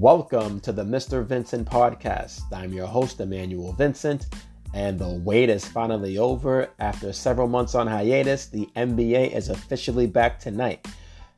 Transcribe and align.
Welcome 0.00 0.60
to 0.60 0.70
the 0.70 0.84
Mr. 0.84 1.26
Vincent 1.26 1.68
podcast. 1.68 2.42
I'm 2.52 2.72
your 2.72 2.86
host, 2.86 3.18
Emmanuel 3.18 3.72
Vincent, 3.72 4.28
and 4.72 4.96
the 4.96 5.08
wait 5.08 5.48
is 5.48 5.64
finally 5.64 6.18
over. 6.18 6.68
After 6.78 7.12
several 7.12 7.48
months 7.48 7.74
on 7.74 7.88
hiatus, 7.88 8.46
the 8.46 8.68
NBA 8.76 9.34
is 9.34 9.48
officially 9.48 10.06
back 10.06 10.38
tonight. 10.38 10.86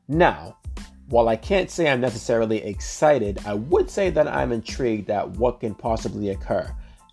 Now, 0.08 0.58
while 1.08 1.30
I 1.30 1.36
can't 1.36 1.70
say 1.70 1.88
I'm 1.88 2.02
necessarily 2.02 2.62
excited, 2.62 3.38
I 3.46 3.54
would 3.54 3.88
say 3.88 4.10
that 4.10 4.28
I'm 4.28 4.52
intrigued 4.52 5.08
at 5.08 5.26
what 5.30 5.60
can 5.60 5.74
possibly 5.74 6.28
occur 6.28 6.70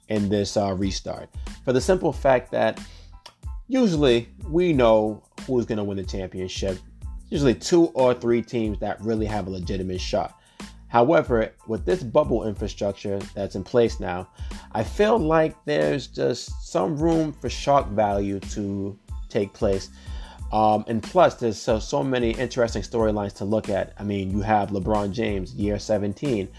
in 0.09 0.27
this 0.27 0.57
uh, 0.57 0.73
restart. 0.73 1.29
For 1.63 1.71
the 1.71 1.79
simple 1.79 2.11
fact 2.11 2.51
that 2.51 2.81
usually 3.69 4.27
we 4.49 4.73
know 4.73 5.23
who's 5.45 5.65
going 5.65 5.77
to 5.77 5.85
win 5.85 5.95
the 5.95 6.03
championship. 6.03 6.77
Usually 7.29 7.55
two 7.55 7.85
or 7.93 8.13
three 8.13 8.41
teams 8.41 8.79
that 8.79 8.99
really 8.99 9.27
have 9.27 9.47
a 9.47 9.49
legitimate 9.49 10.01
shot. 10.01 10.36
However, 10.97 11.53
with 11.67 11.85
this 11.85 12.01
bubble 12.01 12.47
infrastructure 12.47 13.19
that's 13.35 13.53
in 13.53 13.63
place 13.63 13.99
now, 13.99 14.29
I 14.71 14.83
feel 14.83 15.19
like 15.19 15.55
there's 15.65 16.07
just 16.07 16.71
some 16.71 16.97
room 16.97 17.33
for 17.33 17.51
shock 17.51 17.87
value 17.89 18.39
to 18.39 18.97
take 19.29 19.53
place. 19.53 19.91
Um, 20.51 20.85
and 20.87 21.03
plus, 21.03 21.35
there's 21.35 21.61
so, 21.61 21.77
so 21.77 22.03
many 22.03 22.31
interesting 22.31 22.81
storylines 22.81 23.35
to 23.35 23.45
look 23.45 23.69
at. 23.69 23.93
I 23.99 24.03
mean, 24.03 24.31
you 24.31 24.41
have 24.41 24.69
LeBron 24.69 25.11
James, 25.11 25.53
year 25.53 25.77
17, 25.77 26.49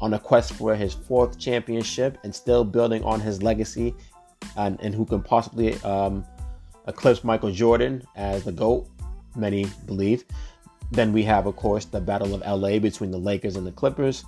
on 0.00 0.14
a 0.14 0.18
quest 0.18 0.54
for 0.54 0.74
his 0.74 0.94
fourth 0.94 1.38
championship 1.38 2.16
and 2.24 2.34
still 2.34 2.64
building 2.64 3.04
on 3.04 3.20
his 3.20 3.42
legacy, 3.42 3.94
and, 4.56 4.80
and 4.80 4.94
who 4.94 5.04
can 5.04 5.22
possibly 5.22 5.74
um, 5.82 6.24
eclipse 6.88 7.24
Michael 7.24 7.52
Jordan 7.52 8.02
as 8.16 8.44
the 8.44 8.52
GOAT, 8.52 8.88
many 9.36 9.66
believe. 9.84 10.24
Then 10.92 11.14
we 11.14 11.22
have, 11.22 11.46
of 11.46 11.56
course, 11.56 11.86
the 11.86 12.02
Battle 12.02 12.34
of 12.34 12.42
LA 12.42 12.78
between 12.78 13.10
the 13.10 13.18
Lakers 13.18 13.56
and 13.56 13.66
the 13.66 13.72
Clippers. 13.72 14.24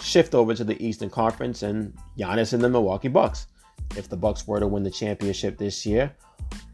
Shift 0.00 0.34
over 0.34 0.54
to 0.54 0.62
the 0.62 0.80
Eastern 0.84 1.10
Conference 1.10 1.64
and 1.64 1.92
Giannis 2.16 2.52
and 2.52 2.62
the 2.62 2.68
Milwaukee 2.68 3.08
Bucks. 3.08 3.48
If 3.96 4.08
the 4.08 4.16
Bucks 4.16 4.46
were 4.46 4.60
to 4.60 4.68
win 4.68 4.84
the 4.84 4.90
championship 4.90 5.58
this 5.58 5.84
year, 5.84 6.14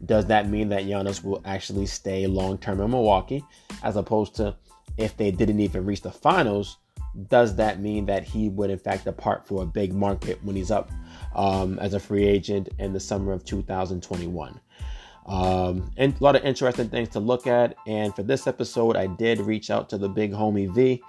does 0.05 0.27
that 0.27 0.49
mean 0.49 0.69
that 0.69 0.83
Giannis 0.83 1.23
will 1.23 1.41
actually 1.45 1.87
stay 1.87 2.27
long 2.27 2.59
term 2.59 2.79
in 2.79 2.91
Milwaukee? 2.91 3.43
As 3.81 3.95
opposed 3.95 4.35
to 4.35 4.55
if 4.97 5.17
they 5.17 5.31
didn't 5.31 5.59
even 5.59 5.83
reach 5.83 6.01
the 6.01 6.11
finals, 6.11 6.77
does 7.27 7.55
that 7.55 7.79
mean 7.79 8.05
that 8.05 8.23
he 8.23 8.49
would 8.49 8.69
in 8.69 8.79
fact 8.79 9.05
depart 9.05 9.47
for 9.47 9.63
a 9.63 9.65
big 9.65 9.93
market 9.93 10.43
when 10.43 10.55
he's 10.55 10.71
up 10.71 10.91
um, 11.35 11.79
as 11.79 11.95
a 11.95 11.99
free 11.99 12.25
agent 12.25 12.69
in 12.77 12.93
the 12.93 12.99
summer 12.99 13.31
of 13.31 13.43
2021? 13.45 14.59
Um, 15.25 15.91
and 15.97 16.13
a 16.19 16.23
lot 16.23 16.35
of 16.35 16.43
interesting 16.43 16.89
things 16.89 17.09
to 17.09 17.19
look 17.19 17.47
at. 17.47 17.75
And 17.87 18.15
for 18.15 18.23
this 18.23 18.47
episode, 18.47 18.95
I 18.95 19.07
did 19.07 19.39
reach 19.39 19.69
out 19.69 19.89
to 19.89 19.97
the 19.97 20.09
big 20.09 20.31
homie 20.31 20.73
V. 20.73 21.01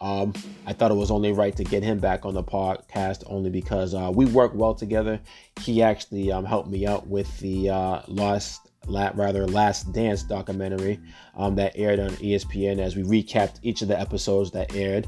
Um, 0.00 0.32
I 0.66 0.72
thought 0.72 0.90
it 0.90 0.94
was 0.94 1.12
only 1.12 1.32
right 1.32 1.54
to 1.56 1.62
get 1.62 1.84
him 1.84 1.98
back 1.98 2.24
on 2.26 2.34
the 2.34 2.42
podcast 2.42 3.22
only 3.26 3.50
because 3.50 3.94
uh, 3.94 4.10
we 4.12 4.26
work 4.26 4.52
well 4.52 4.74
together. 4.74 5.20
He 5.60 5.80
actually 5.80 6.32
um, 6.32 6.44
helped 6.44 6.68
me 6.68 6.86
out 6.86 7.06
with 7.06 7.38
the 7.38 7.70
uh, 7.70 8.02
Lost, 8.08 8.68
rather 8.88 9.46
Last 9.46 9.92
Dance 9.92 10.24
documentary 10.24 10.98
um, 11.36 11.54
that 11.54 11.72
aired 11.76 12.00
on 12.00 12.10
ESPN 12.10 12.80
as 12.80 12.96
we 12.96 13.04
recapped 13.04 13.60
each 13.62 13.80
of 13.82 13.88
the 13.88 13.98
episodes 13.98 14.50
that 14.50 14.74
aired. 14.74 15.06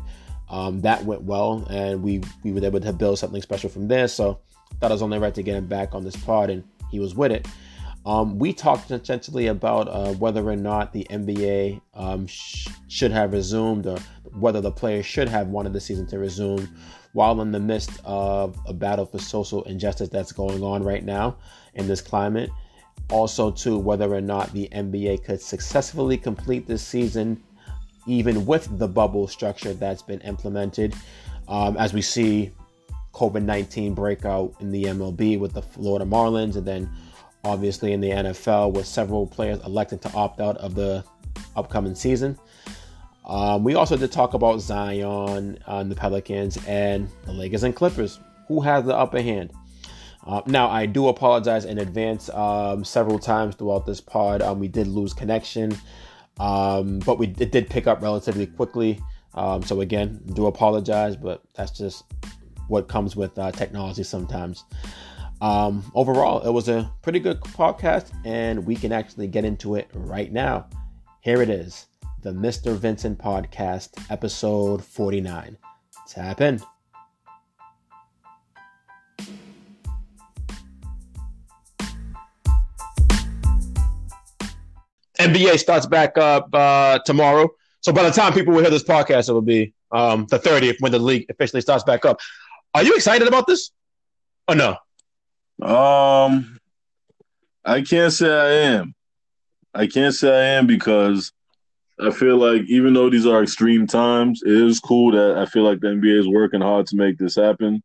Um, 0.48 0.80
that 0.83 1.05
went 1.05 1.22
well, 1.22 1.66
and 1.70 2.00
we 2.02 2.20
we 2.44 2.52
were 2.52 2.64
able 2.64 2.78
to 2.78 2.92
build 2.92 3.18
something 3.18 3.42
special 3.42 3.70
from 3.70 3.89
there. 3.89 4.06
So 4.06 4.39
thought 4.78 4.91
it 4.91 4.94
was 4.94 5.02
only 5.02 5.18
right 5.18 5.34
to 5.34 5.42
get 5.42 5.56
him 5.56 5.66
back 5.66 5.94
on 5.94 6.05
this 6.05 6.16
pod, 6.16 6.50
and 6.50 6.62
he 6.91 7.00
was 7.00 7.14
with 7.14 7.33
it. 7.33 7.48
Um, 8.06 8.38
we 8.38 8.52
talked 8.52 8.91
essentially 8.91 9.47
about 9.47 9.88
uh, 9.88 10.12
whether 10.14 10.47
or 10.47 10.56
not 10.56 10.92
the 10.92 11.06
NBA 11.10 11.80
um, 11.94 12.27
sh- 12.27 12.69
should 12.88 13.11
have 13.12 13.33
resumed 13.33 13.86
or 13.86 13.98
whether 14.38 14.61
the 14.61 14.70
players 14.70 15.06
should 15.06 15.29
have 15.29 15.48
wanted 15.48 15.73
the 15.73 15.80
season 15.80 16.06
to 16.08 16.18
resume 16.18 16.68
while 17.12 17.40
in 17.40 17.52
the 17.52 17.61
midst 17.61 17.90
of 18.05 18.58
a 18.67 18.74
battle 18.74 19.06
for 19.06 19.18
social 19.18 19.62
injustice 19.64 20.08
that's 20.08 20.33
going 20.33 20.62
on 20.62 20.83
right 20.83 21.05
now 21.05 21.36
in 21.74 21.86
this 21.86 22.02
climate. 22.02 22.51
Also, 23.11 23.51
to 23.51 23.79
whether 23.79 24.12
or 24.12 24.20
not 24.20 24.52
the 24.52 24.68
NBA 24.73 25.24
could 25.24 25.40
successfully 25.40 26.17
complete 26.17 26.67
this 26.67 26.86
season, 26.86 27.42
even 28.06 28.45
with 28.45 28.79
the 28.79 28.89
bubble 28.89 29.27
structure 29.29 29.73
that's 29.73 30.02
been 30.02 30.20
implemented, 30.20 30.95
um, 31.48 31.77
as 31.77 31.92
we 31.92 32.02
see 32.02 32.50
COVID 33.12 33.45
19 33.45 33.95
breakout 33.95 34.55
in 34.61 34.73
the 34.73 34.84
MLB 34.84 35.39
with 35.39 35.52
the 35.52 35.62
Florida 35.62 36.05
Marlins 36.05 36.56
and 36.56 36.67
then 36.67 36.90
obviously 37.44 37.92
in 37.92 38.00
the 38.00 38.10
NFL, 38.10 38.72
with 38.72 38.86
several 38.86 39.27
players 39.27 39.60
electing 39.64 39.98
to 40.00 40.12
opt 40.12 40.40
out 40.40 40.56
of 40.58 40.74
the 40.74 41.05
upcoming 41.56 41.94
season. 41.94 42.38
Um, 43.24 43.64
we 43.64 43.74
also 43.74 43.96
did 43.96 44.12
talk 44.12 44.34
about 44.34 44.60
Zion 44.60 45.58
and 45.66 45.90
the 45.90 45.94
Pelicans 45.94 46.58
and 46.66 47.08
the 47.24 47.32
Lakers 47.32 47.62
and 47.62 47.74
Clippers. 47.74 48.20
Who 48.48 48.60
has 48.60 48.84
the 48.84 48.94
upper 48.94 49.22
hand? 49.22 49.52
Uh, 50.27 50.42
now, 50.46 50.70
I 50.70 50.86
do 50.86 51.08
apologize 51.08 51.64
in 51.64 51.78
advance. 51.78 52.30
Um, 52.30 52.84
several 52.84 53.18
times 53.18 53.55
throughout 53.56 53.86
this 53.86 54.00
pod, 54.00 54.42
um, 54.42 54.58
we 54.58 54.68
did 54.68 54.86
lose 54.86 55.12
connection, 55.12 55.76
um, 56.38 56.98
but 57.00 57.18
we 57.18 57.28
it 57.38 57.52
did 57.52 57.68
pick 57.68 57.86
up 57.86 58.02
relatively 58.02 58.46
quickly. 58.46 59.00
Um, 59.34 59.62
so 59.62 59.80
again, 59.80 60.22
do 60.32 60.46
apologize, 60.46 61.16
but 61.16 61.42
that's 61.55 61.72
just 61.72 62.05
what 62.68 62.88
comes 62.88 63.16
with 63.16 63.38
uh, 63.38 63.52
technology 63.52 64.02
sometimes. 64.02 64.64
Um, 65.44 65.84
overall, 65.94 66.40
it 66.40 66.50
was 66.50 66.70
a 66.70 66.90
pretty 67.02 67.20
good 67.20 67.38
podcast, 67.38 68.12
and 68.24 68.64
we 68.64 68.74
can 68.74 68.92
actually 68.92 69.27
get 69.27 69.44
into 69.44 69.74
it 69.74 69.90
right 69.92 70.32
now. 70.32 70.70
Here 71.20 71.42
it 71.42 71.50
is 71.50 71.84
the 72.22 72.30
Mr. 72.30 72.74
Vincent 72.74 73.18
Podcast, 73.18 73.90
episode 74.10 74.82
49. 74.82 75.58
Tap 76.08 76.40
in. 76.40 76.62
NBA 85.18 85.58
starts 85.58 85.84
back 85.84 86.16
up 86.16 86.48
uh, 86.55 87.00
tomorrow. 87.00 87.50
So 87.82 87.92
by 87.92 88.05
the 88.05 88.11
time 88.11 88.32
people 88.32 88.55
will 88.55 88.62
hear 88.62 88.70
this 88.70 88.82
podcast, 88.82 89.28
it 89.28 89.34
will 89.34 89.42
be 89.42 89.74
um, 89.92 90.24
the 90.30 90.38
30th 90.38 90.76
when 90.80 90.90
the 90.90 90.98
league 90.98 91.26
officially 91.28 91.61
starts 91.61 91.84
back 91.84 92.06
up. 92.06 92.18
Are 92.72 92.82
you 92.82 92.94
excited 92.94 93.28
about 93.28 93.46
this? 93.46 93.72
Or 94.48 94.55
no? 94.55 94.78
Um, 95.63 96.59
I 97.65 97.83
can't 97.83 98.13
say 98.13 98.29
I 98.29 98.51
am. 98.75 98.95
I 99.73 99.87
can't 99.87 100.15
say 100.15 100.29
I 100.31 100.59
am 100.59 100.67
because 100.67 101.33
I 102.01 102.11
feel 102.11 102.37
like 102.37 102.63
even 102.69 102.92
though 102.92 103.09
these 103.09 103.27
are 103.27 103.42
extreme 103.42 103.87
times, 103.87 104.42
it 104.45 104.53
is 104.53 104.81
cool 104.81 105.13
that 105.13 105.39
I 105.39 105.47
feel 105.47 105.63
like 105.63 105.81
the 105.81 105.89
NBA 105.89 106.19
is 106.20 106.29
working 106.29 106.61
hard 106.61 106.87
to 106.89 106.97
make 106.97 107.19
this 107.19 107.37
happen. 107.37 107.83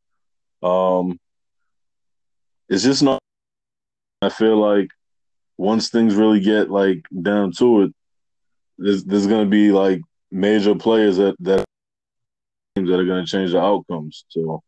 Um, 0.64 1.20
it's 2.68 2.84
just 2.84 3.04
not. 3.04 3.20
I 4.22 4.30
feel 4.30 4.58
like 4.58 4.90
once 5.58 5.90
things 5.90 6.16
really 6.16 6.40
get 6.40 6.70
like 6.70 7.04
down 7.22 7.52
to 7.54 7.84
it, 7.84 7.94
there's 8.78 9.04
there's 9.04 9.28
gonna 9.28 9.46
be 9.46 9.72
like 9.72 10.02
major 10.32 10.76
players 10.76 11.18
that 11.18 11.36
that 11.40 11.66
that 12.76 13.00
are 13.00 13.06
gonna 13.06 13.26
change 13.26 13.52
the 13.52 13.60
outcomes. 13.60 14.26
So 14.30 14.62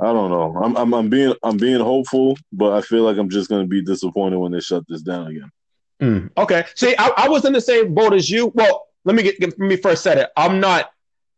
I 0.00 0.06
don't 0.06 0.30
know. 0.30 0.60
I'm, 0.62 0.76
I'm, 0.76 0.94
I'm 0.94 1.08
being 1.08 1.34
I'm 1.42 1.56
being 1.56 1.80
hopeful, 1.80 2.36
but 2.52 2.72
I 2.72 2.82
feel 2.82 3.02
like 3.02 3.16
I'm 3.16 3.30
just 3.30 3.48
going 3.48 3.62
to 3.62 3.68
be 3.68 3.82
disappointed 3.82 4.38
when 4.38 4.52
they 4.52 4.60
shut 4.60 4.84
this 4.88 5.02
down 5.02 5.28
again. 5.28 5.50
Mm, 6.02 6.30
okay. 6.36 6.64
See, 6.74 6.94
I, 6.98 7.12
I, 7.16 7.28
was 7.28 7.46
in 7.46 7.54
the 7.54 7.60
same 7.60 7.94
boat 7.94 8.12
as 8.12 8.28
you. 8.28 8.52
Well, 8.54 8.88
let 9.04 9.16
me 9.16 9.22
get 9.22 9.40
let 9.40 9.58
me 9.58 9.76
first 9.76 10.02
set 10.02 10.18
it. 10.18 10.28
I'm 10.36 10.60
not 10.60 10.90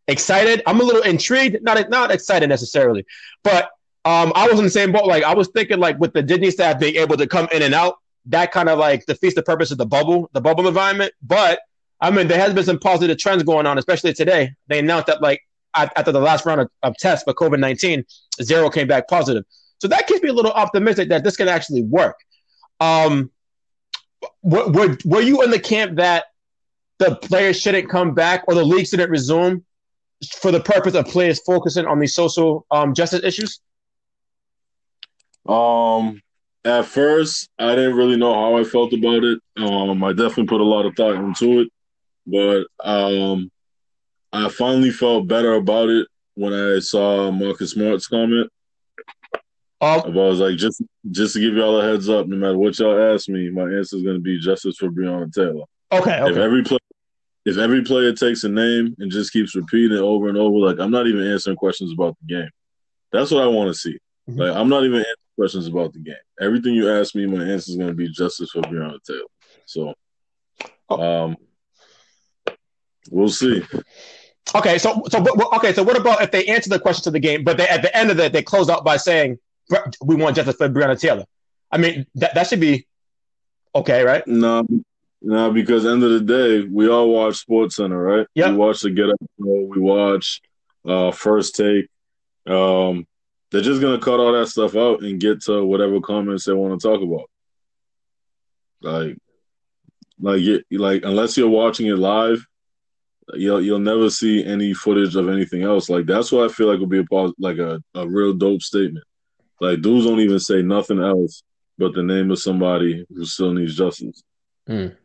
excited. 0.09 0.63
I'm 0.67 0.81
a 0.81 0.83
little 0.83 1.03
intrigued. 1.03 1.63
Not 1.63 1.89
not 1.89 2.11
excited 2.11 2.49
necessarily, 2.49 3.07
but 3.45 3.71
um, 4.05 4.33
I 4.35 4.49
was 4.49 4.59
in 4.59 4.65
the 4.65 4.71
same 4.71 4.91
boat. 4.91 5.07
Like 5.07 5.23
I 5.23 5.35
was 5.35 5.49
thinking, 5.49 5.79
like 5.79 5.99
with 6.01 6.13
the 6.13 6.23
Disney 6.23 6.51
staff 6.51 6.81
being 6.81 6.97
able 6.97 7.17
to 7.17 7.29
come 7.29 7.47
in 7.53 7.63
and 7.63 7.75
out, 7.75 7.99
that 8.27 8.51
kind 8.51 8.69
of 8.69 8.79
like 8.79 9.07
defeats 9.07 9.37
the 9.37 9.43
purpose 9.43 9.71
of 9.71 9.79
the 9.79 9.87
bubble, 9.87 10.29
the 10.33 10.41
bubble 10.41 10.67
environment. 10.67 11.13
But 11.23 11.61
I 12.01 12.11
mean, 12.11 12.27
there 12.27 12.39
has 12.41 12.55
been 12.55 12.65
some 12.65 12.81
positive 12.81 13.19
trends 13.19 13.45
going 13.45 13.67
on, 13.67 13.79
especially 13.79 14.13
today. 14.13 14.53
They 14.67 14.81
announced 14.81 15.07
that 15.07 15.23
like 15.23 15.43
after 15.75 16.13
the 16.13 16.21
last 16.21 16.47
round 16.47 16.61
of, 16.61 16.71
of 16.83 16.97
tests 16.99 17.25
for 17.25 17.35
COVID 17.35 17.59
19, 17.59 18.05
zero 18.43 18.71
came 18.71 18.89
back 18.89 19.09
positive. 19.09 19.45
So 19.79 19.89
that 19.89 20.07
keeps 20.07 20.23
me 20.23 20.31
a 20.31 20.33
little 20.33 20.53
optimistic 20.53 21.09
that 21.11 21.25
this 21.25 21.37
can 21.37 21.49
actually 21.49 21.83
work. 21.83 22.17
Um, 22.81 23.31
were, 24.43 24.69
were, 24.69 24.97
were 25.05 25.21
you 25.21 25.43
in 25.43 25.51
the 25.51 25.61
camp 25.61 25.97
that 25.97 26.27
the 26.99 27.15
players 27.17 27.61
shouldn't 27.61 27.89
come 27.89 28.15
back 28.15 28.45
or 28.49 28.55
the 28.55 28.65
league 28.65 28.87
shouldn't 28.87 29.11
resume 29.11 29.65
for 30.41 30.51
the 30.51 30.61
purpose 30.61 30.95
of 30.95 31.07
players 31.07 31.41
focusing 31.41 31.87
on 31.87 32.01
these 32.01 32.15
social 32.15 32.67
um, 32.71 32.95
justice 32.95 33.23
issues? 33.23 33.61
Um, 35.47 36.21
at 36.65 36.85
first, 36.85 37.49
I 37.59 37.75
didn't 37.75 37.97
really 37.97 38.17
know 38.17 38.35
how 38.35 38.57
I 38.57 38.65
felt 38.65 38.93
about 38.93 39.25
it. 39.25 39.41
Um, 39.57 40.03
I 40.03 40.13
definitely 40.13 40.47
put 40.47 40.61
a 40.61 40.65
lot 40.65 40.87
of 40.87 40.95
thought 40.97 41.15
into 41.15 41.61
it, 41.61 41.69
but 42.27 42.67
um, 42.85 43.51
I 44.33 44.49
finally 44.49 44.91
felt 44.91 45.29
better 45.29 45.55
about 45.55 45.89
it 45.89 46.07
when 46.35 46.53
I 46.53 46.79
saw 46.81 47.31
Marcus 47.31 47.73
Smart's 47.73 48.07
comment. 48.07 48.51
Um, 49.81 50.03
I 50.05 50.09
was 50.09 50.41
like, 50.41 50.57
just 50.57 50.83
just 51.11 51.35
to 51.35 51.41
give 51.41 51.55
y'all 51.55 51.81
a 51.81 51.85
heads 51.85 52.09
up, 52.09 52.27
no 52.27 52.37
matter 52.37 52.59
what 52.59 52.79
y'all 52.79 53.15
ask 53.15 53.29
me, 53.29 53.49
my 53.51 53.63
answer 53.63 53.97
is 53.97 54.03
going 54.03 54.17
to 54.17 54.21
be 54.21 54.39
justice 54.41 54.77
for 54.77 54.91
Breonna 54.91 55.33
Taylor. 55.33 55.65
Okay, 55.93 56.21
okay. 56.21 56.31
If 56.31 56.37
every 56.37 56.65
player, 56.65 56.79
if 57.45 57.59
every 57.59 57.83
player 57.83 58.13
takes 58.13 58.43
a 58.43 58.49
name 58.49 58.95
and 58.99 59.11
just 59.11 59.33
keeps 59.33 59.55
repeating 59.55 59.97
it 59.97 60.01
over 60.01 60.29
and 60.29 60.37
over, 60.37 60.57
like 60.59 60.81
I'm 60.81 60.91
not 60.91 61.07
even 61.07 61.31
answering 61.31 61.57
questions 61.57 61.93
about 61.93 62.17
the 62.21 62.35
game. 62.35 62.51
That's 63.13 63.31
what 63.31 63.43
I 63.43 63.47
want 63.47 63.69
to 63.69 63.75
see. 63.75 63.99
Mm-hmm. 64.29 64.41
Like 64.41 64.57
I'm 64.57 64.69
not 64.69 64.85
even 64.85 64.99
answering 64.99 65.15
questions 65.37 65.69
about 65.69 65.93
the 65.93 66.01
game. 66.01 66.15
Everything 66.41 66.75
you 66.75 66.91
ask 66.91 67.15
me, 67.15 67.27
my 67.27 67.45
answer 67.45 67.71
is 67.71 67.77
going 67.77 67.89
to 67.89 67.95
be 67.95 68.11
justice 68.11 68.51
for 68.51 68.63
Breonna 68.63 68.99
Taylor. 69.07 69.23
So, 69.65 69.95
oh. 70.89 71.25
um, 71.25 71.37
we'll 73.11 73.29
see. 73.29 73.63
Okay, 74.55 74.79
so 74.79 75.03
so 75.09 75.25
okay, 75.57 75.73
so 75.73 75.83
what 75.83 75.97
about 75.97 76.23
if 76.23 76.31
they 76.31 76.47
answer 76.47 76.71
the 76.71 76.79
questions 76.79 77.05
to 77.05 77.11
the 77.11 77.21
game, 77.21 77.45
but 77.45 77.59
they, 77.59 77.69
at 77.69 77.83
the 77.83 77.95
end 77.97 78.11
of 78.11 78.19
it 78.19 78.33
they 78.33 78.43
close 78.43 78.71
out 78.71 78.85
by 78.85 78.97
saying 78.97 79.39
we 80.03 80.15
want 80.15 80.37
justice 80.37 80.57
for 80.57 80.69
Breonna 80.69 80.99
Taylor? 80.99 81.25
I 81.71 81.79
mean 81.79 82.07
that 82.15 82.35
that 82.35 82.47
should 82.47 82.61
be 82.61 82.87
okay, 83.75 84.03
right? 84.03 84.27
No, 84.27 84.67
no, 85.21 85.53
because 85.53 85.85
end 85.85 86.03
of 86.03 86.11
the 86.11 86.21
day, 86.21 86.67
we 86.67 86.89
all 86.89 87.11
watch 87.11 87.47
SportsCenter, 87.47 88.19
right? 88.19 88.27
Yeah, 88.35 88.51
we 88.51 88.57
watch 88.57 88.81
the 88.81 88.91
Get 88.91 89.11
Up 89.11 89.17
Show, 89.39 89.69
we 89.69 89.81
watch 89.81 90.41
uh, 90.87 91.11
First 91.11 91.55
Take. 91.57 91.89
Um, 92.47 93.07
they're 93.51 93.61
just 93.61 93.83
gonna 93.83 93.99
cut 93.99 94.21
all 94.21 94.33
that 94.33 94.49
stuff 94.49 94.77
out 94.77 95.03
and 95.03 95.21
get 95.21 95.43
to 95.43 95.65
whatever 95.65 96.01
comments 96.01 96.45
they 96.47 96.55
want 96.55 96.81
to 96.81 96.89
talk 96.89 97.03
about. 97.03 97.29
Like, 98.81 99.17
like, 100.21 100.65
like 100.71 101.05
unless 101.05 101.37
you're 101.37 101.49
watching 101.49 101.89
it 101.89 101.97
live 101.97 102.47
you'll 103.35 103.63
you'll 103.63 103.79
never 103.79 104.11
see 104.11 104.45
any 104.45 104.75
footage 104.75 105.17
of 105.17 105.29
anything 105.29 105.63
else. 105.63 105.89
Like 105.89 106.07
that's 106.07 106.33
what 106.33 106.51
I 106.51 106.53
feel 106.53 106.69
like 106.69 106.81
would 106.81 106.89
be 106.89 107.05
a 107.11 107.33
like 107.39 107.59
a, 107.59 107.83
a 107.95 108.09
real 108.09 108.35
dope 108.35 108.63
statement. 108.63 109.05
Like 109.61 109.83
dudes 109.83 110.07
don't 110.07 110.21
even 110.21 110.39
say 110.39 110.63
nothing 110.63 111.01
else 111.01 111.43
but 111.79 111.95
the 111.95 112.03
name 112.03 112.31
of 112.31 112.41
somebody 112.41 113.07
who 113.09 113.25
still 113.25 113.53
needs 113.55 113.77
justice. 113.77 114.23
Mm. 114.69 114.97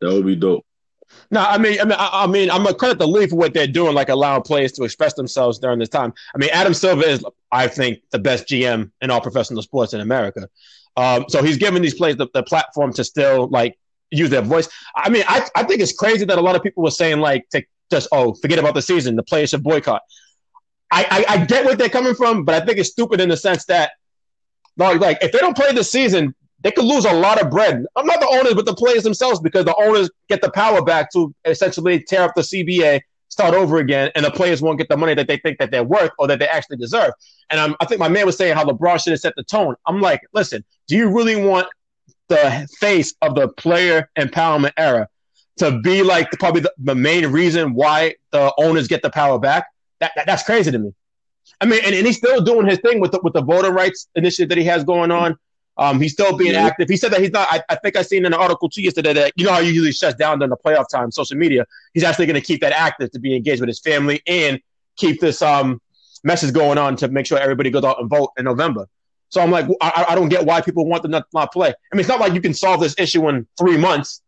That 0.00 0.12
would 0.12 0.26
be 0.26 0.36
dope. 0.36 0.64
No, 1.30 1.40
I 1.40 1.56
mean, 1.56 1.80
I 1.80 1.84
mean, 1.84 1.96
I, 1.98 2.10
I 2.12 2.26
mean, 2.26 2.50
I'm 2.50 2.62
gonna 2.62 2.74
credit 2.74 2.98
the 2.98 3.08
league 3.08 3.30
for 3.30 3.36
what 3.36 3.54
they're 3.54 3.66
doing, 3.66 3.94
like 3.94 4.10
allowing 4.10 4.42
players 4.42 4.72
to 4.72 4.84
express 4.84 5.14
themselves 5.14 5.58
during 5.58 5.78
this 5.78 5.88
time. 5.88 6.12
I 6.34 6.38
mean, 6.38 6.50
Adam 6.52 6.74
Silver 6.74 7.04
is, 7.04 7.24
I 7.50 7.66
think, 7.66 8.00
the 8.10 8.18
best 8.18 8.46
GM 8.46 8.90
in 9.00 9.10
all 9.10 9.20
professional 9.20 9.62
sports 9.62 9.94
in 9.94 10.00
America. 10.00 10.48
Um, 10.96 11.24
so 11.28 11.42
he's 11.42 11.56
giving 11.56 11.80
these 11.80 11.94
players 11.94 12.16
the, 12.16 12.28
the 12.34 12.42
platform 12.42 12.92
to 12.94 13.04
still 13.04 13.48
like 13.48 13.78
use 14.10 14.30
their 14.30 14.42
voice. 14.42 14.68
I 14.96 15.10
mean, 15.10 15.24
I, 15.26 15.46
I 15.54 15.64
think 15.64 15.80
it's 15.80 15.92
crazy 15.92 16.24
that 16.24 16.38
a 16.38 16.40
lot 16.40 16.56
of 16.56 16.62
people 16.62 16.82
were 16.82 16.90
saying 16.90 17.20
like 17.20 17.48
to 17.50 17.62
just 17.90 18.08
oh 18.12 18.34
forget 18.34 18.58
about 18.58 18.74
the 18.74 18.82
season, 18.82 19.16
the 19.16 19.22
players 19.22 19.50
should 19.50 19.62
boycott. 19.62 20.02
I, 20.90 21.24
I, 21.28 21.34
I 21.34 21.44
get 21.44 21.64
where 21.64 21.76
they're 21.76 21.88
coming 21.88 22.14
from, 22.14 22.44
but 22.44 22.62
I 22.62 22.64
think 22.64 22.78
it's 22.78 22.90
stupid 22.90 23.20
in 23.20 23.28
the 23.28 23.36
sense 23.36 23.66
that 23.66 23.92
like, 24.78 25.00
like 25.00 25.18
if 25.22 25.32
they 25.32 25.38
don't 25.38 25.56
play 25.56 25.72
the 25.72 25.84
season, 25.84 26.34
they 26.60 26.70
could 26.70 26.84
lose 26.84 27.04
a 27.04 27.12
lot 27.12 27.40
of 27.40 27.50
bread. 27.50 27.84
I'm 27.96 28.06
not 28.06 28.20
the 28.20 28.28
owners, 28.28 28.54
but 28.54 28.64
the 28.64 28.74
players 28.74 29.02
themselves, 29.02 29.40
because 29.40 29.64
the 29.64 29.76
owners 29.76 30.10
get 30.28 30.40
the 30.40 30.50
power 30.50 30.82
back 30.82 31.12
to 31.12 31.34
essentially 31.44 32.02
tear 32.02 32.22
up 32.22 32.34
the 32.34 32.42
CBA, 32.42 33.00
start 33.28 33.54
over 33.54 33.78
again, 33.78 34.10
and 34.14 34.24
the 34.24 34.30
players 34.30 34.60
won't 34.62 34.78
get 34.78 34.88
the 34.88 34.96
money 34.96 35.14
that 35.14 35.28
they 35.28 35.36
think 35.36 35.58
that 35.58 35.70
they're 35.70 35.84
worth 35.84 36.10
or 36.18 36.26
that 36.26 36.38
they 36.38 36.48
actually 36.48 36.78
deserve. 36.78 37.12
And 37.50 37.60
I'm, 37.60 37.76
I 37.80 37.84
think 37.84 38.00
my 38.00 38.08
man 38.08 38.26
was 38.26 38.36
saying 38.36 38.54
how 38.54 38.64
LeBron 38.64 39.02
should 39.02 39.12
have 39.12 39.20
set 39.20 39.34
the 39.36 39.44
tone. 39.44 39.76
I'm 39.86 40.00
like, 40.00 40.22
listen, 40.32 40.64
do 40.88 40.96
you 40.96 41.10
really 41.10 41.36
want 41.36 41.68
the 42.28 42.68
face 42.78 43.14
of 43.22 43.34
the 43.34 43.48
player 43.48 44.10
empowerment 44.18 44.72
era 44.76 45.08
to 45.58 45.80
be 45.80 46.02
like 46.02 46.30
probably 46.32 46.60
the, 46.60 46.72
the 46.78 46.94
main 46.94 47.26
reason 47.26 47.74
why 47.74 48.14
the 48.30 48.52
owners 48.58 48.88
get 48.88 49.02
the 49.02 49.10
power 49.10 49.38
back. 49.38 49.66
That, 50.00 50.12
that 50.16 50.26
that's 50.26 50.44
crazy 50.44 50.70
to 50.70 50.78
me. 50.78 50.94
I 51.60 51.66
mean, 51.66 51.80
and, 51.84 51.94
and 51.94 52.06
he's 52.06 52.18
still 52.18 52.40
doing 52.40 52.66
his 52.66 52.78
thing 52.78 53.00
with 53.00 53.12
the, 53.12 53.20
with 53.22 53.32
the 53.32 53.42
voter 53.42 53.72
rights 53.72 54.08
initiative 54.14 54.48
that 54.50 54.58
he 54.58 54.64
has 54.64 54.84
going 54.84 55.10
on. 55.10 55.36
Um, 55.76 56.00
he's 56.00 56.12
still 56.12 56.36
being 56.36 56.56
active. 56.56 56.88
He 56.88 56.96
said 56.96 57.12
that 57.12 57.20
he's 57.20 57.30
not. 57.30 57.46
I, 57.50 57.62
I, 57.68 57.76
think 57.76 57.96
I 57.96 58.02
seen 58.02 58.26
in 58.26 58.32
an 58.32 58.34
article 58.34 58.68
too 58.68 58.82
yesterday 58.82 59.12
that 59.12 59.32
you 59.36 59.46
know 59.46 59.52
how 59.52 59.62
he 59.62 59.68
usually 59.68 59.92
shuts 59.92 60.16
down 60.16 60.40
during 60.40 60.50
the 60.50 60.56
playoff 60.56 60.88
time, 60.88 61.12
social 61.12 61.36
media. 61.36 61.64
He's 61.94 62.02
actually 62.02 62.26
going 62.26 62.34
to 62.34 62.40
keep 62.40 62.60
that 62.62 62.72
active 62.72 63.12
to 63.12 63.20
be 63.20 63.36
engaged 63.36 63.60
with 63.60 63.68
his 63.68 63.78
family 63.78 64.20
and 64.26 64.60
keep 64.96 65.20
this 65.20 65.40
um 65.40 65.80
message 66.24 66.52
going 66.52 66.78
on 66.78 66.96
to 66.96 67.08
make 67.08 67.26
sure 67.26 67.38
everybody 67.38 67.70
goes 67.70 67.84
out 67.84 68.00
and 68.00 68.10
vote 68.10 68.32
in 68.36 68.44
November. 68.44 68.88
So 69.30 69.42
I'm 69.42 69.50
like, 69.50 69.66
I, 69.80 70.06
I 70.10 70.14
don't 70.14 70.28
get 70.28 70.46
why 70.46 70.60
people 70.60 70.86
want 70.86 71.02
to 71.02 71.08
not, 71.08 71.26
not 71.34 71.52
play. 71.52 71.68
I 71.68 71.96
mean, 71.96 72.00
it's 72.00 72.08
not 72.08 72.20
like 72.20 72.32
you 72.32 72.40
can 72.40 72.54
solve 72.54 72.80
this 72.80 72.94
issue 72.98 73.28
in 73.28 73.46
three 73.58 73.76
months. 73.76 74.22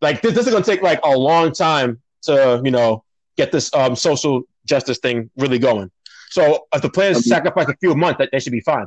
Like 0.00 0.20
this, 0.20 0.34
this 0.34 0.46
is 0.46 0.52
going 0.52 0.62
to 0.62 0.70
take 0.70 0.82
like 0.82 1.00
a 1.02 1.16
long 1.16 1.52
time 1.52 2.02
to, 2.22 2.60
you 2.64 2.70
know, 2.70 3.04
get 3.36 3.52
this 3.52 3.72
um, 3.74 3.96
social 3.96 4.42
justice 4.66 4.98
thing 4.98 5.30
really 5.36 5.58
going. 5.58 5.90
So 6.30 6.66
if 6.74 6.82
the 6.82 6.90
players 6.90 7.16
I 7.16 7.18
mean, 7.18 7.22
sacrifice 7.24 7.68
a 7.68 7.76
few 7.76 7.94
months, 7.94 8.18
that 8.18 8.30
they 8.32 8.40
should 8.40 8.52
be 8.52 8.60
fine. 8.60 8.86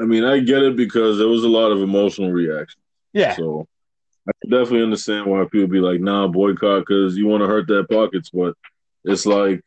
I 0.00 0.04
mean, 0.04 0.24
I 0.24 0.38
get 0.40 0.62
it 0.62 0.76
because 0.76 1.18
there 1.18 1.28
was 1.28 1.44
a 1.44 1.48
lot 1.48 1.70
of 1.70 1.82
emotional 1.82 2.30
reaction. 2.30 2.80
Yeah. 3.12 3.34
So 3.36 3.66
I 4.28 4.32
definitely 4.44 4.82
understand 4.82 5.26
why 5.26 5.44
people 5.50 5.66
be 5.66 5.80
like, 5.80 6.00
"Nah, 6.00 6.28
boycott," 6.28 6.80
because 6.80 7.16
you 7.16 7.26
want 7.26 7.42
to 7.42 7.48
hurt 7.48 7.66
their 7.66 7.84
pockets. 7.84 8.30
But 8.30 8.54
it's 9.04 9.26
like 9.26 9.64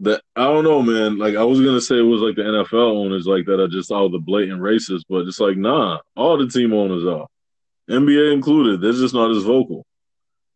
that 0.00 0.22
I 0.36 0.44
don't 0.44 0.64
know, 0.64 0.82
man. 0.82 1.18
Like 1.18 1.36
I 1.36 1.44
was 1.44 1.60
gonna 1.60 1.80
say 1.80 1.98
it 1.98 2.02
was 2.02 2.20
like 2.20 2.36
the 2.36 2.42
NFL 2.42 2.96
owners 2.96 3.26
like 3.26 3.46
that 3.46 3.60
are 3.60 3.68
just 3.68 3.92
all 3.92 4.08
the 4.08 4.18
blatant 4.18 4.60
racists, 4.60 5.04
but 5.08 5.26
it's 5.26 5.40
like 5.40 5.56
nah, 5.56 5.98
all 6.16 6.36
the 6.36 6.48
team 6.48 6.72
owners 6.72 7.04
are, 7.04 7.26
NBA 7.88 8.32
included. 8.32 8.80
They're 8.80 8.92
just 8.92 9.14
not 9.14 9.30
as 9.30 9.42
vocal. 9.42 9.86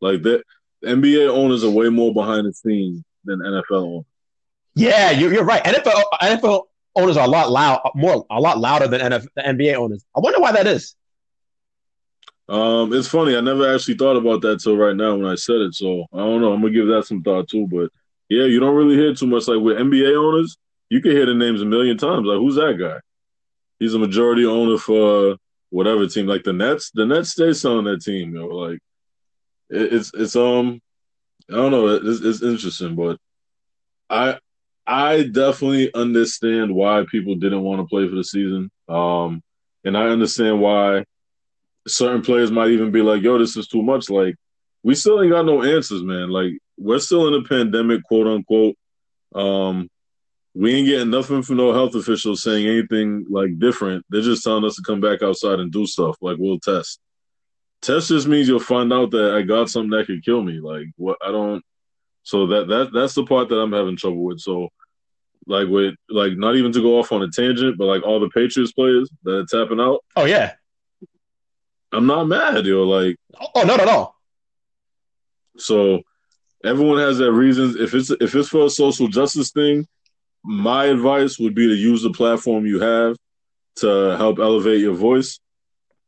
Like 0.00 0.23
that, 0.23 0.43
NBA 0.85 1.29
owners 1.29 1.64
are 1.64 1.70
way 1.70 1.88
more 1.88 2.12
behind 2.12 2.46
the 2.46 2.52
scenes 2.52 3.02
than 3.25 3.40
NFL 3.40 3.82
owners. 3.82 4.05
Yeah, 4.75 5.11
you're, 5.11 5.32
you're 5.32 5.44
right. 5.44 5.62
NFL 5.64 6.02
NFL 6.23 6.64
owners 6.94 7.17
are 7.17 7.25
a 7.25 7.31
lot 7.31 7.50
loud, 7.50 7.81
more 7.94 8.26
a 8.31 8.40
lot 8.40 8.58
louder 8.58 8.88
than 8.88 9.00
NFL, 9.00 9.29
the 9.35 9.43
NBA 9.43 9.75
owners. 9.75 10.05
I 10.17 10.20
wonder 10.20 10.40
why 10.40 10.52
that 10.52 10.67
is. 10.67 10.94
Um, 12.49 12.93
it's 12.94 13.08
funny. 13.08 13.37
I 13.37 13.40
never 13.40 13.75
actually 13.75 13.96
thought 13.96 14.17
about 14.17 14.40
that 14.43 14.61
till 14.61 14.76
right 14.76 14.96
now 14.96 15.14
when 15.17 15.26
I 15.26 15.35
said 15.35 15.56
it. 15.56 15.75
So 15.75 16.06
I 16.12 16.19
don't 16.19 16.40
know. 16.40 16.52
I'm 16.52 16.62
gonna 16.62 16.73
give 16.73 16.87
that 16.88 17.06
some 17.06 17.23
thought 17.23 17.49
too. 17.49 17.67
But 17.67 17.90
yeah, 18.28 18.44
you 18.44 18.60
don't 18.60 18.75
really 18.75 18.96
hear 18.96 19.14
too 19.14 19.26
much. 19.26 19.48
Like 19.48 19.60
with 19.60 19.78
NBA 19.78 20.16
owners, 20.16 20.56
you 20.88 21.00
can 21.00 21.12
hear 21.12 21.26
the 21.26 21.34
names 21.34 21.62
a 21.62 21.64
million 21.64 21.96
times. 21.96 22.26
Like 22.26 22.38
who's 22.38 22.56
that 22.56 22.78
guy? 22.78 23.00
He's 23.78 23.94
a 23.94 23.98
majority 23.98 24.44
owner 24.44 24.78
for 24.78 25.36
whatever 25.70 26.06
team. 26.06 26.26
Like 26.26 26.44
the 26.44 26.52
Nets, 26.52 26.90
the 26.92 27.06
Nets 27.06 27.30
stay 27.30 27.52
selling 27.52 27.84
that 27.84 28.02
team. 28.02 28.34
You 28.34 28.40
know, 28.40 28.46
like 28.46 28.78
it, 29.70 29.92
it's 29.94 30.10
it's 30.14 30.36
um 30.36 30.80
I 31.50 31.54
don't 31.54 31.70
know. 31.70 31.88
It's, 31.88 32.20
it's 32.20 32.42
interesting, 32.42 32.94
but 32.94 33.19
I 34.10 34.38
I 34.86 35.25
definitely 35.25 35.92
understand 35.94 36.75
why 36.75 37.04
people 37.10 37.34
didn't 37.34 37.62
want 37.62 37.80
to 37.80 37.86
play 37.86 38.08
for 38.08 38.14
the 38.14 38.25
season. 38.25 38.70
Um, 38.88 39.42
and 39.84 39.96
I 39.96 40.08
understand 40.08 40.60
why 40.60 41.04
certain 41.87 42.23
players 42.23 42.50
might 42.50 42.70
even 42.70 42.90
be 42.90 43.02
like, 43.02 43.23
"Yo, 43.23 43.38
this 43.38 43.56
is 43.56 43.68
too 43.68 43.82
much." 43.82 44.11
Like 44.11 44.35
we 44.88 44.95
still 44.95 45.21
ain't 45.21 45.33
got 45.33 45.45
no 45.45 45.62
answers, 45.62 46.02
man. 46.02 46.30
Like 46.30 46.52
we're 46.78 46.99
still 46.99 47.28
in 47.28 47.35
a 47.35 47.47
pandemic, 47.47 48.02
quote 48.04 48.26
unquote. 48.26 48.75
Um, 49.35 49.90
we 50.54 50.76
ain't 50.76 50.87
getting 50.87 51.11
nothing 51.11 51.42
from 51.42 51.59
no 51.59 51.75
health 51.75 51.95
officials 51.95 52.42
saying 52.42 52.66
anything 52.66 53.26
like 53.28 53.59
different. 53.59 54.07
They're 54.09 54.23
just 54.23 54.42
telling 54.42 54.64
us 54.64 54.76
to 54.76 54.83
come 54.87 55.02
back 55.02 55.23
outside 55.23 55.61
and 55.61 55.71
do 55.71 55.87
stuff. 55.87 56.16
Like 56.23 56.38
we'll 56.38 56.59
test. 56.59 57.00
Test 57.83 58.09
just 58.09 58.26
means 58.26 58.49
you'll 58.49 58.61
find 58.61 58.90
out 58.90 59.11
that 59.11 59.35
I 59.35 59.42
got 59.42 59.68
something 59.68 59.90
that 59.90 60.07
could 60.07 60.25
kill 60.25 60.42
me. 60.42 60.59
Like 60.59 60.87
what 60.97 61.18
I 61.23 61.33
don't. 61.33 61.62
So 62.23 62.47
that 62.47 62.68
that 62.68 62.90
that's 62.95 63.14
the 63.14 63.26
part 63.26 63.50
that 63.50 63.61
I'm 63.61 63.73
having 63.73 63.99
trouble 63.99 64.25
with. 64.25 64.40
So 64.40 64.71
like 65.47 65.68
with 65.68 65.97
like 66.09 66.33
not 66.38 66.57
even 66.57 66.73
to 66.73 66.80
go 66.80 66.99
off 66.99 67.12
on 67.12 67.21
a 67.21 67.30
tangent, 67.30 67.76
but 67.76 67.85
like 67.85 68.04
all 68.04 68.21
the 68.21 68.30
Patriots 68.30 68.73
players 68.73 69.11
that 69.25 69.33
are 69.33 69.64
tapping 69.64 69.80
out. 69.80 70.02
Oh 70.16 70.25
yeah. 70.25 70.54
I'm 71.92 72.07
not 72.07 72.25
mad, 72.25 72.64
yo. 72.64 72.85
Like 72.85 73.18
oh 73.54 73.64
no 73.64 73.76
no 73.76 73.85
no. 73.85 74.14
So 75.58 76.02
everyone 76.64 76.98
has 76.98 77.18
their 77.18 77.32
reasons. 77.32 77.76
If 77.76 77.94
it's 77.94 78.10
if 78.10 78.34
it's 78.34 78.48
for 78.48 78.66
a 78.66 78.70
social 78.70 79.08
justice 79.08 79.50
thing, 79.50 79.86
my 80.44 80.86
advice 80.86 81.38
would 81.38 81.54
be 81.54 81.66
to 81.66 81.74
use 81.74 82.02
the 82.02 82.10
platform 82.10 82.66
you 82.66 82.80
have 82.80 83.16
to 83.76 84.16
help 84.16 84.38
elevate 84.38 84.80
your 84.80 84.94
voice. 84.94 85.40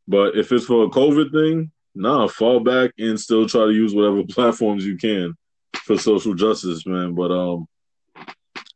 But 0.07 0.35
if 0.35 0.51
it's 0.51 0.65
for 0.65 0.83
a 0.83 0.89
COVID 0.89 1.31
thing, 1.31 1.71
nah, 1.95 2.27
fall 2.27 2.59
back 2.59 2.91
and 2.97 3.19
still 3.19 3.47
try 3.47 3.65
to 3.65 3.71
use 3.71 3.93
whatever 3.93 4.23
platforms 4.29 4.85
you 4.85 4.97
can 4.97 5.35
for 5.83 5.97
social 5.97 6.33
justice, 6.33 6.85
man. 6.85 7.13
But 7.13 7.31
um, 7.31 7.67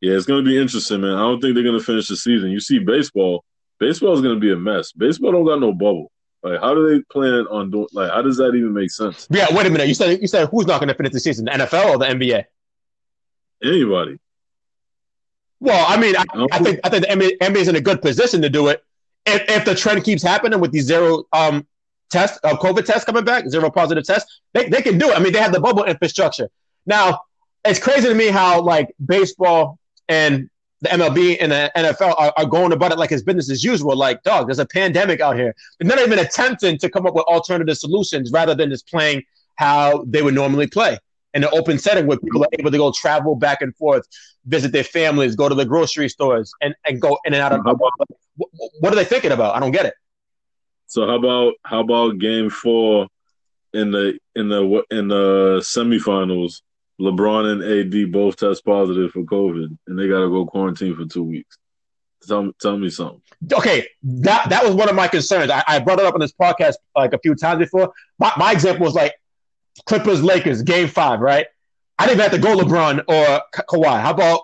yeah, 0.02 0.14
it's 0.14 0.26
gonna 0.26 0.44
be 0.44 0.60
interesting, 0.60 1.02
man. 1.02 1.16
I 1.16 1.22
don't 1.22 1.42
think 1.42 1.56
they're 1.56 1.64
gonna 1.64 1.80
finish 1.80 2.08
the 2.08 2.16
season. 2.16 2.52
You 2.52 2.60
see, 2.60 2.80
baseball, 2.80 3.44
baseball 3.80 4.14
is 4.14 4.22
gonna 4.22 4.40
be 4.40 4.52
a 4.52 4.58
mess. 4.58 4.92
Baseball 4.92 5.32
don't 5.32 5.46
got 5.46 5.60
no 5.60 5.74
bubble. 5.74 6.12
Like, 6.46 6.62
how 6.62 6.76
do 6.76 6.88
they 6.88 7.02
plan 7.12 7.48
on 7.50 7.72
doing? 7.72 7.88
Like, 7.92 8.12
how 8.12 8.22
does 8.22 8.38
that 8.38 8.50
even 8.50 8.72
make 8.72 8.92
sense? 8.92 9.28
Yeah, 9.32 9.48
wait 9.50 9.66
a 9.66 9.70
minute. 9.72 9.88
You 9.88 9.96
said 9.96 10.22
you 10.22 10.28
said 10.28 10.48
who's 10.50 10.68
not 10.68 10.80
going 10.80 10.90
to 10.90 10.94
finish 10.94 11.12
the 11.12 11.20
season? 11.20 11.46
The 11.46 11.52
NFL 11.52 11.86
or 11.90 11.98
the 11.98 12.06
NBA? 12.06 12.44
Anybody. 13.64 14.20
Well, 15.60 15.86
I 15.88 15.98
mean, 15.98 16.16
I, 16.16 16.24
I 16.52 16.60
think 16.60 16.80
I 16.84 16.90
think 16.90 17.08
the 17.08 17.12
NBA, 17.12 17.38
NBA 17.40 17.56
is 17.56 17.68
in 17.68 17.76
a 17.76 17.82
good 17.82 18.00
position 18.00 18.44
to 18.44 18.50
do 18.50 18.68
it 18.68 18.84
if, 19.26 19.42
if 19.50 19.66
the 19.66 19.74
trend 19.74 20.04
keeps 20.04 20.22
happening 20.22 20.60
with 20.60 20.72
these 20.72 20.86
zero 20.86 21.24
um 21.34 21.66
tests, 22.12 22.38
uh, 22.44 22.56
COVID 22.56 22.86
tests 22.86 23.06
coming 23.06 23.26
back, 23.26 23.50
zero 23.50 23.72
positive 23.72 24.06
tests. 24.06 24.42
They 24.54 24.70
they 24.70 24.84
can 24.84 25.00
do 25.00 25.10
it. 25.10 25.18
I 25.18 25.24
mean, 25.24 25.34
they 25.34 25.40
have 25.40 25.52
the 25.52 25.60
bubble 25.60 25.86
infrastructure. 25.86 26.50
Now, 26.86 27.22
it's 27.64 27.80
crazy 27.80 28.08
to 28.08 28.14
me 28.14 28.28
how 28.28 28.62
like 28.62 28.94
baseball 29.04 29.80
and 30.08 30.48
the 30.86 30.90
MLB 30.90 31.38
and 31.40 31.52
the 31.52 31.72
NFL 31.76 32.16
are, 32.18 32.34
are, 32.38 32.46
going 32.46 32.72
about 32.72 32.92
it 32.92 32.98
like 32.98 33.12
it's 33.12 33.24
business 33.24 33.50
as 33.50 33.64
usual. 33.64 33.96
Like, 33.96 34.22
dog, 34.24 34.48
there's 34.48 34.60
a 34.60 34.66
pandemic 34.66 35.20
out 35.20 35.36
here. 35.36 35.56
They're 35.80 35.88
not 35.88 36.06
even 36.06 36.20
attempting 36.20 36.78
to 36.80 36.90
come 36.90 37.06
up 37.06 37.16
with 37.16 37.26
alternative 37.26 37.78
solutions 37.78 38.32
rather 38.32 38.56
than 38.56 38.70
just 38.70 38.88
playing 38.88 39.24
how 39.56 40.04
they 40.08 40.22
would 40.22 40.34
normally 40.34 40.68
play 40.68 40.98
in 41.34 41.44
an 41.44 41.50
open 41.54 41.78
setting 41.78 42.08
where 42.08 42.18
people 42.18 42.44
are 42.44 42.50
able 42.60 42.72
to 42.72 42.78
go 42.78 42.92
travel 42.92 43.36
back 43.36 43.62
and 43.62 43.76
forth, 43.76 44.08
visit 44.46 44.72
their 44.72 44.84
families, 44.84 45.36
go 45.36 45.50
to 45.50 45.56
the 45.56 45.66
grocery 45.66 46.08
stores, 46.08 46.52
and, 46.62 46.74
and 46.86 47.02
go 47.02 47.18
in 47.26 47.34
and 47.34 47.42
out 47.42 47.52
of. 47.52 47.62
What, 47.66 48.50
what 48.80 48.94
are 48.94 48.96
they 48.96 49.06
thinking 49.06 49.32
about? 49.32 49.56
I 49.56 49.60
don't 49.60 49.72
get 49.72 49.86
it. 49.86 49.94
So 50.88 51.06
how 51.08 51.16
about 51.16 51.54
how 51.64 51.82
about 51.82 52.20
Game 52.20 52.50
Four 52.50 53.08
in 53.74 53.92
the 53.92 54.18
in 54.36 54.50
the 54.50 54.84
in 54.92 55.08
the 55.08 55.60
semifinals? 55.62 56.62
LeBron 57.00 57.52
and 57.52 57.94
AD 57.94 58.12
both 58.12 58.38
test 58.38 58.66
positive 58.66 59.12
for 59.12 59.24
COVID, 59.24 59.78
and 59.88 60.00
they 60.00 60.08
got 60.08 60.22
to 60.22 60.30
go 60.30 60.46
quarantine 60.46 60.96
for 60.96 61.06
two 61.06 61.24
weeks. 61.24 61.58
Tell, 62.26 62.52
tell 62.60 62.78
me 62.78 62.90
something. 62.90 63.22
Okay, 63.54 63.88
that 64.04 64.50
that 64.50 64.66
was 64.66 64.74
one 64.74 64.90
of 64.90 64.96
my 64.96 65.08
concerns. 65.08 65.52
I, 65.52 65.64
I 65.68 65.80
brought 65.80 66.00
it 66.00 66.06
up 66.06 66.16
on 66.16 66.20
this 66.20 66.32
podcast 66.32 66.76
like 66.96 67.14
a 67.14 67.20
few 67.20 67.36
times 67.36 67.60
before. 67.60 67.94
My, 68.18 68.32
my 68.38 68.52
example 68.52 68.86
was 68.86 68.96
like 68.96 69.14
Clippers 69.86 70.24
Lakers 70.24 70.62
game 70.64 70.88
five, 70.88 71.20
right? 71.20 71.46
I 72.00 72.08
didn't 72.08 72.22
have 72.22 72.32
to 72.32 72.40
go 72.40 72.58
LeBron 72.58 73.00
or 73.08 73.42
Ka- 73.54 73.64
Kawhi. 73.70 74.02
How 74.02 74.12
about 74.12 74.42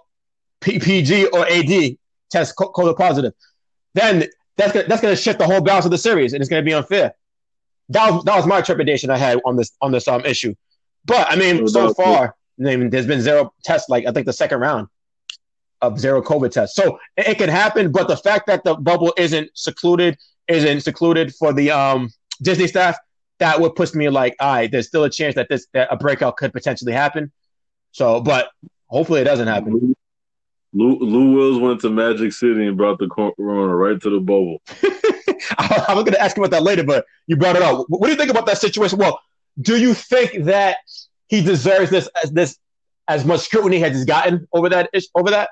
PPG 0.62 1.34
or 1.34 1.48
AD 1.48 1.98
test 2.30 2.56
COVID 2.56 2.98
positive? 2.98 3.34
Then 3.94 4.26
that's 4.58 4.74
gonna, 4.74 4.88
that's 4.88 5.02
going 5.02 5.16
to 5.16 5.22
shift 5.22 5.40
the 5.40 5.46
whole 5.46 5.62
balance 5.62 5.86
of 5.86 5.92
the 5.92 5.98
series, 5.98 6.34
and 6.34 6.42
it's 6.42 6.50
going 6.50 6.64
to 6.64 6.70
be 6.70 6.74
unfair. 6.74 7.14
That 7.90 8.12
was, 8.12 8.24
that 8.26 8.36
was 8.36 8.46
my 8.46 8.60
interpretation 8.60 9.10
I 9.10 9.18
had 9.18 9.40
on 9.44 9.56
this 9.56 9.72
on 9.82 9.92
this 9.92 10.08
um 10.08 10.24
issue. 10.26 10.54
But 11.06 11.32
I 11.32 11.36
mean, 11.36 11.68
so 11.68 11.94
far, 11.94 12.18
I 12.18 12.22
mean, 12.22 12.32
there's 12.58 13.08
been 13.08 13.22
zero 13.22 13.54
tests. 13.64 13.90
Like 13.90 14.06
I 14.06 14.12
think 14.12 14.26
the 14.26 14.34
second 14.34 14.60
round 14.60 14.88
of 15.82 16.00
zero 16.00 16.22
COVID 16.22 16.52
tests. 16.52 16.76
So 16.76 17.00
it, 17.18 17.38
can 17.38 17.50
happen, 17.50 17.92
but 17.92 18.08
the 18.08 18.18
fact 18.18 18.48
that 18.48 18.64
the 18.64 18.76
bubble 18.76 19.14
isn't 19.18 19.50
secluded, 19.56 20.18
isn't 20.48 20.82
secluded 20.82 21.34
for 21.36 21.54
the 21.54 21.72
um 21.72 22.10
Disney 22.42 22.68
staff, 22.68 22.98
that 23.40 23.60
would 23.60 23.76
push 23.76 23.94
me 23.94 24.10
like, 24.10 24.36
all 24.40 24.54
right, 24.54 24.72
there's 24.72 24.88
still 24.88 25.04
a 25.04 25.10
chance 25.10 25.36
that 25.36 25.48
this 25.50 25.68
that 25.74 25.88
a 25.92 25.98
breakout 25.98 26.38
could 26.38 26.54
potentially 26.54 26.94
happen. 26.94 27.32
So, 27.92 28.22
but 28.22 28.50
hopefully 28.88 29.22
it 29.22 29.26
doesn't 29.26 29.48
happen. 29.48 29.96
Lou, 30.74 30.98
Lou 31.00 31.36
Wills 31.36 31.60
went 31.60 31.82
to 31.82 31.90
Magic 31.90 32.32
City 32.32 32.66
and 32.66 32.78
brought 32.78 32.98
the 32.98 33.10
corona 33.10 33.76
right 33.76 34.00
to 34.02 34.10
the 34.10 34.20
bubble. 34.22 34.62
I, 35.58 35.86
I 35.90 35.94
was 35.94 36.04
going 36.04 36.14
to 36.14 36.22
ask 36.22 36.38
you 36.38 36.44
about 36.44 36.52
that 36.52 36.64
later, 36.64 36.84
but 36.84 37.06
you 37.28 37.36
brought 37.36 37.58
it 37.58 37.62
up. 37.62 37.86
What 37.90 38.06
do 38.08 38.12
you 38.12 38.18
think 38.18 38.32
about 38.32 38.46
that 38.46 38.58
situation? 38.58 38.98
Well, 38.98 39.20
do 39.60 39.78
you 39.78 39.94
think 39.94 40.46
that 40.46 40.78
he 41.32 41.42
deserves 41.42 41.90
this 41.90 42.10
as 42.22 42.32
this 42.32 42.60
as 43.08 43.26
much 43.26 43.40
scrutiny 43.40 43.84
as 43.84 43.96
he's 43.96 44.06
gotten 44.06 44.48
over 44.54 44.70
that 44.70 44.90
over 45.16 45.32
that? 45.32 45.50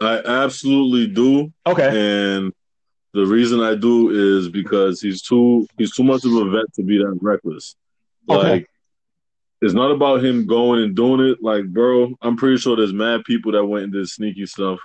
I 0.00 0.18
absolutely 0.18 1.08
do. 1.08 1.52
Okay. 1.66 1.88
And 1.88 2.52
the 3.12 3.26
reason 3.26 3.60
I 3.60 3.74
do 3.74 4.10
is 4.10 4.48
because 4.48 5.00
he's 5.00 5.22
too 5.22 5.66
he's 5.78 5.94
too 5.94 6.04
much 6.04 6.24
of 6.24 6.32
a 6.32 6.50
vet 6.50 6.72
to 6.74 6.82
be 6.82 6.98
that 6.98 7.18
reckless. 7.20 7.74
Okay. 8.28 8.50
Like 8.50 8.70
it's 9.62 9.74
not 9.74 9.90
about 9.90 10.24
him 10.24 10.46
going 10.46 10.82
and 10.82 10.94
doing 10.94 11.26
it. 11.26 11.42
Like, 11.42 11.66
bro, 11.66 12.14
I'm 12.20 12.36
pretty 12.36 12.58
sure 12.58 12.76
there's 12.76 12.92
mad 12.92 13.24
people 13.24 13.52
that 13.52 13.64
went 13.64 13.84
and 13.84 13.92
did 13.92 14.08
sneaky 14.08 14.46
stuff 14.46 14.78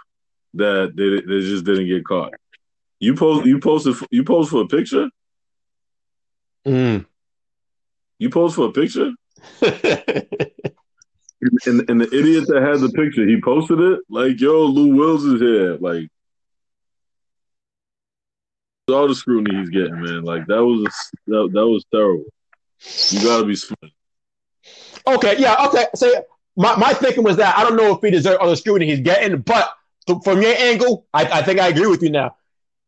that 0.53 0.93
they 0.95 1.21
they 1.21 1.41
just 1.41 1.65
didn't 1.65 1.87
get 1.87 2.05
caught. 2.05 2.33
You 2.99 3.13
post 3.13 3.45
you 3.45 3.59
posted 3.59 3.95
you 4.09 4.23
post 4.23 4.51
for 4.51 4.61
a 4.61 4.67
picture. 4.67 5.09
Mm. 6.65 7.05
You 8.19 8.29
post 8.29 8.55
for 8.55 8.69
a 8.69 8.71
picture. 8.71 9.11
and, 9.61 9.79
and 11.89 12.01
the 12.01 12.09
idiot 12.11 12.45
that 12.47 12.61
had 12.61 12.79
the 12.79 12.89
picture, 12.89 13.25
he 13.25 13.41
posted 13.41 13.79
it 13.79 13.99
like, 14.09 14.39
"Yo, 14.39 14.65
Lou 14.65 14.95
Wills 14.95 15.25
is 15.25 15.41
here." 15.41 15.77
Like, 15.77 16.09
all 18.93 19.07
the 19.07 19.15
scrutiny 19.15 19.59
he's 19.59 19.69
getting, 19.69 20.01
man. 20.01 20.23
Like 20.23 20.45
that 20.47 20.63
was 20.63 20.83
that, 21.27 21.49
that 21.53 21.67
was 21.67 21.85
terrible. 21.91 22.25
You 23.09 23.23
gotta 23.23 23.45
be 23.45 23.55
smart. 23.55 23.91
Okay, 25.07 25.35
yeah, 25.37 25.65
okay. 25.67 25.85
So 25.95 26.25
my, 26.55 26.75
my 26.75 26.93
thinking 26.93 27.23
was 27.23 27.37
that 27.37 27.57
I 27.57 27.63
don't 27.63 27.75
know 27.75 27.95
if 27.95 28.01
he 28.01 28.11
deserves 28.11 28.37
all 28.37 28.49
the 28.49 28.57
scrutiny 28.57 28.89
he's 28.89 29.01
getting, 29.01 29.41
but 29.41 29.69
from 30.23 30.41
your 30.41 30.55
angle, 30.57 31.07
I, 31.13 31.25
I 31.25 31.41
think 31.41 31.59
I 31.59 31.67
agree 31.67 31.87
with 31.87 32.03
you 32.03 32.09
now. 32.09 32.35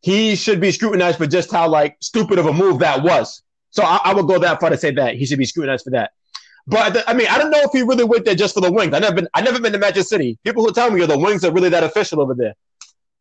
He 0.02 0.36
should 0.36 0.62
be 0.62 0.72
scrutinized 0.72 1.18
for 1.18 1.28
just 1.28 1.52
how 1.52 1.68
like 1.68 1.98
stupid 2.00 2.40
of 2.40 2.46
a 2.46 2.54
move 2.54 2.80
that 2.80 3.04
was. 3.04 3.42
So 3.72 3.84
I, 3.84 4.00
I 4.06 4.14
would 4.14 4.28
go 4.28 4.40
that 4.40 4.60
far 4.60 4.70
to 4.70 4.78
say 4.78 4.92
that 4.92 5.16
he 5.16 5.26
should 5.26 5.40
be 5.40 5.46
scrutinized 5.46 5.84
for 5.84 5.92
that. 5.92 6.12
But 6.68 7.08
I 7.08 7.14
mean, 7.14 7.28
I 7.28 7.38
don't 7.38 7.50
know 7.50 7.62
if 7.62 7.72
he 7.72 7.82
really 7.82 8.04
went 8.04 8.26
there 8.26 8.36
just 8.36 8.54
for 8.54 8.60
the 8.60 8.72
wings. 8.72 8.94
I 8.94 9.00
never 9.00 9.16
been, 9.16 9.28
I 9.34 9.42
never 9.42 9.60
been 9.60 9.72
to 9.72 9.80
Magic 9.80 10.06
City. 10.06 10.38
People 10.44 10.66
who 10.66 10.74
tell 10.74 10.92
me 10.92 11.06
the 11.06 11.18
wings 11.18 11.46
are 11.46 11.52
really 11.52 11.70
that 11.70 11.84
official 11.84 12.22
over 12.22 12.36
there. 12.36 12.54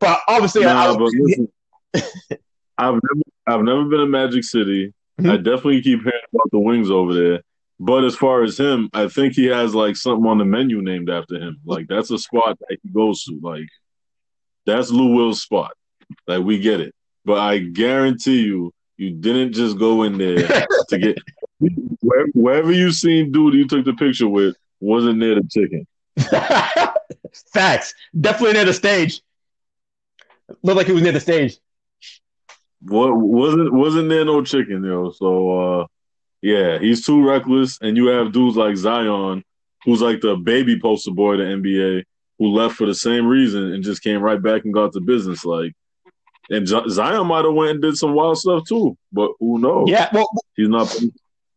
But 0.00 0.20
obviously, 0.26 0.64
nah, 0.64 0.92
I, 0.92 0.96
but 0.96 1.12
listen, 1.12 1.48
I've 2.78 2.94
never, 2.94 3.22
I've 3.46 3.62
never 3.62 3.84
been 3.84 4.00
to 4.00 4.06
Magic 4.06 4.42
City. 4.42 4.92
Mm-hmm. 5.20 5.30
I 5.30 5.36
definitely 5.36 5.80
keep 5.82 6.02
hearing 6.02 6.20
about 6.32 6.50
the 6.50 6.58
wings 6.58 6.90
over 6.90 7.14
there. 7.14 7.42
But 7.78 8.04
as 8.04 8.16
far 8.16 8.42
as 8.42 8.58
him, 8.58 8.90
I 8.92 9.06
think 9.08 9.34
he 9.34 9.46
has 9.46 9.74
like 9.74 9.96
something 9.96 10.26
on 10.26 10.38
the 10.38 10.44
menu 10.44 10.82
named 10.82 11.08
after 11.08 11.36
him. 11.36 11.58
Like 11.64 11.86
that's 11.88 12.10
a 12.10 12.18
spot 12.18 12.58
that 12.58 12.78
he 12.82 12.88
goes 12.88 13.22
to. 13.24 13.38
Like 13.40 13.68
that's 14.64 14.90
Lou 14.90 15.14
Will's 15.14 15.42
spot. 15.42 15.72
Like 16.26 16.42
we 16.42 16.58
get 16.58 16.80
it. 16.80 16.94
But 17.24 17.38
I 17.38 17.58
guarantee 17.58 18.42
you, 18.42 18.72
you 18.96 19.10
didn't 19.10 19.52
just 19.52 19.78
go 19.78 20.02
in 20.02 20.18
there 20.18 20.66
to 20.88 20.98
get 20.98 21.18
wherever, 21.58 22.28
wherever 22.34 22.72
you 22.72 22.92
seen 22.92 23.32
dude 23.32 23.54
you 23.54 23.66
took 23.66 23.84
the 23.84 23.94
picture 23.94 24.28
with 24.28 24.56
wasn't 24.80 25.18
near 25.18 25.36
the 25.36 25.48
chicken. 25.50 25.86
Facts. 27.52 27.94
Definitely 28.18 28.54
near 28.54 28.64
the 28.64 28.74
stage. 28.74 29.20
Looked 30.62 30.76
like 30.76 30.86
he 30.86 30.92
was 30.92 31.02
near 31.02 31.12
the 31.12 31.20
stage. 31.20 31.58
What 32.82 33.16
wasn't 33.16 33.72
wasn't 33.72 34.08
there 34.08 34.24
no 34.24 34.42
chicken, 34.42 34.84
yo. 34.84 35.10
So 35.10 35.80
uh 35.80 35.86
yeah, 36.42 36.78
he's 36.78 37.04
too 37.04 37.26
reckless, 37.26 37.78
and 37.80 37.96
you 37.96 38.06
have 38.06 38.32
dudes 38.32 38.56
like 38.56 38.76
Zion, 38.76 39.42
who's 39.84 40.00
like 40.00 40.20
the 40.20 40.36
baby 40.36 40.78
poster 40.78 41.10
boy 41.10 41.32
of 41.32 41.38
the 41.38 41.44
NBA, 41.44 42.04
who 42.38 42.48
left 42.48 42.76
for 42.76 42.86
the 42.86 42.94
same 42.94 43.26
reason 43.26 43.72
and 43.72 43.82
just 43.82 44.02
came 44.02 44.20
right 44.20 44.40
back 44.40 44.64
and 44.64 44.74
got 44.74 44.92
to 44.92 45.00
business. 45.00 45.44
Like, 45.44 45.72
and 46.50 46.68
Zion 46.68 47.26
might 47.26 47.44
have 47.44 47.54
went 47.54 47.72
and 47.72 47.82
did 47.82 47.96
some 47.96 48.14
wild 48.14 48.38
stuff 48.38 48.62
too, 48.68 48.96
but 49.12 49.32
who 49.40 49.58
knows? 49.58 49.88
Yeah, 49.88 50.08
well, 50.12 50.28
he's 50.54 50.68
not. 50.68 50.94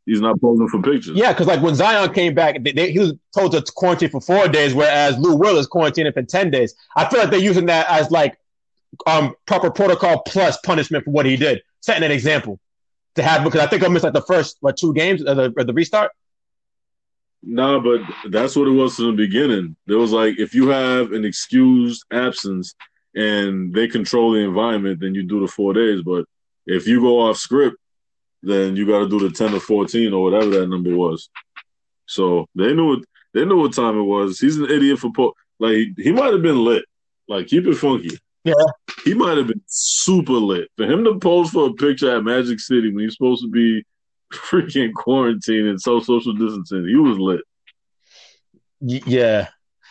He's 0.09 0.21
not 0.21 0.41
posing 0.41 0.67
for 0.69 0.81
pictures. 0.81 1.15
Yeah, 1.15 1.33
because 1.33 1.45
like 1.45 1.61
when 1.61 1.75
Zion 1.75 2.11
came 2.11 2.33
back, 2.33 2.63
they, 2.63 2.71
they, 2.71 2.91
he 2.91 2.97
was 2.97 3.13
told 3.31 3.51
to 3.51 3.61
quarantine 3.75 4.09
for 4.09 4.19
four 4.19 4.47
days, 4.47 4.73
whereas 4.73 5.15
Lou 5.19 5.35
Will 5.35 5.59
is 5.59 5.67
quarantining 5.67 6.11
for 6.15 6.23
ten 6.23 6.49
days. 6.49 6.73
I 6.95 7.07
feel 7.07 7.19
like 7.19 7.29
they're 7.29 7.39
using 7.39 7.67
that 7.67 7.85
as 7.87 8.09
like 8.09 8.35
um 9.05 9.35
proper 9.45 9.69
protocol 9.69 10.23
plus 10.25 10.57
punishment 10.65 11.05
for 11.05 11.11
what 11.11 11.27
he 11.27 11.37
did, 11.37 11.61
setting 11.81 12.03
an 12.03 12.11
example 12.11 12.59
to 13.13 13.21
have 13.21 13.43
because 13.43 13.59
I 13.59 13.67
think 13.67 13.83
I 13.83 13.87
missed 13.87 14.03
like 14.03 14.13
the 14.13 14.23
first 14.23 14.57
what 14.61 14.77
two 14.77 14.95
games 14.95 15.23
of 15.23 15.37
the, 15.37 15.63
the 15.63 15.73
restart. 15.73 16.11
No, 17.43 17.77
nah, 17.77 17.83
but 17.83 18.31
that's 18.31 18.55
what 18.55 18.67
it 18.67 18.71
was 18.71 18.95
from 18.95 19.15
the 19.15 19.27
beginning. 19.27 19.75
There 19.85 19.99
was 19.99 20.11
like 20.11 20.39
if 20.39 20.55
you 20.55 20.69
have 20.69 21.11
an 21.11 21.23
excused 21.23 22.03
absence 22.11 22.73
and 23.13 23.71
they 23.75 23.87
control 23.87 24.31
the 24.31 24.39
environment, 24.39 25.01
then 25.01 25.13
you 25.13 25.21
do 25.21 25.39
the 25.39 25.47
four 25.47 25.73
days. 25.73 26.01
But 26.01 26.25
if 26.65 26.87
you 26.87 26.99
go 26.99 27.19
off 27.19 27.37
script, 27.37 27.77
then 28.41 28.75
you 28.75 28.87
got 28.87 28.99
to 28.99 29.09
do 29.09 29.19
the 29.19 29.33
ten 29.33 29.53
or 29.53 29.59
fourteen 29.59 30.13
or 30.13 30.23
whatever 30.23 30.49
that 30.51 30.67
number 30.67 30.95
was. 30.95 31.29
So 32.05 32.47
they 32.55 32.73
knew 32.73 32.87
what 32.87 32.99
they 33.33 33.45
knew 33.45 33.59
what 33.59 33.73
time 33.73 33.97
it 33.97 34.03
was. 34.03 34.39
He's 34.39 34.57
an 34.57 34.69
idiot 34.69 34.99
for 34.99 35.11
po- 35.11 35.35
like 35.59 35.89
he 35.97 36.11
might 36.11 36.33
have 36.33 36.41
been 36.41 36.63
lit. 36.63 36.85
Like 37.27 37.47
keep 37.47 37.67
it 37.67 37.75
funky. 37.75 38.17
Yeah. 38.43 38.53
He 39.03 39.13
might 39.13 39.37
have 39.37 39.47
been 39.47 39.61
super 39.67 40.33
lit. 40.33 40.69
For 40.77 40.85
him 40.85 41.03
to 41.03 41.19
pose 41.19 41.49
for 41.49 41.67
a 41.69 41.73
picture 41.73 42.15
at 42.15 42.23
Magic 42.23 42.59
City 42.59 42.91
when 42.91 43.03
he's 43.03 43.15
supposed 43.15 43.43
to 43.43 43.49
be 43.49 43.85
freaking 44.33 44.93
quarantined 44.93 45.67
and 45.67 45.81
so 45.81 45.99
social 45.99 46.33
distancing, 46.33 46.87
he 46.87 46.95
was 46.95 47.17
lit. 47.17 47.41
Yeah. 48.81 49.49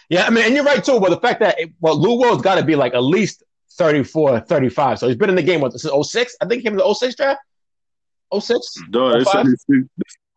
Yeah, 0.09 0.25
I 0.25 0.31
mean, 0.31 0.45
and 0.45 0.55
you're 0.55 0.64
right 0.64 0.83
too. 0.83 0.99
But 1.00 1.11
the 1.11 1.21
fact 1.21 1.40
that 1.40 1.61
it, 1.61 1.71
well, 1.81 2.00
Lou 2.00 2.19
Will's 2.19 2.40
got 2.40 2.55
to 2.55 2.64
be 2.64 2.75
like 2.75 2.95
at 2.95 3.02
least 3.02 3.45
34, 3.73 4.40
35. 4.40 4.99
So 4.99 5.07
he's 5.07 5.17
been 5.17 5.28
in 5.28 5.37
the 5.37 5.43
game 5.43 5.61
what 5.61 5.73
since 5.78 6.11
06? 6.11 6.37
I 6.40 6.47
think 6.47 6.62
he 6.62 6.69
came 6.69 6.76
the 6.76 6.95
06 6.95 7.14
draft. 7.14 7.40
06? 8.32 8.75
No, 8.90 9.12
they 9.12 9.25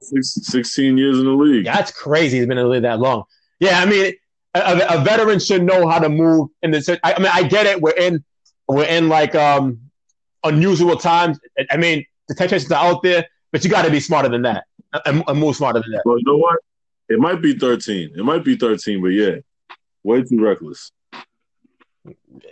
16 0.01 0.97
years 0.97 1.19
in 1.19 1.25
the 1.25 1.31
league. 1.31 1.65
Yeah, 1.65 1.75
that's 1.75 1.91
crazy. 1.91 2.37
He's 2.37 2.47
been 2.47 2.57
in 2.57 2.65
the 2.65 2.69
league 2.69 2.83
that 2.83 2.99
long. 2.99 3.23
Yeah, 3.59 3.79
I 3.79 3.85
mean, 3.85 4.13
a, 4.53 4.97
a, 4.99 5.03
veteran 5.03 5.39
should 5.39 5.63
know 5.63 5.87
how 5.87 5.99
to 5.99 6.09
move 6.09 6.49
in 6.61 6.71
this. 6.71 6.89
I, 6.89 6.99
I, 7.03 7.19
mean, 7.19 7.31
I 7.31 7.43
get 7.43 7.67
it. 7.67 7.79
We're 7.79 7.91
in, 7.91 8.23
we're 8.67 8.85
in 8.85 9.09
like 9.09 9.35
um 9.35 9.79
unusual 10.43 10.97
times. 10.97 11.39
I 11.69 11.77
mean, 11.77 12.05
the 12.27 12.35
temptations 12.35 12.71
are 12.71 12.83
out 12.83 13.03
there, 13.03 13.27
but 13.51 13.63
you 13.63 13.69
got 13.69 13.83
to 13.83 13.91
be 13.91 13.99
smarter 13.99 14.29
than 14.29 14.41
that 14.43 14.65
and, 15.05 15.23
and 15.27 15.39
move 15.39 15.55
smarter 15.55 15.79
than 15.79 15.91
that. 15.91 16.01
Well, 16.05 16.17
you 16.17 16.23
know 16.25 16.37
what? 16.37 16.59
It 17.09 17.19
might 17.19 17.41
be 17.41 17.57
thirteen. 17.57 18.11
It 18.15 18.23
might 18.23 18.43
be 18.43 18.55
thirteen, 18.55 19.01
but 19.01 19.09
yeah, 19.09 19.35
way 20.03 20.23
too 20.23 20.41
reckless. 20.41 20.91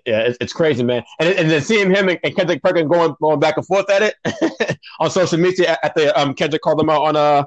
Yeah, 0.06 0.22
it's, 0.22 0.38
it's 0.42 0.54
crazy, 0.54 0.84
man. 0.84 1.04
And, 1.20 1.30
and 1.36 1.50
then 1.50 1.62
seeing 1.62 1.90
him 1.90 2.10
and, 2.10 2.20
and 2.24 2.36
Kendrick 2.36 2.62
Perkins 2.62 2.90
going 2.90 3.16
going 3.22 3.40
back 3.40 3.58
and 3.58 3.66
forth 3.66 3.90
at 3.90 4.02
it 4.02 4.78
on 5.00 5.10
social 5.10 5.38
media 5.38 5.78
at 5.84 5.96
the 5.96 6.18
um 6.20 6.34
Kendrick 6.34 6.62
called 6.62 6.82
him 6.82 6.90
out 6.90 7.04
on 7.04 7.16
a 7.16 7.20
uh, 7.20 7.44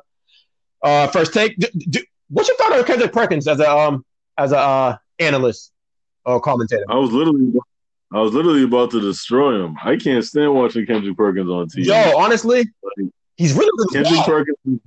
uh, 0.82 1.06
first 1.08 1.32
take. 1.32 1.56
Do, 1.58 1.68
do, 1.90 2.02
what's 2.30 2.48
your 2.48 2.56
thought 2.56 2.72
on 2.72 2.84
Kendrick 2.84 3.12
Perkins 3.12 3.46
as 3.46 3.60
a 3.60 3.70
um 3.70 4.04
as 4.38 4.52
a 4.52 4.58
uh, 4.58 4.96
analyst 5.18 5.72
or 6.24 6.40
commentator. 6.40 6.84
I 6.88 6.96
was 6.96 7.12
literally, 7.12 7.52
I 8.12 8.20
was 8.20 8.32
literally 8.32 8.64
about 8.64 8.90
to 8.92 9.00
destroy 9.00 9.64
him. 9.64 9.76
I 9.82 9.96
can't 9.96 10.24
stand 10.24 10.54
watching 10.54 10.86
Kendrick 10.86 11.16
Perkins 11.16 11.50
on 11.50 11.68
TV. 11.68 11.86
Yo, 11.86 12.18
honestly, 12.18 12.58
like, 12.58 13.10
he's 13.36 13.54
really 13.54 13.70
Kendrick 13.92 14.24
Perkins. 14.24 14.80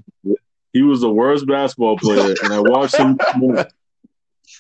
he 0.73 0.81
was 0.81 1.01
the 1.01 1.11
worst 1.11 1.47
basketball 1.47 1.97
player, 1.97 2.35
and 2.43 2.53
I 2.53 2.59
watched 2.59 2.95
him. 2.95 3.17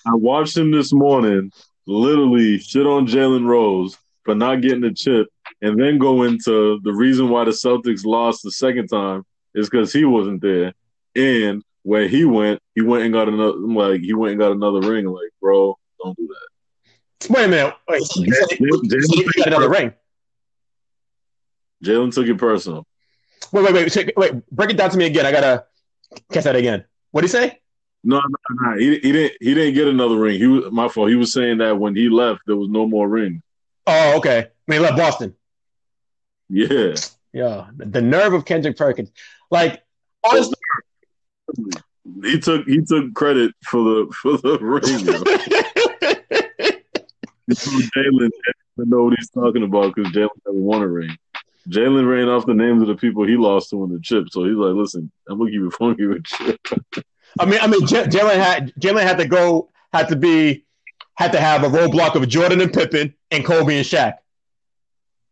I 0.07 0.13
watched 0.13 0.55
him 0.55 0.71
this 0.71 0.93
morning, 0.93 1.51
literally 1.87 2.57
shit 2.59 2.85
on 2.85 3.07
Jalen 3.07 3.45
Rose 3.45 3.97
for 4.23 4.35
not 4.35 4.61
getting 4.61 4.83
a 4.83 4.93
chip, 4.93 5.27
and 5.61 5.79
then 5.79 5.97
go 5.97 6.23
into 6.23 6.79
the 6.83 6.93
reason 6.93 7.29
why 7.29 7.45
the 7.45 7.51
Celtics 7.51 8.05
lost 8.05 8.43
the 8.43 8.51
second 8.51 8.87
time 8.87 9.23
is 9.53 9.69
because 9.69 9.93
he 9.93 10.05
wasn't 10.05 10.41
there, 10.41 10.73
and 11.15 11.63
where 11.83 12.07
he 12.07 12.25
went, 12.25 12.59
he 12.73 12.81
went 12.81 13.03
and 13.03 13.13
got 13.13 13.29
another 13.29 13.57
like 13.57 14.01
he 14.01 14.13
went 14.13 14.31
and 14.31 14.39
got 14.39 14.51
another 14.51 14.81
ring. 14.81 15.05
Like, 15.05 15.29
bro, 15.39 15.77
don't 16.03 16.17
do 16.17 16.27
that. 16.27 17.31
Wait 17.31 17.45
a 17.45 17.47
minute. 17.47 17.75
Wait, 17.87 18.01
Jalen 18.01 19.35
got 19.37 19.47
another 19.47 19.69
ring. 19.69 19.93
Jalen 21.83 22.13
took 22.13 22.27
it 22.27 22.37
personal. 22.37 22.85
Wait, 23.51 23.71
wait, 23.71 23.95
wait, 23.95 24.17
wait. 24.17 24.49
Break 24.49 24.71
it 24.71 24.77
down 24.77 24.89
to 24.89 24.97
me 24.97 25.05
again. 25.05 25.25
I 25.25 25.31
gotta 25.31 25.65
catch 26.31 26.45
that 26.45 26.55
again. 26.55 26.83
What 27.11 27.21
did 27.21 27.27
he 27.27 27.31
say? 27.31 27.59
No, 28.07 28.21
no, 28.21 28.69
no. 28.69 28.77
He, 28.77 28.99
he 28.99 29.11
didn't. 29.11 29.33
He 29.41 29.55
didn't 29.55 29.73
get 29.73 29.87
another 29.87 30.15
ring. 30.15 30.37
He 30.37 30.45
was 30.45 30.71
my 30.71 30.87
fault. 30.87 31.09
He 31.09 31.15
was 31.15 31.33
saying 31.33 31.57
that 31.57 31.79
when 31.79 31.95
he 31.95 32.07
left, 32.07 32.41
there 32.45 32.55
was 32.55 32.69
no 32.69 32.85
more 32.87 33.09
ring. 33.09 33.41
Oh, 33.87 34.17
okay. 34.17 34.49
When 34.65 34.77
he 34.77 34.83
left 34.83 34.95
Boston. 34.95 35.35
Yeah. 36.47 36.95
Yeah. 37.33 37.67
The 37.75 38.01
nerve 38.03 38.33
of 38.33 38.45
Kendrick 38.45 38.77
Perkins. 38.77 39.11
Like 39.49 39.81
honestly, 40.23 40.53
he 42.23 42.39
took 42.39 42.67
he 42.67 42.81
took 42.81 43.13
credit 43.15 43.53
for 43.63 43.83
the 43.83 44.13
for 44.21 44.37
the 44.37 44.59
ring. 44.61 44.81
Jalen 47.49 48.29
didn't 48.77 48.89
know 48.89 49.03
what 49.05 49.15
he's 49.17 49.29
talking 49.31 49.63
about 49.63 49.95
because 49.95 50.11
Jalen 50.11 50.29
never 50.45 50.59
won 50.59 50.83
a 50.83 50.87
ring. 50.87 51.17
Jalen 51.69 52.07
ran 52.07 52.29
off 52.29 52.45
the 52.45 52.53
names 52.53 52.83
of 52.83 52.87
the 52.87 52.95
people 52.95 53.25
he 53.25 53.35
lost 53.35 53.71
to 53.71 53.83
in 53.83 53.91
the 53.91 53.99
chip, 53.99 54.25
so 54.29 54.43
he's 54.43 54.55
like, 54.55 54.75
"Listen, 54.75 55.11
I'm 55.27 55.39
gonna 55.39 55.49
keep 55.49 55.61
it 55.61 55.73
funky 55.73 56.05
with 56.05 56.23
chip." 56.23 56.59
I 57.39 57.45
mean, 57.45 57.59
I 57.61 57.67
mean, 57.67 57.81
Jalen 57.81 58.35
had 58.35 58.73
Jalen 58.79 59.03
had 59.03 59.17
to 59.17 59.27
go, 59.27 59.69
had 59.93 60.09
to 60.09 60.15
be, 60.15 60.65
had 61.15 61.31
to 61.33 61.39
have 61.39 61.63
a 61.63 61.67
roadblock 61.67 62.15
of 62.15 62.27
Jordan 62.27 62.61
and 62.61 62.73
Pippen 62.73 63.13
and 63.31 63.45
Kobe 63.45 63.77
and 63.77 63.85
Shaq. 63.85 64.15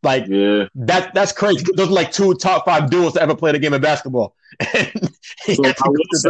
Like 0.04 0.28
yeah. 0.28 0.66
that 0.76 1.14
that's 1.14 1.32
crazy. 1.32 1.66
Those 1.76 1.88
are 1.88 1.94
like 1.94 2.12
two 2.12 2.34
top 2.36 2.66
five 2.66 2.90
duels 2.90 3.14
to 3.14 3.22
ever 3.22 3.36
play 3.36 3.54
the 3.54 3.60
game 3.60 3.74
of 3.74 3.82
basketball. 3.82 4.36
so 4.62 5.64
I 5.64 5.74
will 5.88 6.06
say, 6.12 6.30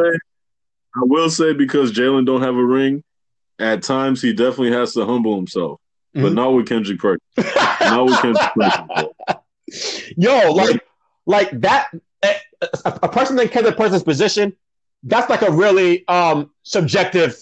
I 0.95 1.01
will 1.01 1.29
say 1.29 1.53
because 1.53 1.91
Jalen 1.91 2.27
don't 2.27 2.43
have 2.43 2.55
a 2.55 2.63
ring, 2.63 3.03
at 3.57 3.81
times 3.81 4.21
he 4.21 4.31
definitely 4.31 4.73
has 4.73 4.93
to 4.93 5.05
humble 5.05 5.35
himself, 5.35 5.79
mm-hmm. 6.15 6.21
but 6.21 6.33
not 6.33 6.49
with 6.49 6.67
Kendrick 6.67 6.99
Perkins. 6.99 7.21
not 7.81 8.05
with 8.05 8.21
Kendrick 8.21 8.51
Perkins. 8.55 10.13
Yo, 10.17 10.51
like 10.51 10.85
like 11.25 11.61
that 11.61 11.89
a, 12.23 12.35
a 12.85 13.09
person 13.09 13.39
in 13.39 13.47
Kendrick 13.47 13.77
Perkins' 13.77 14.03
position, 14.03 14.55
that's 15.03 15.29
like 15.29 15.41
a 15.41 15.51
really 15.51 16.07
um 16.07 16.51
subjective 16.63 17.35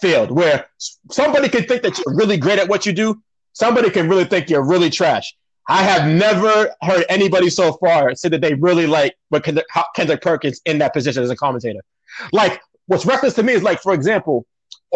field 0.00 0.30
where 0.30 0.66
somebody 1.10 1.48
can 1.48 1.64
think 1.64 1.82
that 1.82 1.98
you're 1.98 2.16
really 2.16 2.36
great 2.36 2.58
at 2.58 2.68
what 2.68 2.86
you 2.86 2.92
do. 2.92 3.20
Somebody 3.52 3.90
can 3.90 4.08
really 4.08 4.24
think 4.24 4.48
you're 4.48 4.64
really 4.64 4.90
trash. 4.90 5.34
I 5.68 5.82
have 5.82 6.08
never 6.08 6.74
heard 6.82 7.04
anybody 7.08 7.50
so 7.50 7.74
far 7.74 8.14
say 8.14 8.28
that 8.30 8.40
they 8.40 8.54
really 8.54 8.86
like 8.86 9.14
what 9.28 9.44
Kendrick 9.44 10.22
Perkins 10.22 10.60
in 10.64 10.78
that 10.78 10.94
position 10.94 11.22
as 11.22 11.30
a 11.30 11.36
commentator. 11.36 11.80
Like, 12.32 12.60
what's 12.86 13.04
referenced 13.04 13.36
to 13.36 13.42
me 13.42 13.52
is 13.52 13.62
like, 13.62 13.82
for 13.82 13.92
example, 13.92 14.46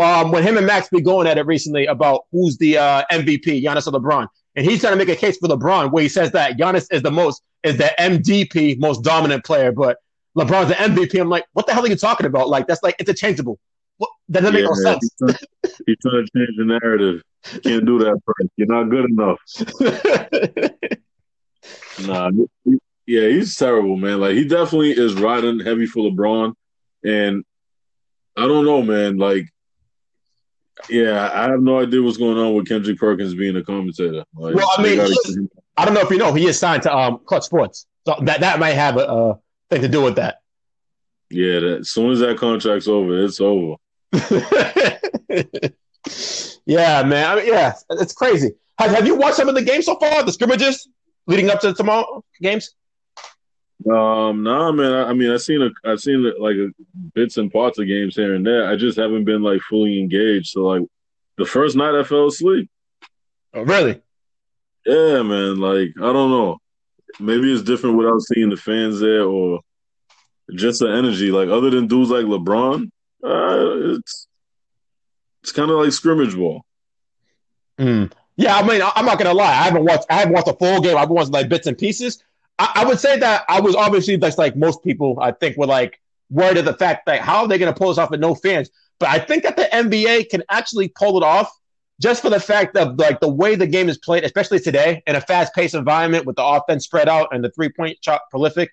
um, 0.00 0.30
when 0.30 0.42
him 0.42 0.56
and 0.56 0.66
Max 0.66 0.88
be 0.88 1.02
going 1.02 1.26
at 1.26 1.36
it 1.36 1.44
recently 1.44 1.84
about 1.86 2.22
who's 2.32 2.56
the 2.56 2.78
uh, 2.78 3.02
MVP, 3.12 3.62
Giannis 3.62 3.86
or 3.86 3.92
LeBron, 3.92 4.26
and 4.56 4.64
he's 4.64 4.80
trying 4.80 4.94
to 4.94 4.96
make 4.96 5.10
a 5.10 5.16
case 5.16 5.36
for 5.36 5.48
LeBron 5.48 5.92
where 5.92 6.02
he 6.02 6.08
says 6.08 6.30
that 6.32 6.56
Giannis 6.56 6.86
is 6.90 7.02
the 7.02 7.10
most 7.10 7.42
is 7.62 7.76
the 7.76 7.92
MDP 7.98 8.78
most 8.80 9.02
dominant 9.02 9.44
player, 9.44 9.72
but 9.72 9.98
LeBron's 10.36 10.68
the 10.68 10.74
MVP. 10.74 11.20
I'm 11.20 11.28
like, 11.28 11.44
what 11.52 11.66
the 11.66 11.74
hell 11.74 11.84
are 11.84 11.88
you 11.88 11.96
talking 11.96 12.26
about? 12.26 12.48
Like 12.48 12.66
that's 12.66 12.82
like 12.82 12.96
interchangeable. 12.98 13.58
What, 13.98 14.10
that 14.30 14.40
doesn't 14.40 14.56
yeah, 14.56 14.62
make 14.62 14.70
no 14.70 14.74
sense. 14.74 15.10
He's 15.86 15.96
trying, 16.00 16.26
trying 16.26 16.26
to 16.26 16.30
change 16.34 16.56
the 16.56 16.64
narrative. 16.64 17.22
You 17.52 17.60
can't 17.60 17.86
do 17.86 17.98
that, 18.00 18.20
first. 18.24 18.50
You're 18.56 18.68
not 18.68 18.88
good 18.90 19.10
enough. 19.10 19.38
nah, 22.06 22.30
he, 22.64 22.78
yeah, 23.06 23.28
he's 23.28 23.56
terrible, 23.56 23.96
man. 23.96 24.20
Like 24.20 24.34
he 24.34 24.46
definitely 24.46 24.92
is 24.92 25.14
riding 25.14 25.60
heavy 25.60 25.86
for 25.86 26.10
LeBron, 26.10 26.54
and 27.04 27.44
I 28.36 28.46
don't 28.46 28.64
know, 28.64 28.82
man. 28.82 29.18
Like, 29.18 29.48
yeah, 30.88 31.30
I 31.32 31.50
have 31.50 31.60
no 31.60 31.80
idea 31.80 32.02
what's 32.02 32.16
going 32.16 32.38
on 32.38 32.54
with 32.54 32.68
Kendrick 32.68 32.98
Perkins 32.98 33.34
being 33.34 33.56
a 33.56 33.62
commentator. 33.62 34.24
Like, 34.34 34.54
well, 34.54 34.70
I 34.78 34.82
mean, 34.82 35.00
I 35.76 35.84
don't 35.84 35.94
know 35.94 36.00
if 36.00 36.10
you 36.10 36.18
know, 36.18 36.32
he 36.32 36.46
is 36.46 36.58
signed 36.58 36.84
to 36.84 36.96
um, 36.96 37.20
Clutch 37.24 37.44
Sports, 37.44 37.86
so 38.06 38.16
that 38.22 38.40
that 38.40 38.58
might 38.58 38.74
have 38.74 38.96
a, 38.96 39.00
a 39.00 39.38
to 39.80 39.88
do 39.88 40.02
with 40.02 40.16
that. 40.16 40.40
Yeah, 41.30 41.60
that, 41.60 41.78
as 41.80 41.90
soon 41.90 42.10
as 42.10 42.18
that 42.20 42.38
contract's 42.38 42.88
over, 42.88 43.24
it's 43.24 43.40
over. 43.40 43.76
Yeah, 46.66 47.02
man. 47.02 47.30
I 47.30 47.36
mean, 47.36 47.46
yeah, 47.46 47.74
it's 47.90 48.12
crazy. 48.12 48.52
Have, 48.78 48.92
have 48.92 49.06
you 49.06 49.16
watched 49.16 49.36
some 49.36 49.48
of 49.48 49.54
the 49.54 49.62
games 49.62 49.86
so 49.86 49.96
far? 49.96 50.22
The 50.22 50.32
scrimmages 50.32 50.88
leading 51.26 51.50
up 51.50 51.60
to 51.60 51.74
tomorrow 51.74 52.24
games? 52.40 52.74
Um, 53.90 54.44
nah, 54.44 54.70
man. 54.70 54.92
I, 54.92 55.10
I 55.10 55.12
mean, 55.12 55.30
I've 55.30 55.42
seen 55.42 55.62
a, 55.62 55.70
I've 55.84 56.00
seen 56.00 56.22
like 56.38 56.56
a, 56.56 56.68
bits 57.14 57.36
and 57.36 57.52
parts 57.52 57.78
of 57.78 57.86
games 57.86 58.14
here 58.14 58.34
and 58.34 58.46
there. 58.46 58.68
I 58.68 58.76
just 58.76 58.98
haven't 58.98 59.24
been 59.24 59.42
like 59.42 59.60
fully 59.62 59.98
engaged. 59.98 60.48
So 60.48 60.62
like, 60.62 60.82
the 61.36 61.44
first 61.44 61.76
night 61.76 61.98
I 61.98 62.04
fell 62.04 62.26
asleep. 62.26 62.70
Oh, 63.54 63.62
really? 63.62 64.00
Yeah, 64.86 65.22
man. 65.22 65.58
Like, 65.58 65.94
I 65.96 66.12
don't 66.12 66.30
know. 66.30 66.58
Maybe 67.20 67.52
it's 67.52 67.62
different 67.62 67.96
without 67.96 68.20
seeing 68.22 68.50
the 68.50 68.56
fans 68.56 69.00
there, 69.00 69.22
or 69.22 69.60
just 70.54 70.80
the 70.80 70.88
energy. 70.88 71.30
Like, 71.30 71.48
other 71.48 71.70
than 71.70 71.86
dudes 71.86 72.10
like 72.10 72.24
LeBron, 72.24 72.90
uh, 73.24 73.94
it's 73.94 74.26
it's 75.42 75.52
kind 75.52 75.70
of 75.70 75.78
like 75.78 75.92
scrimmage 75.92 76.34
ball. 76.36 76.64
Mm. 77.78 78.12
Yeah, 78.36 78.56
I 78.56 78.66
mean, 78.66 78.80
I'm 78.82 79.04
not 79.04 79.18
gonna 79.18 79.34
lie. 79.34 79.50
I 79.50 79.64
haven't 79.64 79.84
watched. 79.84 80.06
I 80.08 80.14
haven't 80.14 80.34
watched 80.34 80.48
a 80.48 80.54
full 80.54 80.80
game. 80.80 80.96
I've 80.96 81.10
watched 81.10 81.30
like 81.30 81.48
bits 81.48 81.66
and 81.66 81.76
pieces. 81.76 82.22
I, 82.58 82.72
I 82.76 82.84
would 82.84 82.98
say 82.98 83.18
that 83.18 83.44
I 83.48 83.60
was 83.60 83.74
obviously 83.74 84.16
just 84.16 84.38
like 84.38 84.56
most 84.56 84.82
people. 84.82 85.18
I 85.20 85.32
think 85.32 85.56
were 85.56 85.66
like 85.66 86.00
worried 86.30 86.58
of 86.58 86.64
the 86.64 86.74
fact 86.74 87.06
that 87.06 87.20
how 87.20 87.42
are 87.42 87.48
they 87.48 87.58
gonna 87.58 87.74
pull 87.74 87.88
this 87.88 87.98
off 87.98 88.10
with 88.10 88.20
no 88.20 88.34
fans? 88.34 88.70
But 88.98 89.10
I 89.10 89.18
think 89.18 89.42
that 89.42 89.56
the 89.56 89.68
NBA 89.72 90.30
can 90.30 90.42
actually 90.48 90.88
pull 90.88 91.18
it 91.18 91.24
off 91.24 91.50
just 92.00 92.22
for 92.22 92.30
the 92.30 92.40
fact 92.40 92.76
of 92.76 92.98
like 92.98 93.20
the 93.20 93.28
way 93.28 93.54
the 93.54 93.66
game 93.66 93.88
is 93.88 93.98
played, 93.98 94.24
especially 94.24 94.58
today 94.58 95.02
in 95.06 95.16
a 95.16 95.20
fast-paced 95.20 95.74
environment 95.74 96.26
with 96.26 96.36
the 96.36 96.44
offense 96.44 96.84
spread 96.84 97.08
out 97.08 97.28
and 97.32 97.44
the 97.44 97.50
three-point 97.50 97.98
shot 98.02 98.22
prolific. 98.30 98.72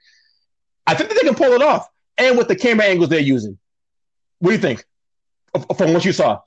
I 0.88 0.96
think 0.96 1.10
that 1.10 1.16
they 1.16 1.28
can 1.28 1.36
pull 1.36 1.54
it 1.54 1.62
off, 1.62 1.88
and 2.18 2.38
with 2.38 2.48
the 2.48 2.56
camera 2.56 2.86
angles 2.86 3.10
they're 3.10 3.20
using. 3.20 3.58
What 4.40 4.50
do 4.50 4.56
you 4.56 4.62
think 4.62 4.84
from 5.78 5.94
what 5.94 6.06
you 6.06 6.14
saw? 6.14 6.42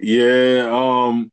Yeah, 0.00 0.68
um, 0.70 1.30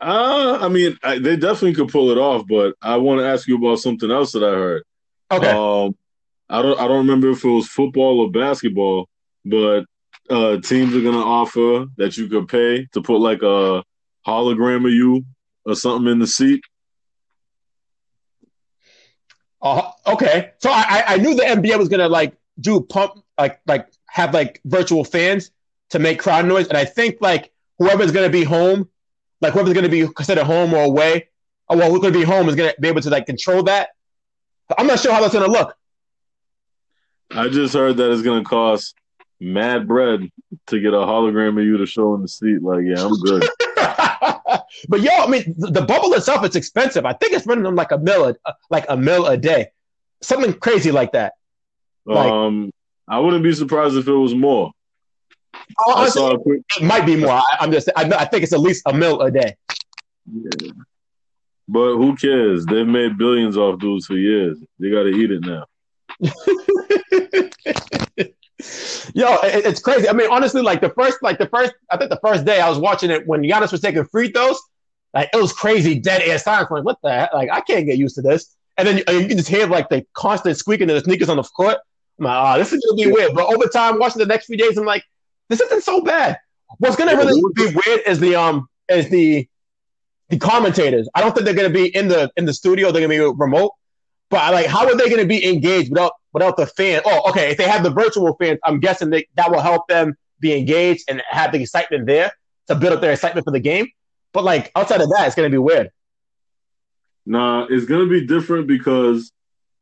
uh, 0.00 0.58
I 0.60 0.68
mean, 0.68 0.98
I, 1.02 1.18
they 1.18 1.36
definitely 1.36 1.74
could 1.74 1.88
pull 1.88 2.10
it 2.10 2.18
off, 2.18 2.46
but 2.48 2.74
I 2.82 2.96
want 2.96 3.20
to 3.20 3.26
ask 3.26 3.46
you 3.46 3.56
about 3.56 3.78
something 3.78 4.10
else 4.10 4.32
that 4.32 4.42
I 4.42 4.50
heard. 4.50 4.82
Okay. 5.30 5.50
Um, 5.50 5.96
I 6.48 6.62
don't, 6.62 6.78
I 6.78 6.88
don't 6.88 6.98
remember 6.98 7.30
if 7.30 7.44
it 7.44 7.48
was 7.48 7.68
football 7.68 8.20
or 8.20 8.30
basketball, 8.30 9.08
but 9.44 9.84
uh, 10.30 10.58
teams 10.60 10.94
are 10.94 11.00
gonna 11.00 11.18
offer 11.18 11.86
that 11.96 12.16
you 12.16 12.28
could 12.28 12.48
pay 12.48 12.86
to 12.92 13.02
put 13.02 13.18
like 13.18 13.42
a 13.42 13.84
hologram 14.26 14.86
of 14.86 14.92
you 14.92 15.24
or 15.64 15.74
something 15.74 16.10
in 16.10 16.18
the 16.18 16.26
seat. 16.26 16.62
Uh, 19.60 19.90
okay, 20.06 20.52
so 20.58 20.70
I, 20.70 21.04
I 21.06 21.16
knew 21.16 21.34
the 21.34 21.42
NBA 21.42 21.78
was 21.78 21.88
gonna 21.88 22.08
like 22.08 22.34
do 22.60 22.80
pump 22.80 23.24
like 23.38 23.60
like 23.66 23.88
have 24.06 24.32
like 24.32 24.60
virtual 24.64 25.04
fans 25.04 25.50
to 25.90 25.98
make 25.98 26.18
crowd 26.18 26.46
noise. 26.46 26.68
And 26.68 26.76
I 26.76 26.84
think 26.84 27.18
like 27.20 27.52
whoever's 27.78 28.12
going 28.12 28.26
to 28.26 28.32
be 28.32 28.44
home, 28.44 28.88
like 29.40 29.52
whoever's 29.52 29.72
going 29.72 29.84
to 29.84 29.90
be 29.90 30.06
considered 30.12 30.44
home 30.44 30.72
or 30.74 30.84
away, 30.84 31.28
or 31.68 31.76
well, 31.76 31.90
who's 31.90 32.00
to 32.00 32.10
be 32.12 32.22
home 32.22 32.48
is 32.48 32.54
going 32.54 32.70
to 32.70 32.80
be 32.80 32.88
able 32.88 33.00
to 33.00 33.10
like 33.10 33.26
control 33.26 33.62
that. 33.64 33.90
I'm 34.78 34.86
not 34.86 35.00
sure 35.00 35.12
how 35.12 35.20
that's 35.20 35.34
going 35.34 35.46
to 35.46 35.50
look. 35.50 35.76
I 37.30 37.48
just 37.48 37.74
heard 37.74 37.96
that 37.96 38.12
it's 38.12 38.22
going 38.22 38.42
to 38.42 38.48
cost 38.48 38.94
mad 39.44 39.86
bread 39.86 40.30
to 40.66 40.80
get 40.80 40.94
a 40.94 40.98
hologram 40.98 41.58
of 41.58 41.64
you 41.64 41.76
to 41.78 41.86
show 41.86 42.14
in 42.14 42.22
the 42.22 42.28
seat. 42.28 42.62
Like, 42.62 42.84
yeah, 42.84 43.04
I'm 43.04 43.16
good. 43.20 43.48
but 44.88 45.00
yo, 45.00 45.10
I 45.10 45.26
mean, 45.26 45.54
the 45.56 45.82
bubble 45.82 46.12
itself 46.14 46.44
it's 46.44 46.56
expensive. 46.56 47.04
I 47.04 47.12
think 47.12 47.32
it's 47.32 47.46
running 47.46 47.64
them 47.64 47.74
like 47.74 47.92
a 47.92 47.98
mill, 47.98 48.28
a, 48.28 48.54
like 48.70 48.86
a 48.88 48.96
mill 48.96 49.26
a 49.26 49.36
day, 49.36 49.68
something 50.22 50.54
crazy 50.54 50.90
like 50.90 51.12
that. 51.12 51.34
Like, 52.06 52.30
um, 52.30 52.70
I 53.08 53.18
wouldn't 53.20 53.44
be 53.44 53.54
surprised 53.54 53.96
if 53.96 54.08
it 54.08 54.12
was 54.12 54.34
more. 54.34 54.72
Honestly, 55.86 56.62
it 56.76 56.82
might 56.82 57.06
be 57.06 57.16
more. 57.16 57.30
I, 57.30 57.58
am 57.60 57.70
just. 57.70 57.88
I, 57.96 58.02
I, 58.04 58.24
think 58.24 58.42
it's 58.42 58.52
at 58.52 58.60
least 58.60 58.82
a 58.86 58.92
mil 58.92 59.20
a 59.20 59.30
day. 59.30 59.54
Yeah. 60.30 60.72
But 61.68 61.96
who 61.96 62.16
cares? 62.16 62.66
They've 62.66 62.86
made 62.86 63.16
billions 63.16 63.56
off 63.56 63.78
dudes 63.78 64.06
for 64.06 64.16
years. 64.16 64.58
They 64.78 64.90
got 64.90 65.04
to 65.04 65.10
eat 65.10 65.30
it 65.30 65.40
now. 65.40 65.64
Yo, 69.14 69.34
it, 69.42 69.66
it's 69.66 69.80
crazy. 69.80 70.08
I 70.08 70.12
mean, 70.12 70.30
honestly, 70.30 70.62
like 70.62 70.80
the 70.80 70.90
first, 70.90 71.22
like 71.22 71.38
the 71.38 71.48
first, 71.48 71.74
I 71.90 71.96
think 71.96 72.10
the 72.10 72.20
first 72.24 72.44
day 72.44 72.60
I 72.60 72.68
was 72.68 72.78
watching 72.78 73.10
it 73.10 73.26
when 73.26 73.42
Giannis 73.42 73.72
was 73.72 73.80
taking 73.80 74.04
free 74.04 74.30
throws, 74.30 74.60
like 75.12 75.30
it 75.32 75.36
was 75.36 75.52
crazy, 75.52 75.98
dead 75.98 76.22
air 76.22 76.38
silence. 76.38 76.70
Like, 76.70 76.84
what 76.84 76.98
the 77.02 77.10
heck? 77.10 77.34
Like, 77.34 77.50
I 77.50 77.60
can't 77.60 77.86
get 77.86 77.98
used 77.98 78.14
to 78.16 78.22
this. 78.22 78.56
And 78.76 78.86
then 78.86 78.96
you, 78.96 79.20
you 79.20 79.28
can 79.28 79.36
just 79.36 79.48
hear 79.48 79.66
like 79.66 79.88
the 79.88 80.04
constant 80.14 80.56
squeaking 80.56 80.88
of 80.90 80.96
the 80.96 81.02
sneakers 81.02 81.28
on 81.28 81.36
the 81.36 81.42
court. 81.42 81.78
I'm 82.18 82.24
like, 82.26 82.56
oh, 82.56 82.58
this 82.58 82.72
is 82.72 82.84
gonna 82.84 83.02
be 83.02 83.10
weird. 83.10 83.34
But 83.34 83.52
over 83.52 83.66
time, 83.66 83.98
watching 83.98 84.20
the 84.20 84.26
next 84.26 84.46
few 84.46 84.56
days, 84.56 84.76
I'm 84.76 84.84
like, 84.84 85.04
this 85.48 85.60
isn't 85.60 85.82
so 85.82 86.00
bad. 86.00 86.38
What's 86.78 86.96
gonna 86.96 87.16
really 87.16 87.40
be 87.54 87.66
weird 87.66 88.00
is 88.06 88.20
the 88.20 88.34
um 88.36 88.68
is 88.88 89.08
the 89.10 89.48
the 90.28 90.38
commentators. 90.38 91.08
I 91.14 91.20
don't 91.20 91.34
think 91.34 91.44
they're 91.44 91.54
gonna 91.54 91.70
be 91.70 91.94
in 91.94 92.08
the 92.08 92.30
in 92.36 92.44
the 92.44 92.54
studio. 92.54 92.90
They're 92.90 93.06
gonna 93.06 93.08
be 93.08 93.34
remote. 93.36 93.72
But 94.30 94.52
like, 94.52 94.66
how 94.66 94.86
are 94.86 94.96
they 94.96 95.10
gonna 95.10 95.24
be 95.24 95.48
engaged 95.48 95.90
without 95.90 96.12
without 96.34 96.58
the 96.58 96.66
fan? 96.66 97.00
Oh, 97.06 97.30
okay. 97.30 97.52
If 97.52 97.56
they 97.56 97.68
have 97.68 97.82
the 97.82 97.90
virtual 97.90 98.36
fans, 98.36 98.58
I'm 98.64 98.80
guessing 98.80 99.08
they, 99.08 99.26
that 99.36 99.50
will 99.50 99.60
help 99.60 99.88
them 99.88 100.14
be 100.40 100.54
engaged 100.54 101.04
and 101.08 101.22
have 101.30 101.52
the 101.52 101.62
excitement 101.62 102.06
there 102.06 102.32
to 102.68 102.74
build 102.74 102.92
up 102.92 103.00
their 103.00 103.12
excitement 103.12 103.46
for 103.46 103.52
the 103.52 103.60
game. 103.60 103.86
But 104.32 104.44
like 104.44 104.70
outside 104.76 105.00
of 105.00 105.08
that, 105.10 105.26
it's 105.26 105.36
gonna 105.36 105.48
be 105.48 105.58
weird. 105.58 105.90
Nah, 107.24 107.66
it's 107.70 107.86
gonna 107.86 108.08
be 108.08 108.26
different 108.26 108.66
because 108.66 109.32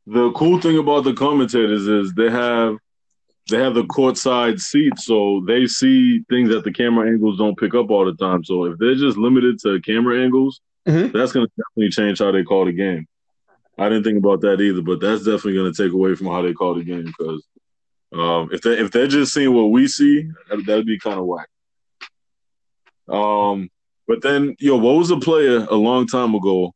the 0.05 0.31
cool 0.31 0.61
thing 0.61 0.77
about 0.77 1.03
the 1.03 1.13
commentators 1.13 1.87
is 1.87 2.13
they 2.13 2.29
have 2.29 2.77
they 3.49 3.57
have 3.57 3.73
the 3.73 3.83
courtside 3.83 4.59
seats, 4.59 5.05
so 5.05 5.43
they 5.45 5.67
see 5.67 6.23
things 6.29 6.49
that 6.49 6.63
the 6.63 6.71
camera 6.71 7.09
angles 7.09 7.37
don't 7.37 7.57
pick 7.57 7.75
up 7.75 7.89
all 7.89 8.05
the 8.05 8.13
time. 8.13 8.43
So 8.43 8.65
if 8.65 8.77
they're 8.77 8.95
just 8.95 9.17
limited 9.17 9.59
to 9.59 9.81
camera 9.81 10.23
angles, 10.23 10.61
mm-hmm. 10.87 11.15
that's 11.15 11.33
going 11.33 11.45
to 11.45 11.51
definitely 11.57 11.89
change 11.89 12.19
how 12.19 12.31
they 12.31 12.43
call 12.43 12.65
the 12.65 12.71
game. 12.71 13.05
I 13.77 13.89
didn't 13.89 14.03
think 14.03 14.17
about 14.17 14.41
that 14.41 14.61
either, 14.61 14.81
but 14.81 14.99
that's 14.99 15.23
definitely 15.23 15.55
going 15.55 15.73
to 15.73 15.83
take 15.83 15.93
away 15.93 16.15
from 16.15 16.27
how 16.27 16.41
they 16.41 16.53
call 16.53 16.75
the 16.75 16.83
game 16.83 17.05
because 17.05 17.43
um, 18.13 18.49
if 18.51 18.61
they 18.61 18.77
if 18.77 18.91
they're 18.91 19.07
just 19.07 19.33
seeing 19.33 19.53
what 19.53 19.71
we 19.71 19.87
see, 19.87 20.29
that, 20.49 20.67
would 20.67 20.85
be 20.85 20.99
kind 20.99 21.19
of 21.19 21.25
whack. 21.25 21.47
Um, 23.09 23.69
but 24.07 24.21
then, 24.21 24.55
yo, 24.59 24.77
what 24.77 24.95
was 24.95 25.09
a 25.09 25.17
player 25.17 25.65
a 25.69 25.75
long 25.75 26.05
time 26.05 26.35
ago? 26.35 26.73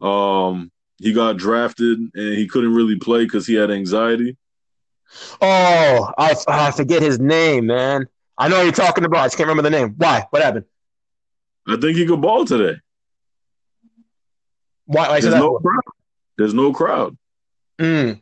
Um, 0.00 0.72
he 0.98 1.12
got 1.12 1.36
drafted 1.36 1.98
and 1.98 2.34
he 2.34 2.48
couldn't 2.48 2.74
really 2.74 2.98
play 2.98 3.24
because 3.24 3.46
he 3.46 3.54
had 3.54 3.70
anxiety. 3.70 4.36
Oh, 5.40 6.12
I, 6.18 6.34
I 6.48 6.70
forget 6.72 7.02
his 7.02 7.18
name, 7.18 7.66
man. 7.66 8.08
I 8.36 8.48
know 8.48 8.62
you're 8.62 8.72
talking 8.72 9.04
about. 9.04 9.20
I 9.20 9.26
just 9.26 9.36
can't 9.36 9.48
remember 9.48 9.68
the 9.68 9.76
name. 9.76 9.94
Why? 9.96 10.26
What 10.30 10.42
happened? 10.42 10.64
I 11.66 11.76
think 11.76 11.96
he 11.96 12.06
could 12.06 12.20
ball 12.20 12.44
today. 12.44 12.78
Why? 14.86 15.08
why 15.08 15.20
There's 15.20 15.34
no 15.34 15.58
crowd. 15.58 15.80
There's 16.40 16.54
no 16.54 16.72
crowd. 16.72 17.18
Mm. 17.78 18.18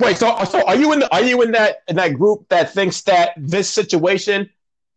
Wait, 0.00 0.16
so 0.16 0.42
so 0.44 0.66
are 0.66 0.74
you 0.74 0.90
in 0.94 1.00
the, 1.00 1.14
are 1.14 1.20
you 1.20 1.42
in 1.42 1.52
that 1.52 1.82
in 1.86 1.96
that 1.96 2.14
group 2.14 2.48
that 2.48 2.72
thinks 2.72 3.02
that 3.02 3.34
this 3.36 3.68
situation 3.68 4.48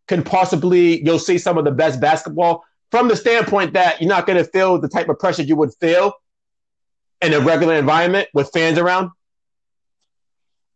can 0.08 0.24
possibly 0.24 1.04
you'll 1.04 1.20
see 1.20 1.38
some 1.38 1.58
of 1.58 1.66
the 1.66 1.72
best 1.72 2.00
basketball 2.00 2.64
from 2.92 3.10
the 3.10 3.16
standpoint 3.18 3.74
that 3.74 4.02
you're 4.02 4.08
not 4.08 4.26
going 4.26 4.38
to 4.38 4.50
feel 4.50 4.80
the 4.80 4.88
type 4.88 5.10
of 5.10 5.20
pressure 5.20 5.42
you 5.44 5.58
would 5.58 5.74
feel 5.82 6.14
in 7.22 7.34
a 7.34 7.42
regular 7.42 7.76
environment 7.76 8.30
with 8.34 8.50
fans 8.54 8.78
around? 8.78 9.12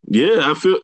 Yeah, 0.03 0.51
I 0.51 0.53
feel 0.53 0.79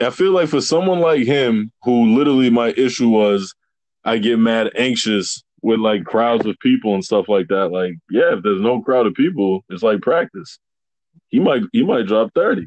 I 0.00 0.08
feel 0.08 0.32
like 0.32 0.48
for 0.48 0.62
someone 0.62 1.00
like 1.00 1.26
him, 1.26 1.72
who 1.84 2.16
literally 2.16 2.48
my 2.48 2.68
issue 2.68 3.10
was 3.10 3.54
I 4.02 4.16
get 4.16 4.38
mad 4.38 4.70
anxious 4.78 5.44
with 5.62 5.80
like 5.80 6.04
crowds 6.04 6.46
of 6.46 6.58
people 6.60 6.94
and 6.94 7.04
stuff 7.04 7.28
like 7.28 7.48
that. 7.48 7.70
Like, 7.70 7.94
yeah, 8.10 8.36
if 8.36 8.42
there's 8.42 8.60
no 8.60 8.80
crowd 8.80 9.06
of 9.06 9.14
people, 9.14 9.64
it's 9.68 9.82
like 9.82 10.00
practice. 10.00 10.58
He 11.28 11.38
might 11.38 11.62
he 11.72 11.84
might 11.84 12.06
drop 12.06 12.32
30. 12.34 12.66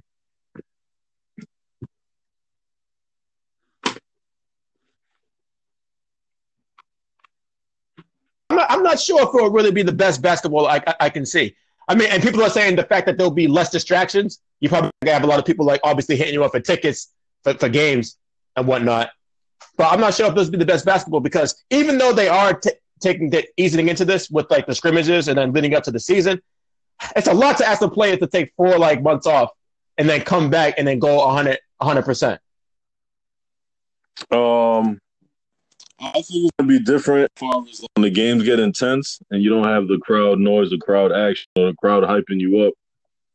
I'm 8.50 8.58
not, 8.58 8.72
I'm 8.72 8.84
not 8.84 9.00
sure 9.00 9.24
if 9.24 9.30
it'll 9.34 9.50
really 9.50 9.72
be 9.72 9.82
the 9.82 9.92
best 9.92 10.22
basketball 10.22 10.68
I, 10.68 10.82
I, 10.86 10.96
I 11.02 11.10
can 11.10 11.26
see. 11.26 11.56
I 11.88 11.96
mean, 11.96 12.10
and 12.12 12.22
people 12.22 12.44
are 12.44 12.50
saying 12.50 12.76
the 12.76 12.84
fact 12.84 13.08
that 13.08 13.18
there'll 13.18 13.32
be 13.32 13.48
less 13.48 13.70
distractions. 13.70 14.40
You 14.60 14.70
probably 14.70 14.92
have 15.06 15.24
a 15.24 15.28
lot 15.28 15.40
of 15.40 15.46
people 15.46 15.66
like 15.66 15.82
obviously 15.84 16.16
hitting 16.16 16.36
you 16.36 16.44
up 16.44 16.52
for 16.52 16.60
tickets 16.60 17.12
for, 17.44 17.56
for 17.56 17.68
games 17.68 18.18
and 18.56 18.68
whatnot. 18.68 19.10
But 19.76 19.92
I'm 19.92 20.00
not 20.00 20.14
sure 20.14 20.28
if 20.28 20.36
this 20.36 20.46
will 20.46 20.52
be 20.52 20.58
the 20.60 20.66
best 20.66 20.86
basketball 20.86 21.20
because 21.20 21.64
even 21.72 21.98
though 21.98 22.14
they 22.14 22.28
are 22.28 22.54
t- 22.54 22.72
taking 23.04 23.30
the 23.30 23.46
easing 23.58 23.90
into 23.90 24.06
this 24.06 24.30
with 24.30 24.50
like 24.50 24.66
the 24.66 24.74
scrimmages 24.74 25.28
and 25.28 25.38
then 25.38 25.52
leading 25.52 25.76
up 25.76 25.84
to 25.84 25.92
the 25.92 26.00
season, 26.00 26.42
it's 27.16 27.28
a 27.28 27.34
lot 27.34 27.58
to 27.58 27.68
ask 27.68 27.80
the 27.80 27.90
players 27.90 28.20
to 28.20 28.28
take 28.28 28.54
four 28.56 28.78
like 28.78 29.02
months 29.02 29.28
off 29.28 29.52
and 29.98 30.10
then 30.10 30.22
come 30.22 30.50
back 30.50 30.76
and 30.78 30.88
then 30.88 31.00
go 31.00 31.18
100 31.18 32.06
percent. 32.06 32.40
Um, 34.32 35.00
I 36.00 36.12
think 36.12 36.46
it's 36.46 36.52
gonna 36.58 36.70
be 36.70 36.80
different 36.80 37.32
when 37.40 38.04
the 38.04 38.10
games 38.10 38.44
get 38.44 38.60
intense 38.60 39.20
and 39.32 39.42
you 39.42 39.50
don't 39.50 39.68
have 39.68 39.88
the 39.88 40.00
crowd 40.00 40.40
noise, 40.40 40.70
the 40.70 40.78
crowd 40.78 41.12
action, 41.12 41.48
or 41.56 41.68
the 41.68 41.76
crowd 41.76 42.04
hyping 42.04 42.40
you 42.40 42.62
up. 42.62 42.74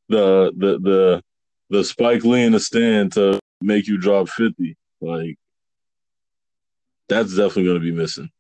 The 0.09 0.53
the 0.57 0.79
the 0.79 1.23
the 1.71 1.85
Spike 1.85 2.25
Lee 2.25 2.45
in 2.45 2.53
the 2.53 2.61
stand 2.61 3.13
to 3.13 3.39
make 3.61 3.87
you 3.87 3.99
drop 3.99 4.29
fifty, 4.29 4.77
like 5.01 5.37
that's 7.09 7.31
definitely 7.31 7.67
gonna 7.67 7.81
be 7.81 7.93
missing. 7.93 8.31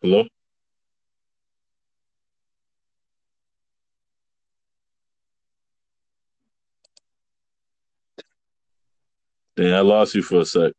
Hello. 0.00 0.24
Damn, 9.56 9.74
I 9.74 9.80
lost 9.80 10.14
you 10.14 10.22
for 10.22 10.40
a 10.40 10.44
sec. 10.44 10.72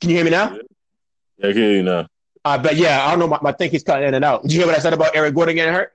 Can 0.00 0.10
you 0.10 0.16
hear 0.16 0.24
me 0.24 0.30
now? 0.30 0.56
Yeah, 1.38 1.48
I 1.48 1.52
can 1.52 1.62
hear 1.62 1.72
you 1.72 1.82
now. 1.82 2.06
Uh, 2.44 2.58
but 2.58 2.76
yeah, 2.76 3.04
I 3.04 3.10
don't 3.10 3.18
know. 3.18 3.26
My, 3.26 3.38
my 3.42 3.52
thing 3.52 3.72
he's 3.72 3.82
cutting 3.82 4.06
in 4.06 4.14
and 4.14 4.24
out. 4.24 4.42
Did 4.42 4.52
you 4.52 4.60
hear 4.60 4.68
what 4.68 4.76
I 4.76 4.80
said 4.80 4.92
about 4.92 5.16
Eric 5.16 5.34
Gordon 5.34 5.56
getting 5.56 5.74
hurt? 5.74 5.94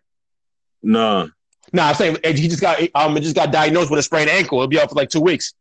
No. 0.84 1.26
No, 1.72 1.84
nah, 1.84 1.90
I'm 1.90 1.96
saying 1.96 2.18
he 2.24 2.48
just 2.48 2.62
got 2.62 2.82
um 2.96 3.16
just 3.18 3.36
got 3.36 3.52
diagnosed 3.54 3.90
with 3.90 4.00
a 4.00 4.04
sprained 4.04 4.30
ankle. 4.30 4.60
He'll 4.60 4.68
be 4.68 4.80
out 4.80 4.90
for 4.90 4.96
like 4.96 5.10
two 5.10 5.22
weeks. 5.22 5.54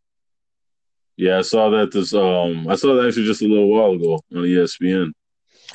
Yeah, 1.19 1.39
I 1.39 1.43
saw 1.43 1.69
that 1.71 1.93
this 1.93 2.15
um 2.15 2.67
I 2.69 2.77
saw 2.77 2.95
that 2.95 3.07
actually 3.07 3.27
just 3.27 3.43
a 3.43 3.47
little 3.47 3.69
while 3.69 3.93
ago 3.93 4.15
on 4.35 4.43
ESPN. 4.45 5.13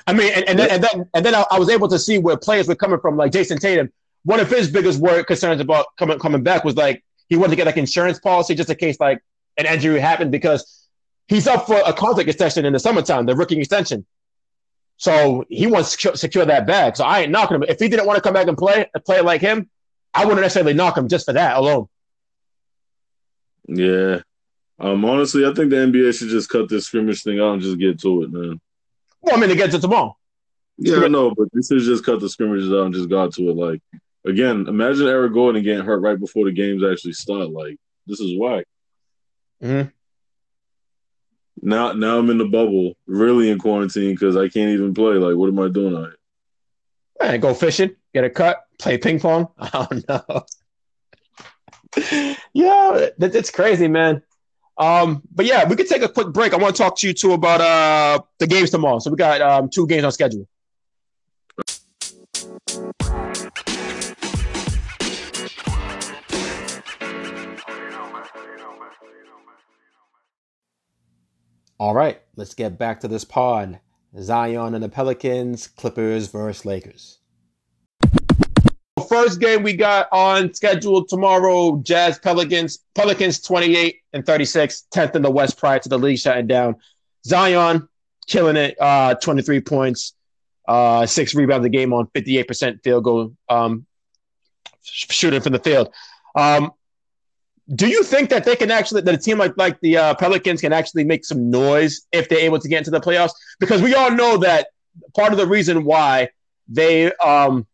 I 0.08 0.14
mean, 0.14 0.32
and, 0.34 0.50
and 0.50 0.58
then 0.58 0.70
and 0.72 0.84
then 0.84 1.10
and 1.14 1.26
then 1.26 1.36
I, 1.36 1.46
I 1.52 1.60
was 1.60 1.70
able 1.70 1.88
to 1.90 2.00
see 2.00 2.18
where 2.18 2.38
players 2.38 2.68
were 2.68 2.76
coming 2.76 3.00
from, 3.00 3.18
like 3.18 3.32
Jayson 3.32 3.60
Tatum 3.60 3.92
one 4.24 4.40
of 4.40 4.50
his 4.50 4.70
biggest 4.70 5.00
work 5.00 5.28
concerns 5.28 5.62
about 5.62 5.86
coming 5.98 6.18
coming 6.18 6.44
back 6.44 6.64
was 6.64 6.76
like 6.76 7.04
he 7.30 7.36
wanted 7.36 7.52
to 7.52 7.56
get 7.56 7.66
like 7.66 7.78
insurance 7.78 8.20
policy 8.20 8.56
just 8.56 8.70
in 8.70 8.76
case 8.76 9.00
like 9.00 9.22
an 9.58 9.66
injury 9.66 10.00
happened 10.00 10.32
because 10.32 10.88
he's 11.28 11.48
up 11.48 11.68
for 11.68 11.82
a 11.86 11.94
contract 11.94 12.30
extension 12.30 12.66
in 12.66 12.74
the 12.74 12.80
summertime, 12.80 13.26
the 13.26 13.36
rookie 13.36 13.60
extension. 13.60 14.06
So 14.98 15.46
he 15.50 15.68
wants 15.68 15.96
to 15.98 16.16
secure 16.18 16.46
that 16.46 16.66
bag. 16.66 16.96
So 16.96 17.04
I 17.04 17.22
ain't 17.22 17.32
knocking 17.32 17.56
him. 17.56 17.64
If 17.64 17.80
he 17.80 17.90
didn't 17.90 18.06
want 18.06 18.18
to 18.18 18.22
come 18.22 18.34
back 18.34 18.48
and 18.48 18.58
play 18.58 18.88
and 18.94 19.06
play 19.06 19.22
like 19.22 19.42
him, 19.42 19.70
I 20.14 20.26
wouldn't 20.26 20.42
necessarily 20.42 20.74
knock 20.74 20.98
him 20.98 21.08
just 21.08 21.26
for 21.26 21.34
that 21.34 21.58
alone. 21.58 21.88
Yeah. 23.68 24.22
Um, 24.80 25.06
honestly, 25.06 25.46
I 25.46 25.54
think 25.54 25.70
the 25.70 25.78
NBA 25.78 26.18
should 26.18 26.30
just 26.30 26.50
cut 26.50 26.68
this 26.70 26.86
scrimmage 26.86 27.24
thing 27.24 27.40
out 27.40 27.54
and 27.54 27.62
just 27.62 27.80
get 27.80 28.00
to 28.02 28.24
it, 28.24 28.32
man. 28.32 28.60
Well, 29.22 29.36
I 29.36 29.40
mean, 29.40 29.50
to 29.50 29.56
get 29.56 29.72
to 29.72 29.80
tomorrow. 29.80 30.18
Yeah, 30.78 31.04
I 31.04 31.08
know, 31.08 31.34
but 31.36 31.48
this 31.54 31.72
is 31.72 31.86
just 31.86 32.04
cut 32.04 32.20
the 32.20 32.28
scrimmages 32.28 32.74
out 32.74 32.86
and 32.86 32.94
just 32.94 33.10
got 33.10 33.34
to 33.34 33.50
it. 33.50 33.56
Like, 33.56 33.82
again, 34.26 34.66
imagine 34.68 35.08
Eric 35.08 35.34
Gordon 35.34 35.64
getting 35.64 35.86
hurt 35.86 36.00
right 36.00 36.20
before 36.20 36.46
the 36.46 36.52
games 36.52 36.84
actually 36.84 37.14
start. 37.14 37.52
Like 37.52 37.78
this 38.08 38.20
is 38.20 38.38
whack. 38.38 38.66
Mm-hmm. 39.62 39.90
Now, 41.62 41.94
now 41.94 42.18
I'm 42.18 42.30
in 42.30 42.38
the 42.38 42.46
bubble, 42.46 42.98
really 43.06 43.50
in 43.50 43.60
quarantine 43.60 44.12
because 44.12 44.36
I 44.36 44.50
can't 44.50 44.72
even 44.72 44.94
play. 44.94 45.14
Like, 45.14 45.36
what 45.36 45.48
am 45.48 45.60
I 45.60 45.70
doing 45.70 46.12
it? 47.22 47.40
go 47.40 47.54
fishing, 47.54 47.96
get 48.14 48.26
a 48.26 48.30
cut, 48.30 48.66
play 48.80 48.98
ping 48.98 49.20
pong. 49.20 49.48
I 49.58 49.88
don't 49.90 50.10
know. 50.10 50.46
yeah, 52.54 53.10
that, 53.18 53.36
it's 53.36 53.52
crazy, 53.52 53.88
man. 53.88 54.22
Um, 54.78 55.22
but 55.34 55.46
yeah, 55.46 55.68
we 55.68 55.76
could 55.76 55.88
take 55.88 56.02
a 56.02 56.10
quick 56.10 56.30
break. 56.30 56.54
I 56.54 56.58
want 56.58 56.76
to 56.76 56.82
talk 56.82 56.98
to 57.00 57.08
you 57.08 57.14
too 57.14 57.34
about 57.34 57.62
uh 57.62 58.22
the 58.40 58.48
games 58.48 58.72
tomorrow. 58.72 59.00
So 59.00 59.12
we 59.12 59.18
got 59.18 59.42
um 59.42 59.70
two 59.70 59.86
games 59.88 60.04
on 60.04 60.12
schedule. 60.12 60.48
All 71.80 71.94
right, 71.94 72.22
let's 72.36 72.54
get 72.54 72.78
back 72.78 73.02
to 73.02 73.08
this 73.08 73.26
pod. 73.26 73.80
Zion 74.20 74.76
and 74.76 74.84
the 74.84 74.90
Pelicans, 74.90 75.68
Clippers 75.68 76.28
versus 76.28 76.66
Lakers. 76.66 77.20
First 79.04 79.40
game 79.40 79.64
we 79.64 79.74
got 79.74 80.08
on 80.12 80.54
schedule 80.54 81.06
tomorrow, 81.06 81.80
Jazz 81.84 82.20
Pelicans. 82.20 82.80
Pelicans 82.96 83.40
28 83.42 83.98
and 84.14 84.26
36, 84.26 84.88
10th 84.94 85.16
in 85.16 85.22
the 85.22 85.32
West 85.32 85.58
prior 85.58 85.80
to 85.80 85.90
the 85.90 85.98
league 85.98 86.20
shutting 86.20 86.48
down. 86.48 86.76
Zion 87.26 87.88
killing 88.28 88.56
it, 88.56 88.76
uh, 88.80 89.16
23 89.16 89.62
points, 89.62 90.14
uh, 90.68 91.06
six 91.06 91.36
rebounds 91.36 91.66
a 91.66 91.70
game 91.70 91.94
on 91.94 92.08
58% 92.08 92.84
field 92.84 93.04
goal 93.04 93.34
um, 93.50 93.86
shooting 94.82 95.42
from 95.42 95.54
the 95.54 95.60
field. 95.60 95.94
Um, 96.36 96.72
do 97.74 97.88
you 97.88 98.04
think 98.04 98.30
that 98.30 98.44
they 98.44 98.56
can 98.56 98.72
actually 98.72 99.02
that 99.02 99.14
a 99.14 99.18
team 99.18 99.38
like 99.38 99.54
like 99.56 99.80
the 99.80 99.98
uh, 99.98 100.14
Pelicans 100.16 100.60
can 100.60 100.74
actually 100.74 101.06
make 101.06 101.24
some 101.24 101.50
noise 101.50 102.06
if 102.12 102.28
they're 102.28 102.40
able 102.40 102.60
to 102.60 102.68
get 102.68 102.80
into 102.80 102.92
the 102.92 103.00
playoffs? 103.00 103.32
Because 103.60 103.82
we 103.82 103.96
all 103.96 104.12
know 104.12 104.38
that 104.38 104.68
part 105.16 105.32
of 105.32 105.38
the 105.38 105.48
reason 105.48 105.86
why 105.86 106.30
they 106.68 107.14
um, 107.16 107.66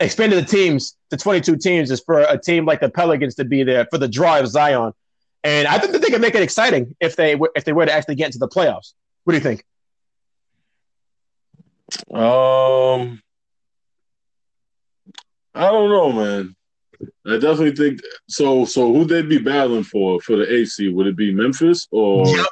expanded 0.00 0.44
the 0.44 0.48
teams 0.48 0.96
to 1.10 1.16
22 1.16 1.56
teams 1.56 1.90
is 1.90 2.00
for 2.00 2.20
a 2.20 2.38
team 2.38 2.64
like 2.64 2.80
the 2.80 2.90
Pelicans 2.90 3.34
to 3.36 3.44
be 3.44 3.62
there 3.62 3.86
for 3.90 3.98
the 3.98 4.08
draw 4.08 4.38
of 4.38 4.48
Zion, 4.48 4.92
and 5.44 5.66
I 5.68 5.78
think 5.78 5.92
that 5.92 6.02
they 6.02 6.08
could 6.08 6.20
make 6.20 6.34
it 6.34 6.42
exciting 6.42 6.94
if 7.00 7.16
they 7.16 7.38
if 7.54 7.64
they 7.64 7.72
were 7.72 7.86
to 7.86 7.92
actually 7.92 8.16
get 8.16 8.26
into 8.26 8.38
the 8.38 8.48
playoffs. 8.48 8.92
What 9.24 9.32
do 9.32 9.38
you 9.38 9.42
think? 9.42 9.64
Um, 12.10 13.20
I 15.54 15.70
don't 15.70 15.90
know, 15.90 16.12
man. 16.12 16.56
I 17.26 17.34
definitely 17.34 17.72
think 17.72 18.00
so. 18.28 18.64
So 18.64 18.92
who 18.92 19.04
they'd 19.04 19.28
be 19.28 19.38
battling 19.38 19.84
for 19.84 20.20
for 20.20 20.36
the 20.36 20.52
AC? 20.52 20.88
Would 20.88 21.06
it 21.06 21.16
be 21.16 21.34
Memphis 21.34 21.88
or 21.90 22.26
yep. 22.26 22.46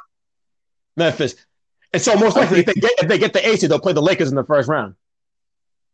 Memphis? 0.97 1.35
And 1.93 2.01
so 2.01 2.15
most 2.15 2.37
likely, 2.37 2.59
if 2.59 2.65
they 2.65 2.73
get 2.73 2.91
if 3.01 3.07
they 3.07 3.17
get 3.17 3.33
the 3.33 3.47
AC, 3.47 3.67
they'll 3.67 3.79
play 3.79 3.93
the 3.93 4.01
Lakers 4.01 4.29
in 4.29 4.35
the 4.35 4.43
first 4.43 4.69
round. 4.69 4.95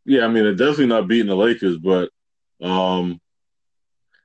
Yeah, 0.08 0.24
I 0.24 0.30
mean 0.30 0.44
they're 0.44 0.56
definitely 0.56 0.88
not 0.88 1.08
beating 1.08 1.28
the 1.28 1.36
Lakers, 1.36 1.78
but 1.78 2.10
um, 2.62 3.20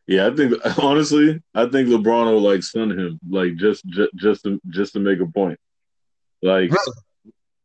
yeah, 0.06 0.28
I 0.28 0.34
think 0.34 0.54
honestly, 0.78 1.42
I 1.54 1.66
think 1.66 1.88
LeBron 1.88 2.26
will 2.26 2.40
like 2.40 2.62
stun 2.62 2.90
him, 2.90 3.18
like 3.28 3.56
just 3.56 3.84
just 3.86 4.14
just 4.14 4.44
to 4.44 4.60
just 4.68 4.92
to 4.92 5.00
make 5.00 5.18
a 5.18 5.26
point, 5.26 5.58
like 6.40 6.70
really? 6.70 6.92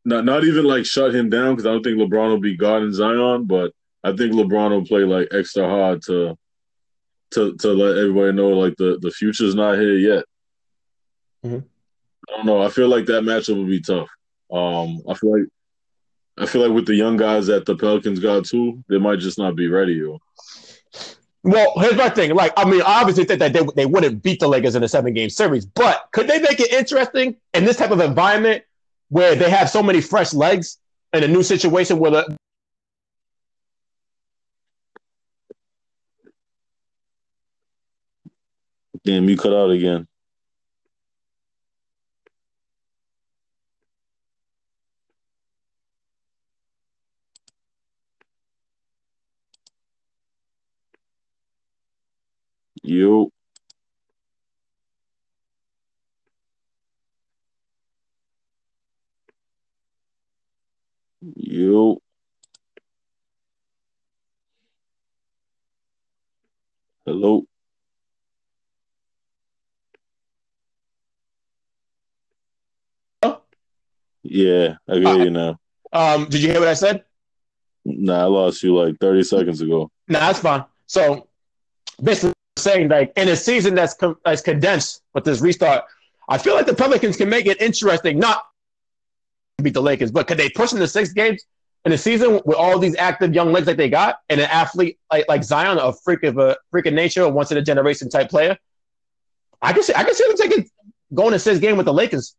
not 0.03 0.25
not 0.25 0.43
even 0.43 0.65
like 0.65 0.85
shut 0.85 1.13
him 1.13 1.29
down 1.29 1.55
because 1.55 1.67
I 1.67 1.71
don't 1.71 1.83
think 1.83 1.99
LeBron 1.99 2.29
will 2.29 2.39
be 2.39 2.57
God 2.57 2.79
guarding 2.79 2.93
Zion, 2.93 3.45
but 3.45 3.71
I 4.03 4.15
think 4.15 4.33
LeBron 4.33 4.71
will 4.71 4.85
play 4.85 5.03
like 5.03 5.27
extra 5.31 5.69
hard 5.69 6.01
to 6.03 6.35
to 7.31 7.55
to 7.55 7.67
let 7.73 7.99
everybody 7.99 8.33
know 8.33 8.49
like 8.49 8.75
the 8.77 8.97
the 8.99 9.11
future's 9.11 9.53
not 9.53 9.77
here 9.77 9.95
yet. 9.95 10.25
Mm-hmm. 11.45 11.59
I 12.29 12.37
don't 12.37 12.45
know. 12.47 12.63
I 12.63 12.69
feel 12.69 12.87
like 12.87 13.05
that 13.05 13.23
matchup 13.23 13.57
would 13.57 13.67
be 13.67 13.79
tough. 13.79 14.09
Um, 14.51 15.03
I 15.07 15.13
feel 15.13 15.37
like 15.37 15.47
I 16.37 16.45
feel 16.45 16.61
like 16.61 16.73
with 16.73 16.85
the 16.85 16.95
young 16.95 17.17
guys 17.17 17.47
that 17.47 17.65
the 17.65 17.75
Pelicans 17.75 18.19
got 18.19 18.45
too, 18.45 18.83
they 18.87 18.99
might 18.99 19.19
just 19.19 19.37
not 19.37 19.55
be 19.55 19.67
ready. 19.67 19.93
Yo. 19.93 20.19
Well, 21.43 21.73
here's 21.77 21.95
my 21.95 22.09
thing. 22.09 22.35
Like, 22.35 22.53
I 22.57 22.69
mean, 22.69 22.81
I 22.81 23.01
obviously 23.01 23.23
think 23.23 23.39
that 23.39 23.53
they, 23.53 23.65
they 23.75 23.85
wouldn't 23.85 24.21
beat 24.21 24.39
the 24.39 24.47
Lakers 24.47 24.75
in 24.75 24.83
a 24.83 24.87
seven 24.87 25.13
game 25.13 25.29
series, 25.29 25.65
but 25.65 26.09
could 26.11 26.27
they 26.27 26.39
make 26.39 26.59
it 26.59 26.71
interesting 26.71 27.37
in 27.53 27.63
this 27.63 27.77
type 27.77 27.91
of 27.91 28.01
environment 28.01 28.63
where 29.09 29.35
they 29.35 29.49
have 29.49 29.69
so 29.69 29.81
many 29.81 30.01
fresh 30.01 30.33
legs 30.33 30.77
in 31.13 31.23
a 31.23 31.27
new 31.27 31.43
situation 31.43 31.99
where 31.99 32.11
the 32.11 32.37
Damn, 39.05 39.29
you 39.29 39.37
cut 39.37 39.53
out 39.53 39.71
again. 39.71 40.05
You. 52.87 53.33
You. 61.35 62.01
Hello. 67.05 67.43
Yeah, 74.23 74.75
I 74.87 74.95
hear 74.95 75.07
uh, 75.07 75.15
you 75.17 75.29
now. 75.29 75.59
Um, 75.91 76.29
did 76.29 76.41
you 76.41 76.51
hear 76.51 76.59
what 76.61 76.69
I 76.69 76.73
said? 76.73 77.03
Nah, 77.83 78.21
I 78.21 78.25
lost 78.25 78.63
you 78.63 78.73
like 78.77 78.97
30 79.01 79.23
seconds 79.23 79.61
ago. 79.61 79.91
Nah, 80.07 80.19
that's 80.19 80.39
fine. 80.39 80.63
So 80.85 81.27
basically 82.01 82.33
saying 82.57 82.89
like 82.89 83.13
in 83.15 83.29
a 83.29 83.35
season 83.35 83.75
that's 83.75 83.93
com- 83.93 84.17
that's 84.25 84.41
condensed 84.41 85.01
with 85.13 85.23
this 85.23 85.41
restart, 85.41 85.85
I 86.29 86.37
feel 86.37 86.55
like 86.55 86.65
the 86.65 86.75
Pelicans 86.75 87.17
can 87.17 87.29
make 87.29 87.45
it 87.45 87.61
interesting. 87.61 88.19
Not 88.19 88.43
beat 89.61 89.73
the 89.73 89.81
Lakers, 89.81 90.11
but 90.11 90.27
could 90.27 90.37
they 90.37 90.49
push 90.49 90.73
into 90.73 90.87
six 90.87 91.13
games 91.13 91.43
in 91.85 91.91
a 91.91 91.97
season 91.97 92.41
with 92.45 92.57
all 92.57 92.77
these 92.79 92.95
active 92.97 93.33
young 93.33 93.51
legs 93.51 93.65
that 93.65 93.77
they 93.77 93.89
got, 93.89 94.19
and 94.29 94.39
an 94.41 94.49
athlete 94.49 94.99
like, 95.11 95.25
like 95.27 95.43
Zion, 95.43 95.77
a 95.79 95.93
freak 95.93 96.23
of 96.23 96.37
a 96.37 96.57
freak 96.69 96.85
of 96.85 96.93
nature, 96.93 97.23
a 97.23 97.29
once 97.29 97.51
in 97.51 97.57
a 97.57 97.61
generation 97.61 98.09
type 98.09 98.29
player? 98.29 98.57
I 99.61 99.73
can 99.73 99.83
see 99.83 99.93
I 99.95 100.03
can 100.03 100.13
see 100.13 100.27
them 100.27 100.37
taking 100.37 100.69
going 101.13 101.31
to 101.31 101.39
six 101.39 101.59
game 101.59 101.77
with 101.77 101.85
the 101.85 101.93
Lakers. 101.93 102.35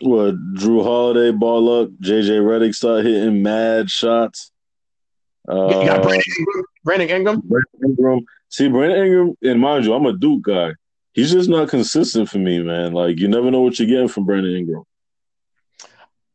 What 0.00 0.34
Jrue 0.54 0.82
Holiday 0.82 1.30
ball 1.30 1.82
up, 1.82 1.90
JJ 2.02 2.40
Redick 2.42 2.74
start 2.74 3.04
hitting 3.04 3.42
mad 3.42 3.90
shots. 3.90 4.52
Uh, 5.48 5.80
you 5.80 5.86
got 5.86 6.02
Brandon 6.02 6.22
Ingram. 6.38 6.64
Brandon 6.84 7.08
Ingram. 7.08 7.40
Brandon 7.40 7.80
Ingram. 7.84 8.26
See, 8.50 8.68
Brandon 8.68 9.04
Ingram, 9.04 9.34
and 9.42 9.60
mind 9.60 9.84
you, 9.84 9.94
I'm 9.94 10.06
a 10.06 10.12
Duke 10.12 10.42
guy. 10.42 10.72
He's 11.12 11.32
just 11.32 11.48
not 11.48 11.68
consistent 11.68 12.28
for 12.28 12.38
me, 12.38 12.62
man. 12.62 12.92
Like 12.92 13.18
you 13.18 13.28
never 13.28 13.50
know 13.50 13.60
what 13.60 13.78
you're 13.78 13.88
getting 13.88 14.08
from 14.08 14.24
Brandon 14.24 14.54
Ingram. 14.54 14.84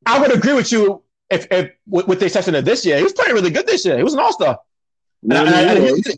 I 0.06 0.20
would 0.20 0.36
agree 0.36 0.54
with 0.54 0.72
you 0.72 1.02
if, 1.30 1.48
if 1.52 1.72
with, 1.88 2.20
the 2.20 2.26
exception 2.26 2.56
of 2.56 2.66
this 2.66 2.86
year. 2.86 2.98
He 2.98 3.04
was 3.04 3.14
playing 3.14 3.34
really 3.34 3.50
good 3.50 3.66
this 3.66 3.86
year. 3.86 3.98
He 3.98 4.04
was 4.04 4.14
an 4.14 4.20
all 4.20 4.34
star. 4.34 4.60
he's, 5.24 6.18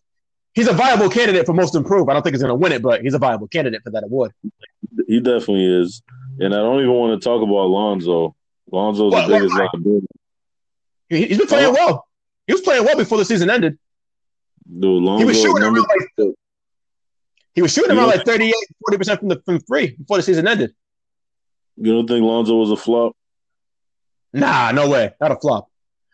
he's 0.53 0.67
a 0.67 0.73
viable 0.73 1.10
candidate 1.10 1.45
for 1.45 1.53
most 1.53 1.75
improved. 1.75 2.10
I 2.10 2.13
don't 2.13 2.23
think 2.23 2.34
he's 2.34 2.41
going 2.41 2.49
to 2.49 2.55
win 2.55 2.71
it, 2.71 2.81
but 2.81 3.01
he's 3.01 3.13
a 3.13 3.19
viable 3.19 3.47
candidate 3.47 3.84
for 3.84 3.91
that 3.91 4.03
award. 4.03 4.31
He 5.08 5.19
definitely 5.19 5.81
is. 5.81 6.01
And 6.39 6.53
I 6.53 6.58
don't 6.58 6.79
even 6.79 6.93
want 6.93 7.21
to 7.21 7.23
talk 7.23 7.41
about 7.41 7.65
Lonzo. 7.65 8.36
Lonzo's 8.71 9.13
the 9.13 9.27
biggest 9.27 9.53
liability. 9.53 10.08
He's 11.10 11.38
been 11.38 11.47
playing 11.47 11.73
well. 11.73 12.08
He 12.47 12.53
was 12.53 12.62
playing 12.62 12.84
well 12.84 12.97
before 12.97 13.17
the 13.17 13.25
season 13.25 13.49
ended. 13.49 13.77
Dude, 14.67 15.04
Lonzo, 15.04 15.19
he 15.19 15.25
was 15.25 15.41
shooting 15.41 15.63
around 15.63 15.75
like 15.75 16.36
he 17.54 17.62
was 17.62 17.71
shooting 17.71 17.95
around 17.95 18.08
like 18.08 18.25
38, 18.25 18.54
40 18.88 18.97
percent 18.97 19.19
from 19.19 19.30
the 19.30 19.41
from 19.45 19.60
three 19.60 19.91
before 19.91 20.17
the 20.17 20.23
season 20.23 20.47
ended. 20.47 20.73
You 21.78 21.93
don't 21.93 22.08
think 22.08 22.23
Lonzo 22.23 22.56
was 22.56 22.71
a 22.71 22.75
flop? 22.75 23.15
Nah, 24.34 24.71
no 24.71 24.89
way, 24.89 25.13
not 25.21 25.32
a 25.32 25.36
flop. 25.36 25.69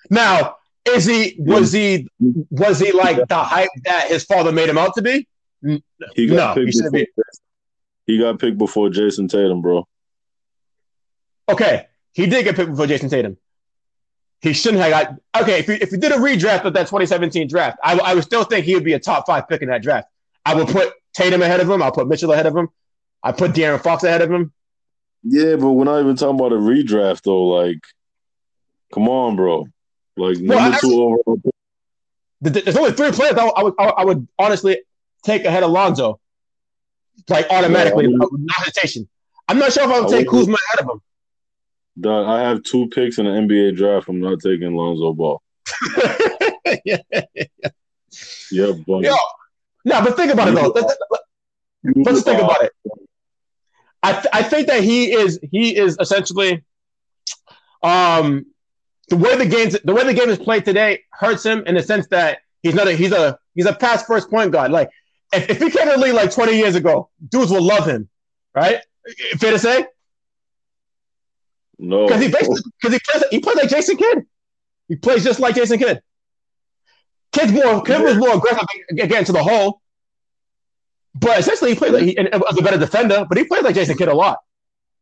Now, 0.09 0.57
is 0.85 1.05
he 1.05 1.35
was 1.39 1.71
he 1.71 2.07
was 2.49 2.79
he 2.79 2.91
like 2.91 3.27
the 3.27 3.37
hype 3.37 3.69
that 3.83 4.09
his 4.09 4.25
father 4.25 4.51
made 4.51 4.69
him 4.69 4.77
out 4.77 4.93
to 4.95 5.01
be? 5.01 5.27
He 5.61 6.27
got 6.27 6.57
no, 6.57 6.65
he 6.65 6.71
shouldn't 6.71 6.93
be. 6.93 7.07
He 8.05 8.17
got 8.19 8.39
picked 8.39 8.57
before 8.57 8.89
Jayson 8.89 9.29
Tatum, 9.29 9.61
bro. 9.61 9.87
Okay, 11.47 11.87
he 12.13 12.25
did 12.27 12.43
get 12.43 12.55
picked 12.55 12.71
before 12.71 12.87
Jayson 12.87 13.09
Tatum. 13.09 13.37
He 14.41 14.53
shouldn't 14.53 14.81
have 14.81 14.91
got. 14.91 15.43
Okay, 15.43 15.59
if 15.59 15.67
you, 15.67 15.75
if 15.79 15.91
you 15.91 15.97
did 15.97 16.11
a 16.11 16.15
redraft 16.15 16.65
of 16.65 16.73
that 16.73 16.87
2017 16.87 17.47
draft, 17.47 17.77
I, 17.83 17.97
I 17.97 18.15
would 18.15 18.23
still 18.23 18.43
think 18.43 18.65
he 18.65 18.73
would 18.73 18.83
be 18.83 18.93
a 18.93 18.99
top 18.99 19.27
five 19.27 19.47
pick 19.47 19.61
in 19.61 19.69
that 19.69 19.83
draft. 19.83 20.07
I 20.45 20.55
would 20.55 20.67
put 20.67 20.93
Tatum 21.13 21.41
ahead 21.41 21.59
of 21.59 21.69
him. 21.69 21.83
I'll 21.83 21.91
put 21.91 22.07
Mitchell 22.07 22.31
ahead 22.31 22.47
of 22.47 22.55
him. 22.55 22.69
I 23.21 23.31
put 23.31 23.51
De'Aaron 23.51 23.81
Fox 23.81 24.03
ahead 24.03 24.21
of 24.21 24.31
him. 24.31 24.51
Yeah, 25.23 25.55
but 25.57 25.71
we're 25.71 25.83
not 25.83 25.99
even 25.99 26.15
talking 26.15 26.39
about 26.39 26.53
a 26.53 26.55
redraft 26.55 27.21
though. 27.21 27.45
Like, 27.45 27.79
come 28.91 29.07
on, 29.07 29.35
bro. 29.35 29.67
Like 30.17 30.37
number 30.37 30.55
well, 30.55 30.79
two 30.79 30.93
overall. 30.93 31.41
There's 32.41 32.75
only 32.75 32.91
three 32.93 33.11
players 33.11 33.35
I, 33.37 33.45
I 33.45 33.63
would 33.63 33.73
I 33.77 34.05
would 34.05 34.27
honestly 34.39 34.81
take 35.23 35.45
ahead 35.45 35.61
of 35.61 35.69
Lonzo, 35.69 36.19
like 37.29 37.47
automatically, 37.51 38.05
yeah, 38.05 38.15
I 38.15 38.25
mean, 38.31 38.45
no 38.45 38.53
hesitation. 38.57 39.07
I'm 39.47 39.59
not 39.59 39.71
sure 39.71 39.83
if 39.83 39.89
I 39.89 39.99
would 39.99 40.09
take 40.09 40.27
Kuzma 40.27 40.57
ahead 40.69 40.85
of 40.85 40.95
him. 40.95 41.01
Dog, 41.99 42.27
I 42.27 42.41
have 42.41 42.63
two 42.63 42.87
picks 42.87 43.17
in 43.17 43.25
the 43.25 43.31
NBA 43.31 43.75
draft. 43.75 44.07
I'm 44.07 44.19
not 44.19 44.39
taking 44.39 44.75
Lonzo 44.75 45.13
Ball. 45.13 45.41
yeah, 46.85 46.97
yeah, 48.51 48.71
buddy. 48.87 49.07
Yo, 49.07 49.15
no, 49.85 50.01
but 50.01 50.15
think 50.15 50.31
about 50.31 50.49
it 50.49 50.55
though. 50.55 50.69
Let's, 50.69 50.95
let's 51.83 52.21
think 52.23 52.41
about 52.41 52.63
it. 52.63 52.71
I 54.03 54.13
th- 54.13 54.27
I 54.33 54.43
think 54.43 54.67
that 54.67 54.83
he 54.83 55.11
is 55.11 55.39
he 55.51 55.75
is 55.75 55.97
essentially 55.99 56.63
um 57.83 58.45
the 59.09 59.17
way 59.17 59.35
the 59.37 59.45
games 59.45 59.77
the 59.83 59.93
way 59.93 60.03
the 60.03 60.13
game 60.13 60.29
is 60.29 60.39
played 60.39 60.65
today 60.65 61.01
hurts 61.11 61.45
him 61.45 61.63
in 61.65 61.75
the 61.75 61.83
sense 61.83 62.07
that 62.07 62.39
he's 62.63 62.73
not 62.73 62.87
a 62.87 62.93
he's 62.93 63.11
a 63.11 63.37
he's 63.53 63.65
a 63.65 63.73
past 63.73 64.07
first 64.07 64.29
point 64.29 64.51
guard. 64.51 64.71
Like 64.71 64.89
if, 65.33 65.49
if 65.49 65.59
he 65.59 65.69
came 65.69 65.85
to 65.87 65.93
the 65.93 65.97
league 65.97 66.13
like 66.13 66.31
20 66.31 66.57
years 66.57 66.75
ago, 66.75 67.09
dudes 67.29 67.51
will 67.51 67.61
love 67.61 67.85
him, 67.85 68.09
right? 68.55 68.79
Fair 69.39 69.51
to 69.51 69.59
say? 69.59 69.85
No, 71.81 72.07
because 72.07 72.21
he 72.21 72.27
basically 72.29 72.61
because 72.81 72.93
he 72.93 72.99
plays 72.99 73.23
he 73.31 73.39
plays 73.39 73.57
like 73.57 73.69
Jason 73.69 73.97
Kidd. 73.97 74.25
He 74.87 74.95
plays 74.95 75.23
just 75.23 75.39
like 75.39 75.55
Jason 75.55 75.79
Kidd. 75.79 76.01
Kidd's 77.31 77.51
more 77.51 77.81
Kidd 77.81 78.01
was 78.01 78.17
more 78.17 78.35
aggressive 78.35 78.67
getting 78.95 79.25
to 79.25 79.31
the 79.31 79.43
hole, 79.43 79.81
but 81.15 81.39
essentially 81.39 81.71
he 81.71 81.75
played 81.77 81.93
like 81.93 82.03
he, 82.03 82.17
and 82.17 82.29
was 82.33 82.57
a 82.57 82.61
better 82.61 82.77
defender. 82.77 83.25
But 83.27 83.37
he 83.37 83.45
played 83.45 83.63
like 83.63 83.75
Jason 83.75 83.97
Kidd 83.97 84.09
a 84.09 84.13
lot. 84.13 84.39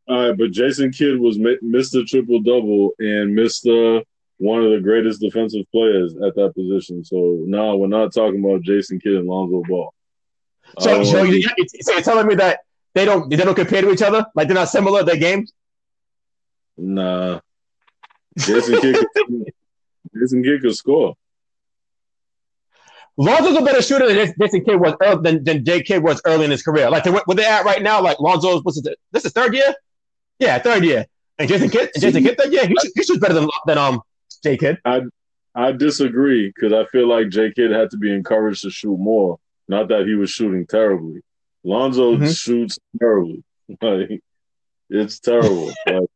All 0.08 0.30
right, 0.30 0.38
but 0.38 0.52
Jason 0.52 0.92
Kidd 0.92 1.20
was 1.20 1.38
Mr. 1.38 2.06
Triple 2.06 2.42
Double 2.42 2.92
and 2.98 3.38
Mr. 3.38 4.04
One 4.38 4.64
of 4.64 4.72
the 4.72 4.80
greatest 4.80 5.20
defensive 5.20 5.66
players 5.72 6.16
at 6.16 6.34
that 6.36 6.54
position. 6.56 7.04
So 7.04 7.44
now 7.46 7.76
we're 7.76 7.88
not 7.88 8.14
talking 8.14 8.44
about 8.44 8.62
Jason 8.62 9.00
Kidd 9.00 9.16
and 9.16 9.28
Lonzo 9.28 9.62
Ball. 9.68 9.94
So, 10.80 11.04
so 11.04 11.24
you, 11.24 11.44
so 11.82 11.92
you're 11.92 12.02
telling 12.02 12.28
me 12.28 12.36
that 12.36 12.62
they 12.94 13.06
don't 13.06 13.30
they 13.30 13.36
don't 13.36 13.56
compare 13.56 13.82
to 13.82 13.92
each 13.92 14.02
other? 14.02 14.26
Like 14.36 14.48
they're 14.48 14.56
not 14.56 14.70
similar? 14.70 15.04
Their 15.04 15.18
games? 15.18 15.52
Nah. 16.80 17.40
Jason 18.38 18.80
Kidd, 18.80 19.06
Jason 20.16 20.44
Kidd 20.44 20.62
could 20.62 20.76
score. 20.76 21.16
Lonzo's 23.18 23.58
a 23.58 23.62
better 23.62 23.82
shooter 23.82 24.08
than 24.08 24.34
Jason 24.40 24.64
Kidd 24.64 24.80
was 24.80 24.96
early, 25.02 25.22
than, 25.22 25.44
than 25.44 25.84
Kidd 25.84 26.02
was 26.02 26.22
early 26.26 26.46
in 26.46 26.52
his 26.52 26.64
career. 26.64 26.90
Like 26.90 27.06
where 27.06 27.36
they 27.36 27.46
at 27.46 27.66
right 27.66 27.82
now, 27.82 28.02
like 28.02 28.20
Lonzo's 28.20 28.64
what's 28.64 28.78
it? 28.78 28.98
This 29.12 29.26
is 29.26 29.34
third 29.34 29.54
year. 29.54 29.74
Yeah, 30.40 30.58
third 30.60 30.86
year. 30.86 31.06
And 31.38 31.50
Jason 31.50 31.70
Kidd, 31.70 31.90
Jason 32.00 32.24
Kidd, 32.24 32.38
third 32.38 32.54
year. 32.54 32.66
He, 32.66 32.76
he 32.96 33.04
shoots 33.04 33.20
better 33.20 33.34
than 33.34 33.50
than 33.66 33.78
um 33.78 34.02
Jay 34.42 34.56
Kidd. 34.56 34.78
I 34.86 35.02
I 35.54 35.74
disagree 35.74 36.52
because 36.56 36.72
I 36.72 36.86
feel 36.86 37.08
like 37.08 37.28
Jay 37.30 37.52
Kidd 37.52 37.72
had 37.72 37.90
to 37.92 37.98
be 37.98 38.14
encouraged 38.14 38.62
to 38.62 38.70
shoot 38.70 38.98
more. 38.98 39.38
Not 39.68 39.90
that 39.90 40.08
he 40.08 40.16
was 40.16 40.32
shooting 40.32 40.66
terribly. 40.66 41.22
Lonzo 41.64 42.16
mm-hmm. 42.16 42.30
shoots 42.30 42.80
terribly. 43.00 43.44
Like 43.82 44.22
it's 44.90 45.20
terrible. 45.20 45.68
like, 45.86 46.10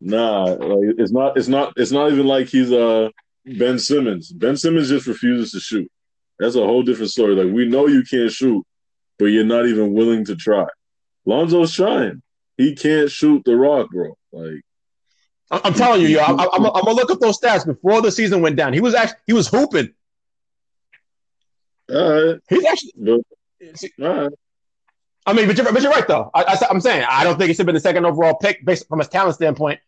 nah, 0.00 0.44
like 0.44 0.94
it's 0.98 1.12
not. 1.12 1.36
It's 1.36 1.48
not. 1.48 1.72
It's 1.76 1.92
not 1.92 2.12
even 2.12 2.26
like 2.26 2.48
he's 2.48 2.72
uh 2.72 3.10
Ben 3.44 3.78
Simmons. 3.78 4.32
Ben 4.32 4.56
Simmons 4.56 4.88
just 4.88 5.06
refuses 5.06 5.52
to 5.52 5.60
shoot. 5.60 5.90
That's 6.38 6.56
a 6.56 6.64
whole 6.64 6.82
different 6.82 7.10
story. 7.10 7.34
Like 7.34 7.52
we 7.52 7.66
know 7.66 7.86
you 7.86 8.02
can't 8.02 8.30
shoot, 8.30 8.64
but 9.18 9.26
you're 9.26 9.44
not 9.44 9.66
even 9.66 9.92
willing 9.92 10.24
to 10.26 10.36
try. 10.36 10.66
Lonzo's 11.26 11.74
trying. 11.74 12.22
He 12.56 12.74
can't 12.74 13.10
shoot 13.10 13.42
the 13.44 13.56
rock, 13.56 13.90
bro. 13.90 14.16
Like 14.32 14.62
I'm 15.50 15.74
telling 15.74 16.02
you, 16.02 16.08
yo, 16.08 16.20
I'm, 16.20 16.38
I'm, 16.38 16.48
I'm, 16.52 16.62
gonna 16.62 16.92
look 16.92 17.10
up 17.10 17.18
those 17.18 17.38
stats 17.38 17.66
before 17.66 18.00
the 18.02 18.12
season 18.12 18.40
went 18.40 18.56
down. 18.56 18.72
He 18.72 18.80
was 18.80 18.94
actually 18.94 19.18
he 19.26 19.32
was 19.32 19.48
hooping. 19.48 19.92
All 21.92 22.26
right. 22.26 22.40
He's 22.48 22.64
actually. 22.64 22.92
But, 22.96 23.20
all 24.00 24.22
right. 24.22 24.32
I 25.26 25.32
mean, 25.32 25.46
but 25.46 25.56
you're, 25.56 25.72
but 25.72 25.82
you're 25.82 25.90
right 25.90 26.06
though. 26.06 26.30
I, 26.34 26.56
am 26.70 26.80
saying 26.80 27.04
I 27.08 27.24
don't 27.24 27.36
think 27.36 27.48
he 27.48 27.54
should 27.54 27.60
have 27.60 27.66
been 27.66 27.74
the 27.74 27.80
second 27.80 28.06
overall 28.06 28.34
pick 28.36 28.64
based 28.64 28.88
from 28.88 29.00
his 29.00 29.08
talent 29.08 29.34
standpoint. 29.34 29.80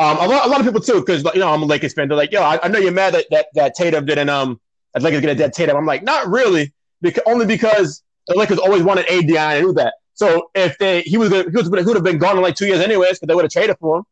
Um, 0.00 0.16
a 0.18 0.28
lot, 0.28 0.46
a 0.46 0.48
lot 0.48 0.60
of 0.60 0.66
people 0.66 0.80
too, 0.80 1.00
because 1.00 1.24
you 1.34 1.40
know 1.40 1.52
I'm 1.52 1.62
a 1.62 1.66
Lakers 1.66 1.92
fan. 1.92 2.08
They're 2.08 2.16
like, 2.16 2.30
yo, 2.30 2.42
I, 2.42 2.58
I 2.62 2.68
know 2.68 2.78
you're 2.78 2.92
mad 2.92 3.14
that, 3.14 3.26
that 3.30 3.46
that 3.54 3.74
Tatum 3.74 4.06
didn't 4.06 4.28
um 4.28 4.60
that 4.94 5.02
Lakers 5.02 5.20
get 5.20 5.30
a 5.30 5.34
dead 5.34 5.52
Tatum. 5.52 5.76
I'm 5.76 5.86
like, 5.86 6.02
not 6.02 6.28
really, 6.28 6.72
because 7.00 7.22
only 7.26 7.46
because 7.46 8.02
the 8.28 8.36
Lakers 8.36 8.58
always 8.58 8.82
wanted 8.82 9.06
AD 9.06 9.24
and 9.24 9.38
I 9.38 9.60
knew 9.60 9.72
that. 9.74 9.94
So 10.14 10.50
if 10.54 10.78
they 10.78 11.02
he 11.02 11.16
was 11.16 11.30
gonna, 11.30 11.50
he 11.50 11.56
was 11.56 11.68
would 11.68 11.96
have 11.96 12.04
been 12.04 12.18
gone 12.18 12.36
in 12.36 12.42
like 12.42 12.54
two 12.54 12.66
years 12.66 12.80
anyways, 12.80 13.18
because 13.18 13.26
they 13.26 13.34
would 13.34 13.44
have 13.44 13.52
traded 13.52 13.76
for 13.78 13.98
him 13.98 14.04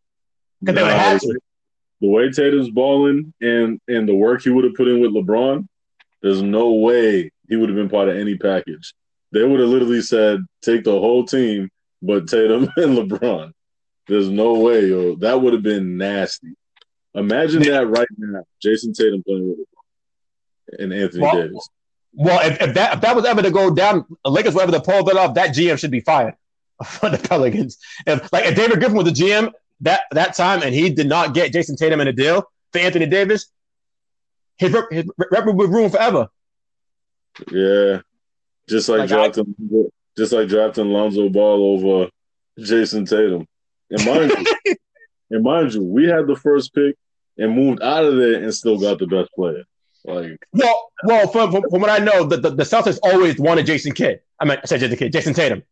because 0.61 0.75
they 0.75 0.83
would 0.83 0.92
have 0.92 1.12
had 1.12 1.20
to. 1.20 1.38
The 2.01 2.09
way 2.09 2.31
Tatum's 2.31 2.70
balling 2.70 3.33
and 3.40 3.81
and 3.88 4.09
the 4.09 4.14
work 4.14 4.42
he 4.42 4.51
would 4.51 4.64
have 4.64 4.75
put 4.75 4.88
in 4.88 5.01
with 5.01 5.12
LeBron, 5.12 5.66
there's 6.22 6.42
no 6.42 6.72
way 6.72 7.31
he 7.49 7.57
would 7.57 7.68
have 7.68 7.77
been 7.77 7.88
part 7.88 8.09
of 8.09 8.16
any 8.16 8.37
package. 8.37 8.92
They 9.33 9.44
would 9.44 9.61
have 9.61 9.68
literally 9.68 10.03
said, 10.03 10.40
take 10.62 10.85
the 10.85 10.92
whole 10.92 11.25
team, 11.25 11.70
but 12.03 12.29
Tatum 12.29 12.64
and 12.77 12.96
LeBron. 12.96 13.53
There's 14.07 14.29
no 14.29 14.61
way, 14.61 14.87
yo. 14.87 15.16
That 15.16 15.40
would 15.40 15.53
have 15.53 15.62
been 15.62 15.97
nasty. 15.97 16.55
Imagine 17.14 17.62
that 17.62 17.88
right 17.88 18.07
now, 18.19 18.45
Jayson 18.62 18.92
Tatum 18.92 19.23
playing 19.25 19.49
with 19.49 20.79
and 20.79 20.92
Anthony 20.92 21.23
well, 21.23 21.35
Davis. 21.35 21.69
Well, 22.12 22.51
if, 22.51 22.61
if, 22.61 22.75
that 22.75 22.95
if 22.95 23.01
that 23.01 23.16
was 23.16 23.25
ever 23.25 23.42
to 23.42 23.51
go 23.51 23.71
down, 23.71 24.05
Lakers 24.25 24.55
were 24.55 24.62
ever 24.62 24.73
to 24.73 24.81
pull 24.81 25.05
that 25.05 25.16
off, 25.16 25.35
that 25.35 25.55
GM 25.55 25.79
should 25.79 25.90
be 25.90 26.01
fired 26.01 26.35
for 26.85 27.09
the 27.09 27.19
Pelicans. 27.19 27.79
If 28.07 28.33
like 28.33 28.47
if 28.47 28.57
David 28.57 28.79
Griffin 28.79 28.97
was 28.97 29.07
the 29.07 29.12
GM 29.12 29.53
that 29.81 30.03
that 30.12 30.35
time 30.35 30.62
and 30.62 30.75
he 30.75 30.90
did 30.90 31.09
not 31.09 31.35
get 31.35 31.53
Jayson 31.53 31.77
Tatum 31.77 32.01
in 32.01 32.09
a 32.09 32.12
deal 32.12 32.51
for 32.73 32.79
Anthony 32.79 33.07
Davis, 33.07 33.47
his 34.57 34.73
rep, 34.73 34.90
his 34.90 35.05
rep 35.31 35.45
would 35.47 35.59
be 35.59 35.66
ruined 35.66 35.92
forever. 35.92 36.29
Yeah, 37.53 38.01
just 38.69 38.88
like, 38.88 39.01
like 39.01 39.09
drafting, 39.11 39.55
I, 39.73 39.83
just 40.16 40.33
like 40.33 40.49
drafting 40.49 40.88
Lonzo 40.88 41.29
Ball 41.29 41.75
over 41.75 42.11
Jayson 42.59 43.05
Tatum. 43.05 43.47
And 43.90 44.05
mind 44.05 44.33
you, 44.64 44.75
and 45.31 45.44
mind 45.44 45.75
you, 45.75 45.83
we 45.83 46.07
had 46.07 46.27
the 46.27 46.37
first 46.37 46.75
pick 46.75 46.96
and 47.38 47.55
moved 47.55 47.83
out 47.83 48.05
of 48.05 48.16
there 48.16 48.42
and 48.42 48.53
still 48.55 48.79
got 48.79 48.99
the 48.99 49.07
best 49.07 49.31
player. 49.35 49.64
Like, 50.05 50.46
well, 50.53 50.90
well, 51.03 51.27
from, 51.29 51.51
from, 51.51 51.62
from 51.68 51.81
what 51.81 51.90
I 51.90 51.99
know, 51.99 52.25
the, 52.25 52.37
the, 52.37 52.51
the, 52.51 52.62
Celtics 52.62 52.99
always 53.03 53.38
wanted 53.38 53.66
Jason 53.66 53.92
Kidd. 53.92 54.20
I 54.38 54.44
mean, 54.44 54.59
I 54.62 54.66
said 54.66 54.79
Jason 54.79 54.96
Kidd, 54.96 55.12
Jayson 55.12 55.35
Tatum. 55.35 55.64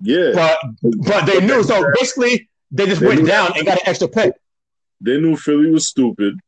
Yeah, 0.00 0.32
but 0.34 0.58
but 1.06 1.26
they 1.26 1.44
knew. 1.44 1.62
So 1.62 1.84
basically, 1.94 2.48
they 2.70 2.86
just 2.86 3.00
they 3.00 3.08
went 3.08 3.26
down 3.26 3.52
and 3.56 3.64
got 3.64 3.78
an 3.78 3.86
extra 3.86 4.08
pick. 4.08 4.34
They 5.00 5.20
knew 5.20 5.36
Philly 5.36 5.70
was 5.70 5.88
stupid, 5.88 6.38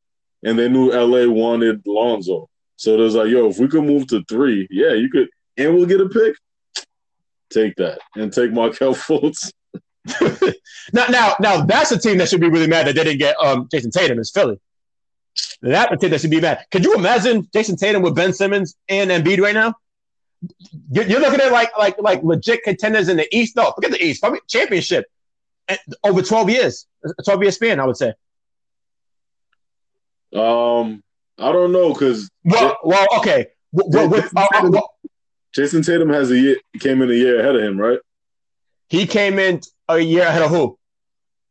and 0.42 0.58
they 0.58 0.68
knew 0.68 0.90
LA 0.90 1.30
wanted 1.30 1.82
Lonzo. 1.86 2.48
So 2.76 2.94
it 2.94 2.98
was 2.98 3.14
like, 3.14 3.28
yo, 3.28 3.48
if 3.48 3.58
we 3.58 3.68
could 3.68 3.84
move 3.84 4.06
to 4.08 4.24
three, 4.28 4.66
yeah, 4.70 4.92
you 4.92 5.10
could, 5.10 5.28
and 5.56 5.74
we'll 5.74 5.86
get 5.86 6.00
a 6.00 6.08
pick. 6.08 6.36
Take 7.50 7.76
that 7.76 8.00
and 8.16 8.32
take 8.32 8.52
Markelle 8.52 8.94
Fultz. 8.94 9.52
now, 10.92 11.06
now, 11.08 11.34
now, 11.40 11.64
that's 11.64 11.90
a 11.92 11.98
team 11.98 12.18
that 12.18 12.28
should 12.28 12.40
be 12.40 12.48
really 12.48 12.66
mad 12.66 12.86
that 12.86 12.94
they 12.94 13.04
didn't 13.04 13.18
get 13.18 13.36
um, 13.42 13.68
Jayson 13.68 13.90
Tatum. 13.90 14.18
Is 14.18 14.30
Philly? 14.30 14.60
That 15.62 15.92
a 15.92 15.96
team 15.96 16.10
that 16.10 16.20
should 16.20 16.30
be 16.30 16.40
mad. 16.40 16.64
Could 16.70 16.84
you 16.84 16.94
imagine 16.94 17.48
Jayson 17.52 17.76
Tatum 17.76 18.02
with 18.02 18.14
Ben 18.14 18.32
Simmons 18.32 18.76
and 18.88 19.10
Embiid 19.10 19.40
right 19.40 19.54
now? 19.54 19.74
You're, 20.90 21.04
you're 21.04 21.20
looking 21.20 21.40
at 21.40 21.50
like 21.50 21.76
like 21.78 22.00
like 22.00 22.22
legit 22.22 22.62
contenders 22.62 23.08
in 23.08 23.16
the 23.16 23.36
East. 23.36 23.56
No, 23.56 23.72
forget 23.72 23.90
the 23.90 24.02
East. 24.02 24.20
Probably 24.20 24.40
championship 24.48 25.06
over 26.04 26.22
12 26.22 26.50
years, 26.50 26.86
a 27.04 27.22
12 27.22 27.42
year 27.42 27.52
span, 27.52 27.80
I 27.80 27.86
would 27.86 27.96
say. 27.96 28.12
Um, 30.34 31.02
I 31.38 31.52
don't 31.52 31.72
know 31.72 31.92
because 31.92 32.30
well, 32.44 32.76
well, 32.84 33.06
okay. 33.18 33.48
Well, 33.72 34.08
with, 34.08 34.30
uh, 34.36 34.46
uh, 34.52 34.80
Jayson 35.54 35.82
Tatum 35.84 36.10
has 36.10 36.30
a 36.30 36.38
year 36.38 36.56
came 36.78 37.02
in 37.02 37.10
a 37.10 37.14
year 37.14 37.40
ahead 37.40 37.56
of 37.56 37.62
him, 37.62 37.78
right? 37.78 37.98
He 38.88 39.06
came 39.06 39.38
in 39.38 39.60
a 39.88 39.98
year 39.98 40.26
ahead 40.26 40.42
of 40.42 40.50
who? 40.50 40.78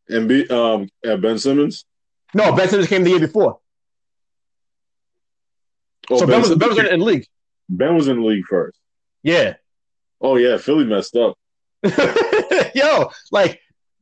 And 0.10 0.28
be 0.28 0.48
um 0.50 0.90
at 1.04 1.22
Ben 1.22 1.38
Simmons. 1.40 1.86
No, 2.34 2.54
Ben 2.54 2.70
Simmons 2.70 2.90
came 2.90 3.04
the 3.04 3.12
year 3.12 3.20
before. 3.20 3.60
Oh, 6.10 6.20
so 6.20 6.28
Ben, 6.28 6.42
ben 6.42 6.50
was, 6.50 6.58
ben 6.58 6.70
was 6.70 6.78
in 6.78 7.00
the 7.00 7.06
league. 7.06 7.28
Ben 7.70 7.96
was 7.96 8.08
in 8.08 8.22
the 8.22 8.26
league 8.26 8.46
first. 8.46 8.78
Yeah. 9.24 9.56
Oh 10.22 10.38
yeah, 10.38 10.58
Philly 10.58 10.86
messed 10.86 11.16
up. 11.16 11.38
Yo, 12.76 13.12
like 13.32 13.60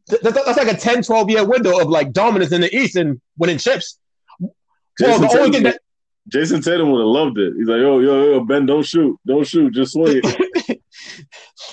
that's 0.07 0.57
like 0.57 0.67
a 0.67 0.77
10, 0.77 1.03
12 1.03 1.29
year 1.29 1.45
window 1.45 1.79
of 1.79 1.87
like 1.87 2.11
dominance 2.11 2.51
in 2.51 2.61
the 2.61 2.75
East 2.75 2.95
and 2.95 3.21
winning 3.37 3.57
chips. 3.57 3.97
Jayson 4.99 5.21
well, 5.21 5.31
the 5.31 5.39
only 5.39 5.51
thing 5.51 5.63
that 5.63 5.79
Jayson 6.27 6.61
Tatum 6.61 6.91
would 6.91 6.99
have 6.99 7.07
loved 7.07 7.37
it. 7.37 7.53
He's 7.57 7.67
like, 7.67 7.79
yo, 7.79 7.99
yo, 7.99 8.33
yo, 8.33 8.39
Ben, 8.41 8.65
don't 8.65 8.85
shoot, 8.85 9.17
don't 9.25 9.45
shoot, 9.45 9.73
just 9.73 9.93
swing. 9.93 10.21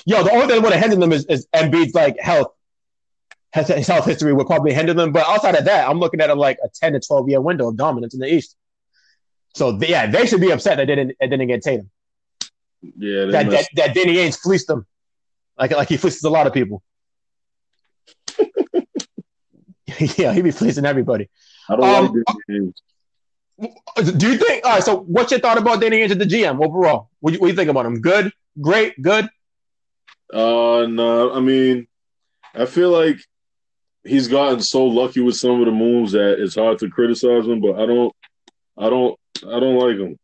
yo, 0.05 0.23
the 0.23 0.31
only 0.31 0.47
thing 0.47 0.55
that 0.55 0.61
would 0.63 0.73
have 0.73 0.81
hindered 0.81 0.99
them 0.99 1.11
is, 1.11 1.25
is 1.25 1.47
Embiid's 1.55 1.93
like 1.93 2.19
health, 2.19 2.53
his 3.53 3.87
health 3.87 4.05
history 4.05 4.33
would 4.33 4.47
probably 4.47 4.73
hinder 4.73 4.93
them. 4.93 5.11
But 5.11 5.27
outside 5.27 5.55
of 5.55 5.65
that, 5.65 5.89
I'm 5.89 5.99
looking 5.99 6.21
at 6.21 6.29
a, 6.29 6.35
like 6.35 6.57
a 6.63 6.69
10 6.69 6.93
to 6.93 6.99
12 6.99 7.29
year 7.29 7.41
window 7.41 7.69
of 7.69 7.77
dominance 7.77 8.13
in 8.13 8.19
the 8.19 8.33
East. 8.33 8.55
So 9.53 9.77
yeah, 9.81 10.07
they 10.07 10.25
should 10.25 10.41
be 10.41 10.51
upset 10.51 10.77
that 10.77 10.87
they 10.87 10.95
didn't, 10.95 11.17
they 11.19 11.27
didn't 11.27 11.47
get 11.47 11.61
Tatum. 11.61 11.89
Yeah, 12.97 13.25
that, 13.25 13.49
that, 13.49 13.67
that 13.75 13.93
Danny 13.93 14.15
Ainge 14.15 14.39
fleeced 14.39 14.67
them, 14.67 14.87
like 15.59 15.71
like 15.71 15.87
he 15.87 15.97
fleeces 15.97 16.23
a 16.23 16.29
lot 16.29 16.47
of 16.47 16.53
people. 16.53 16.81
yeah, 20.17 20.33
he 20.33 20.41
be 20.41 20.51
fleecing 20.51 20.85
everybody. 20.85 21.29
I 21.69 21.75
don't 21.75 21.85
um, 21.85 22.23
like 22.27 22.35
Danny 22.47 22.73
do 23.61 24.31
you 24.31 24.37
think? 24.37 24.65
All 24.65 24.71
right. 24.71 24.83
So, 24.83 24.99
what's 25.01 25.31
your 25.31 25.39
thought 25.39 25.57
about 25.57 25.81
Danny 25.81 26.01
Ainge 26.01 26.11
at 26.11 26.19
the 26.19 26.25
GM 26.25 26.63
overall? 26.65 27.09
What 27.19 27.31
do, 27.31 27.35
you, 27.35 27.39
what 27.39 27.47
do 27.47 27.51
you 27.51 27.57
think 27.57 27.69
about 27.69 27.85
him? 27.85 28.01
Good, 28.01 28.31
great, 28.59 28.99
good. 29.01 29.29
Uh, 30.33 30.87
no. 30.89 31.33
I 31.33 31.39
mean, 31.39 31.87
I 32.55 32.65
feel 32.65 32.89
like 32.89 33.17
he's 34.03 34.27
gotten 34.27 34.61
so 34.61 34.85
lucky 34.85 35.21
with 35.21 35.35
some 35.35 35.59
of 35.59 35.65
the 35.65 35.71
moves 35.71 36.13
that 36.13 36.41
it's 36.41 36.55
hard 36.55 36.79
to 36.79 36.89
criticize 36.89 37.45
him. 37.45 37.61
But 37.61 37.79
I 37.79 37.85
don't, 37.85 38.13
I 38.77 38.89
don't, 38.89 39.19
I 39.47 39.59
don't 39.59 39.77
like 39.77 39.97
him. 39.97 40.17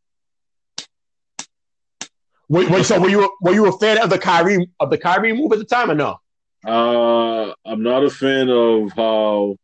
Wait, 2.49 2.69
wait, 2.69 2.85
so 2.85 2.99
were 2.99 3.09
you 3.09 3.29
were 3.41 3.53
you 3.53 3.67
a 3.67 3.77
fan 3.77 4.01
of 4.01 4.09
the 4.09 4.17
Kyrie 4.17 4.69
of 4.79 4.89
the 4.89 4.97
Kyrie 4.97 5.33
move 5.33 5.51
at 5.51 5.59
the 5.59 5.65
time 5.65 5.91
or 5.91 5.95
no? 5.95 6.17
Uh, 6.65 7.53
I'm 7.65 7.83
not 7.83 8.03
a 8.03 8.09
fan 8.09 8.49
of 8.49 8.91
how, 8.93 9.57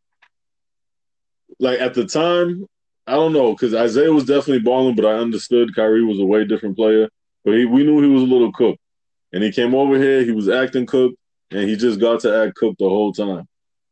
like 1.58 1.80
at 1.80 1.94
the 1.94 2.04
time, 2.04 2.66
I 3.06 3.12
don't 3.12 3.32
know 3.32 3.52
because 3.52 3.74
Isaiah 3.74 4.12
was 4.12 4.24
definitely 4.24 4.60
balling, 4.60 4.96
but 4.96 5.04
I 5.04 5.14
understood 5.14 5.74
Kyrie 5.74 6.04
was 6.04 6.18
a 6.18 6.24
way 6.24 6.44
different 6.44 6.76
player. 6.76 7.08
But 7.44 7.54
he, 7.54 7.66
we 7.66 7.84
knew 7.84 8.00
he 8.00 8.08
was 8.08 8.22
a 8.22 8.26
little 8.26 8.52
cooked, 8.52 8.80
and 9.32 9.42
he 9.42 9.52
came 9.52 9.74
over 9.74 9.98
here. 9.98 10.24
He 10.24 10.32
was 10.32 10.48
acting 10.48 10.86
cooked, 10.86 11.16
and 11.50 11.68
he 11.68 11.76
just 11.76 12.00
got 12.00 12.20
to 12.20 12.44
act 12.44 12.56
cooked 12.56 12.78
the 12.78 12.88
whole 12.88 13.12
time. 13.12 13.46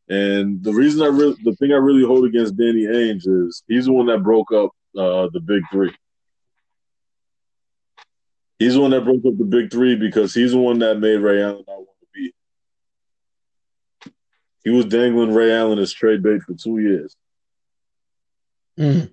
And 0.09 0.63
the 0.63 0.73
reason 0.73 1.01
I 1.01 1.07
really, 1.07 1.35
the 1.43 1.55
thing 1.55 1.71
I 1.71 1.75
really 1.75 2.03
hold 2.03 2.25
against 2.25 2.57
Danny 2.57 2.85
Ainge 2.85 3.27
is 3.27 3.63
he's 3.67 3.85
the 3.85 3.93
one 3.93 4.07
that 4.07 4.23
broke 4.23 4.51
up 4.51 4.71
uh, 4.97 5.29
the 5.31 5.39
big 5.39 5.61
three. 5.71 5.93
He's 8.59 8.73
the 8.73 8.81
one 8.81 8.91
that 8.91 9.05
broke 9.05 9.25
up 9.25 9.37
the 9.37 9.45
big 9.45 9.71
three 9.71 9.95
because 9.95 10.33
he's 10.33 10.51
the 10.51 10.57
one 10.57 10.79
that 10.79 10.99
made 10.99 11.17
Ray 11.17 11.41
Allen 11.43 11.63
not 11.67 11.77
want 11.77 11.89
to 12.01 12.07
be. 12.13 12.33
He 14.63 14.69
was 14.71 14.85
dangling 14.85 15.33
Ray 15.33 15.53
Allen 15.53 15.79
as 15.79 15.93
trade 15.93 16.23
bait 16.23 16.41
for 16.43 16.53
two 16.53 16.79
years. 16.79 17.15
Mm. 18.77 19.11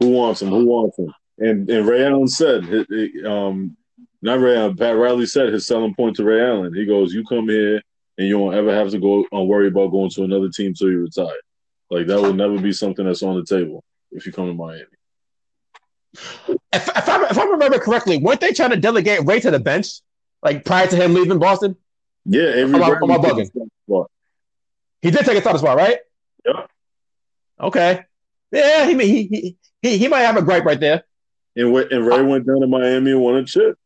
Who 0.00 0.08
wants 0.10 0.42
him? 0.42 0.48
Who 0.48 0.66
wants 0.66 0.98
him? 0.98 1.14
And 1.38 1.68
and 1.70 1.86
Ray 1.86 2.04
Allen 2.04 2.28
said, 2.28 2.64
um, 3.26 3.76
not 4.22 4.40
Ray 4.40 4.56
Allen. 4.56 4.76
Pat 4.76 4.96
Riley 4.96 5.26
said 5.26 5.52
his 5.52 5.66
selling 5.66 5.94
point 5.94 6.16
to 6.16 6.24
Ray 6.24 6.40
Allen. 6.40 6.74
He 6.74 6.86
goes, 6.86 7.12
"You 7.12 7.24
come 7.24 7.48
here 7.48 7.82
and 8.18 8.26
you 8.26 8.38
won't 8.38 8.56
ever 8.56 8.74
have 8.74 8.90
to 8.90 8.98
go 8.98 9.24
and 9.30 9.48
worry 9.48 9.68
about 9.68 9.90
going 9.90 10.10
to 10.10 10.24
another 10.24 10.48
team 10.48 10.74
till 10.74 10.90
you 10.90 11.02
retire. 11.02 11.40
Like 11.90 12.06
that 12.06 12.20
will 12.20 12.34
never 12.34 12.58
be 12.58 12.72
something 12.72 13.04
that's 13.04 13.22
on 13.22 13.36
the 13.36 13.44
table 13.44 13.84
if 14.12 14.26
you 14.26 14.32
come 14.32 14.46
to 14.46 14.54
Miami." 14.54 14.84
If, 16.72 16.88
if, 16.88 17.08
I, 17.08 17.26
if 17.28 17.38
I 17.38 17.44
remember 17.44 17.78
correctly, 17.78 18.16
weren't 18.16 18.40
they 18.40 18.52
trying 18.52 18.70
to 18.70 18.76
delegate 18.76 19.26
Ray 19.26 19.40
to 19.40 19.50
the 19.50 19.60
bench, 19.60 20.00
like 20.42 20.64
prior 20.64 20.86
to 20.86 20.96
him 20.96 21.14
leaving 21.14 21.38
Boston? 21.38 21.76
Yeah, 22.24 22.42
every 22.42 22.74
am 22.74 22.82
I, 22.82 22.88
am 22.88 23.10
I 23.10 23.18
bugging? 23.18 24.06
He 25.02 25.10
did 25.10 25.24
take 25.24 25.36
a 25.36 25.40
starting 25.40 25.60
spot, 25.60 25.76
right? 25.76 25.98
Yep. 26.44 26.70
Okay. 27.60 28.04
Yeah, 28.52 28.86
he 28.86 28.94
he 28.94 29.56
he 29.82 29.98
he 29.98 30.08
might 30.08 30.20
have 30.20 30.36
a 30.36 30.42
gripe 30.42 30.64
right 30.64 30.80
there. 30.80 31.04
And, 31.56 31.74
and 31.74 32.06
Ray 32.06 32.22
went 32.22 32.46
down 32.46 32.60
to 32.60 32.66
Miami 32.66 33.12
and 33.12 33.20
won 33.20 33.36
a 33.36 33.44
chip. 33.44 33.78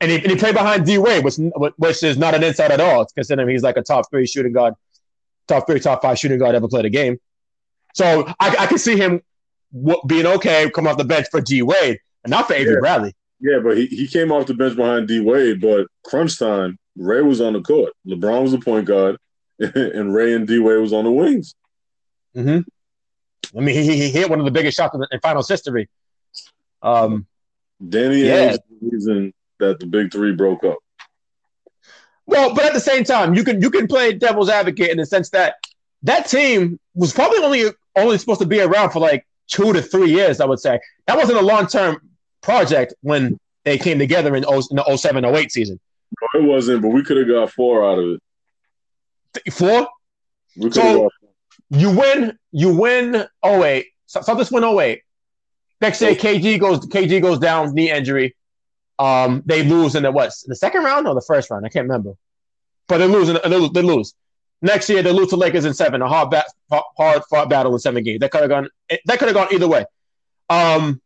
And 0.00 0.10
he, 0.10 0.18
and 0.18 0.26
he 0.26 0.36
played 0.36 0.54
behind 0.54 0.84
D 0.84 0.98
Wade, 0.98 1.24
which 1.24 1.36
which 1.76 2.02
is 2.02 2.18
not 2.18 2.34
an 2.34 2.42
inside 2.42 2.72
at 2.72 2.80
all. 2.80 3.02
It's 3.02 3.12
considering 3.12 3.48
he's 3.48 3.62
like 3.62 3.76
a 3.76 3.82
top 3.82 4.10
three 4.10 4.26
shooting 4.26 4.52
guard, 4.52 4.74
top 5.48 5.66
three, 5.66 5.80
top 5.80 6.02
five 6.02 6.18
shooting 6.18 6.38
guard 6.38 6.54
ever 6.54 6.68
played 6.68 6.84
a 6.84 6.90
game. 6.90 7.18
So 7.94 8.26
I, 8.40 8.56
I 8.58 8.66
can 8.66 8.78
see 8.78 8.96
him 8.96 9.22
being 10.06 10.26
okay, 10.26 10.70
come 10.70 10.86
off 10.86 10.98
the 10.98 11.04
bench 11.04 11.26
for 11.30 11.40
D 11.40 11.62
Wade, 11.62 11.98
and 12.24 12.30
not 12.30 12.48
for 12.48 12.54
Avery 12.54 12.74
yeah. 12.74 12.80
Bradley. 12.80 13.14
Yeah, 13.40 13.58
but 13.62 13.76
he, 13.76 13.86
he 13.86 14.06
came 14.06 14.32
off 14.32 14.46
the 14.46 14.54
bench 14.54 14.76
behind 14.76 15.08
D 15.08 15.20
Wade, 15.20 15.60
but 15.60 15.86
crunch 16.04 16.38
time, 16.38 16.78
Ray 16.96 17.22
was 17.22 17.40
on 17.40 17.52
the 17.52 17.62
court. 17.62 17.92
LeBron 18.06 18.42
was 18.42 18.52
the 18.52 18.58
point 18.58 18.86
guard, 18.86 19.16
and 19.58 20.12
Ray 20.12 20.34
and 20.34 20.46
D 20.46 20.58
Wade 20.58 20.80
was 20.80 20.92
on 20.92 21.04
the 21.04 21.10
wings. 21.10 21.54
Mm-hmm. 22.36 22.60
I 23.56 23.60
mean, 23.60 23.74
he, 23.74 23.96
he 23.96 24.10
hit 24.10 24.30
one 24.30 24.38
of 24.38 24.44
the 24.44 24.50
biggest 24.50 24.76
shots 24.76 24.94
in, 24.94 25.04
in 25.10 25.20
finals 25.20 25.48
history. 25.48 25.88
Um, 26.82 27.26
Danny 27.86 28.24
yeah. 28.24 28.50
is 28.50 28.58
the 28.58 28.90
reason 28.90 29.34
that 29.58 29.80
the 29.80 29.86
big 29.86 30.12
three 30.12 30.32
broke 30.32 30.64
up. 30.64 30.78
Well, 32.26 32.54
but 32.54 32.64
at 32.64 32.72
the 32.72 32.80
same 32.80 33.04
time, 33.04 33.34
you 33.34 33.44
can 33.44 33.60
you 33.60 33.70
can 33.70 33.86
play 33.86 34.12
devil's 34.12 34.48
advocate 34.48 34.90
in 34.90 34.96
the 34.96 35.06
sense 35.06 35.30
that 35.30 35.56
that 36.04 36.26
team 36.26 36.78
was 36.94 37.12
probably 37.12 37.38
only 37.38 37.64
only 37.96 38.18
supposed 38.18 38.40
to 38.40 38.46
be 38.46 38.60
around 38.60 38.90
for 38.90 39.00
like 39.00 39.26
two 39.46 39.72
to 39.72 39.82
three 39.82 40.10
years. 40.10 40.40
I 40.40 40.46
would 40.46 40.60
say 40.60 40.80
that 41.06 41.16
wasn't 41.16 41.38
a 41.38 41.42
long 41.42 41.66
term 41.66 42.00
project 42.40 42.94
when 43.02 43.38
they 43.64 43.78
came 43.78 43.98
together 43.98 44.36
in, 44.36 44.44
0, 44.44 44.60
in 44.70 44.76
the 44.76 44.96
07, 44.96 45.24
08 45.24 45.52
season. 45.52 45.80
No, 46.20 46.40
it 46.40 46.44
wasn't, 46.44 46.82
but 46.82 46.88
we 46.88 47.02
could 47.02 47.16
have 47.16 47.28
got 47.28 47.50
four 47.50 47.84
out 47.84 47.98
of 47.98 48.20
it. 49.44 49.52
Four? 49.52 49.88
We 50.56 50.70
so 50.70 51.10
you 51.70 51.90
win, 51.90 52.38
you 52.52 52.74
win 52.76 53.26
08. 53.44 53.86
Celtics 54.08 54.52
win 54.52 54.64
08. 54.64 55.02
Next 55.80 55.98
day, 55.98 56.14
KG 56.14 56.58
goes 56.58 56.80
KG 56.86 57.20
goes 57.20 57.38
down, 57.38 57.74
knee 57.74 57.90
injury. 57.90 58.36
Um, 58.98 59.42
they 59.44 59.64
lose 59.64 59.94
in 59.94 60.04
the 60.04 60.12
what? 60.12 60.32
The 60.46 60.56
second 60.56 60.84
round 60.84 61.06
or 61.06 61.14
the 61.14 61.20
first 61.26 61.50
round? 61.50 61.66
I 61.66 61.68
can't 61.68 61.84
remember. 61.84 62.14
But 62.86 62.98
they 62.98 63.06
lose. 63.06 63.28
They, 63.28 63.48
lose 63.48 63.70
they 63.72 63.82
lose. 63.82 64.14
Next 64.62 64.88
year, 64.88 65.02
they 65.02 65.12
lose 65.12 65.28
to 65.30 65.36
Lakers 65.36 65.64
in 65.64 65.74
seven. 65.74 66.00
A 66.00 66.08
hard, 66.08 66.30
bat, 66.30 66.46
hard 66.70 67.22
fought 67.28 67.50
battle 67.50 67.72
in 67.74 67.78
seven 67.80 68.02
games. 68.02 68.20
That 68.20 68.30
could 68.30 68.40
have 68.40 68.50
gone. 68.50 68.68
That 69.04 69.18
could 69.18 69.28
have 69.28 69.34
gone 69.34 69.48
either 69.52 69.68
way. 69.68 69.84
Um, 70.48 71.02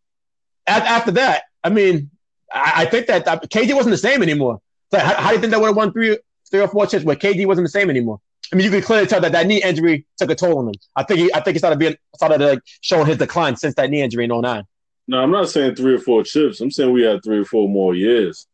after 0.66 1.12
that, 1.12 1.44
I 1.64 1.70
mean, 1.70 2.10
I, 2.52 2.72
I 2.76 2.84
think 2.84 3.06
that, 3.06 3.24
that 3.24 3.42
KG 3.50 3.74
wasn't 3.74 3.92
the 3.92 3.98
same 3.98 4.22
anymore. 4.22 4.60
So 4.90 4.98
how, 4.98 5.14
how 5.14 5.28
do 5.30 5.34
you 5.34 5.40
think 5.40 5.52
they 5.52 5.58
would 5.58 5.68
have 5.68 5.76
won 5.76 5.92
three, 5.92 6.18
three 6.50 6.60
or 6.60 6.68
four 6.68 6.86
chips 6.86 7.04
where 7.04 7.16
KG 7.16 7.46
wasn't 7.46 7.66
the 7.66 7.70
same 7.70 7.90
anymore? 7.90 8.20
I 8.52 8.56
mean, 8.56 8.64
you 8.64 8.70
can 8.70 8.82
clearly 8.82 9.06
tell 9.06 9.20
that 9.20 9.32
that 9.32 9.46
knee 9.46 9.62
injury 9.62 10.06
took 10.16 10.30
a 10.30 10.34
toll 10.34 10.58
on 10.58 10.68
him. 10.68 10.74
I 10.96 11.02
think 11.02 11.20
he, 11.20 11.34
I 11.34 11.40
think 11.40 11.54
he 11.54 11.58
started 11.58 11.78
being 11.78 11.96
started 12.14 12.40
like 12.40 12.60
showing 12.80 13.06
his 13.06 13.18
decline 13.18 13.56
since 13.56 13.74
that 13.74 13.90
knee 13.90 14.00
injury 14.02 14.24
in 14.24 14.30
09. 14.30 14.64
No, 15.06 15.22
I'm 15.22 15.30
not 15.30 15.48
saying 15.48 15.74
three 15.74 15.94
or 15.94 15.98
four 15.98 16.22
chips. 16.22 16.60
I'm 16.60 16.70
saying 16.70 16.92
we 16.92 17.02
had 17.02 17.22
three 17.22 17.38
or 17.38 17.44
four 17.44 17.68
more 17.68 17.94
years. 17.94 18.46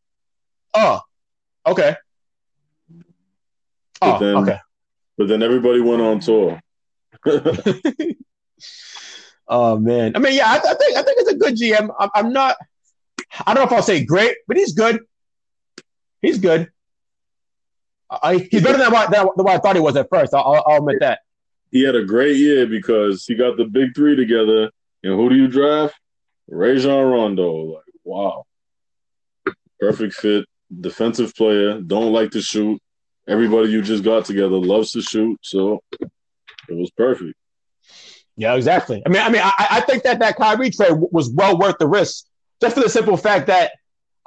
Oh, 0.72 1.00
okay. 1.66 1.96
But 4.00 4.16
oh, 4.16 4.18
then, 4.18 4.36
okay. 4.36 4.58
But 5.16 5.28
then 5.28 5.42
everybody 5.42 5.80
went 5.80 6.02
on 6.02 6.20
tour. 6.20 6.60
oh 9.48 9.78
man, 9.78 10.12
I 10.14 10.18
mean, 10.18 10.34
yeah, 10.34 10.48
I, 10.48 10.56
I, 10.56 10.74
think 10.74 10.96
I 10.96 11.02
think 11.02 11.18
it's 11.20 11.30
a 11.30 11.36
good 11.36 11.54
GM. 11.54 11.94
I'm, 11.98 12.10
I'm 12.14 12.32
not. 12.32 12.56
I 13.46 13.54
don't 13.54 13.62
know 13.62 13.68
if 13.68 13.72
I'll 13.72 13.82
say 13.82 14.04
great, 14.04 14.36
but 14.46 14.56
he's 14.56 14.72
good. 14.72 15.00
He's 16.20 16.38
good. 16.38 16.70
I, 18.10 18.48
he's 18.50 18.62
better 18.62 18.78
than 18.78 18.92
what, 18.92 19.10
than 19.10 19.26
what 19.26 19.48
I 19.54 19.58
thought 19.58 19.76
he 19.76 19.80
was 19.80 19.96
at 19.96 20.08
first. 20.10 20.34
I'll, 20.34 20.62
I'll 20.66 20.78
admit 20.78 21.00
that. 21.00 21.20
He 21.70 21.82
had 21.82 21.96
a 21.96 22.04
great 22.04 22.36
year 22.36 22.66
because 22.66 23.24
he 23.24 23.34
got 23.34 23.56
the 23.56 23.64
big 23.64 23.94
three 23.94 24.14
together. 24.14 24.70
And 25.02 25.14
who 25.14 25.28
do 25.28 25.34
you 25.34 25.48
draft? 25.48 25.94
Rajon 26.48 27.10
Rondo. 27.10 27.52
Like, 27.52 27.82
wow. 28.04 28.44
Perfect 29.80 30.14
fit. 30.14 30.46
Defensive 30.80 31.34
player. 31.34 31.80
Don't 31.80 32.12
like 32.12 32.30
to 32.32 32.40
shoot. 32.40 32.80
Everybody 33.26 33.70
you 33.70 33.82
just 33.82 34.04
got 34.04 34.24
together 34.24 34.56
loves 34.56 34.92
to 34.92 35.02
shoot. 35.02 35.38
So 35.42 35.82
it 36.00 36.10
was 36.76 36.90
perfect. 36.90 37.34
Yeah, 38.36 38.54
exactly. 38.54 39.02
I 39.04 39.08
mean, 39.08 39.22
I 39.22 39.28
mean, 39.30 39.42
I, 39.42 39.66
I 39.70 39.80
think 39.80 40.02
that 40.02 40.18
that 40.18 40.36
Kyrie 40.36 40.70
trade 40.70 40.92
was 40.92 41.30
well 41.30 41.58
worth 41.58 41.76
the 41.78 41.86
risk, 41.86 42.26
just 42.60 42.74
for 42.74 42.82
the 42.82 42.88
simple 42.88 43.16
fact 43.16 43.46
that 43.46 43.72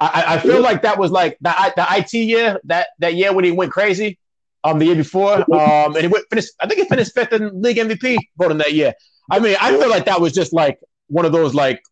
I, 0.00 0.24
I 0.34 0.38
feel 0.38 0.60
like 0.60 0.82
that 0.82 0.98
was 0.98 1.10
like 1.10 1.38
the 1.40 1.52
the 1.76 1.86
IT 1.90 2.12
year 2.14 2.60
that 2.64 2.88
that 3.00 3.14
year 3.14 3.32
when 3.32 3.44
he 3.44 3.50
went 3.50 3.72
crazy, 3.72 4.18
um, 4.62 4.78
the 4.78 4.86
year 4.86 4.94
before, 4.94 5.38
um, 5.52 5.96
and 5.96 5.98
he 5.98 6.06
went 6.06 6.24
finished. 6.30 6.52
I 6.60 6.68
think 6.68 6.80
he 6.80 6.88
finished 6.88 7.12
fifth 7.14 7.32
in 7.32 7.62
league 7.62 7.78
MVP 7.78 8.16
voting 8.36 8.58
that 8.58 8.72
year. 8.74 8.94
I 9.30 9.40
mean, 9.40 9.56
I 9.60 9.76
feel 9.76 9.90
like 9.90 10.04
that 10.04 10.20
was 10.20 10.32
just 10.32 10.52
like 10.52 10.78
one 11.08 11.24
of 11.24 11.32
those 11.32 11.52
like 11.54 11.82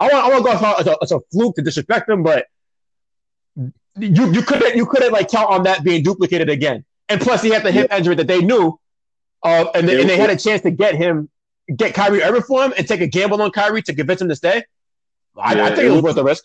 I 0.00 0.08
want 0.08 0.24
I 0.24 0.28
want 0.28 0.38
to 0.38 0.44
go 0.44 0.76
as 0.78 0.86
a, 0.86 0.96
as 1.02 1.12
a 1.12 1.20
fluke 1.32 1.54
to 1.56 1.62
disrespect 1.62 2.08
him, 2.08 2.24
but 2.24 2.46
you 3.96 4.32
you 4.32 4.42
couldn't 4.42 4.74
you 4.76 4.86
couldn't 4.86 5.12
like 5.12 5.30
count 5.30 5.50
on 5.50 5.62
that 5.64 5.84
being 5.84 6.02
duplicated 6.02 6.48
again. 6.48 6.84
And 7.08 7.20
plus, 7.20 7.42
he 7.42 7.50
had 7.50 7.62
the 7.62 7.72
hip 7.72 7.92
injury 7.92 8.14
that 8.16 8.28
they 8.28 8.40
knew, 8.40 8.78
uh, 9.42 9.66
and, 9.74 9.88
they, 9.88 10.00
and 10.00 10.08
they 10.08 10.16
had 10.16 10.30
a 10.30 10.36
chance 10.36 10.62
to 10.62 10.70
get 10.70 10.94
him 10.94 11.28
get 11.76 11.92
Kyrie 11.92 12.22
Irving 12.22 12.42
for 12.42 12.64
him 12.64 12.72
and 12.76 12.86
take 12.86 13.00
a 13.00 13.06
gamble 13.06 13.42
on 13.42 13.50
Kyrie 13.50 13.82
to 13.82 13.94
convince 13.94 14.20
him 14.20 14.28
to 14.28 14.36
stay. 14.36 14.64
I, 15.36 15.54
yeah, 15.54 15.64
I 15.64 15.68
think 15.74 15.86
it 15.86 15.90
was 15.90 16.02
worth 16.02 16.14
the 16.16 16.24
risk 16.24 16.44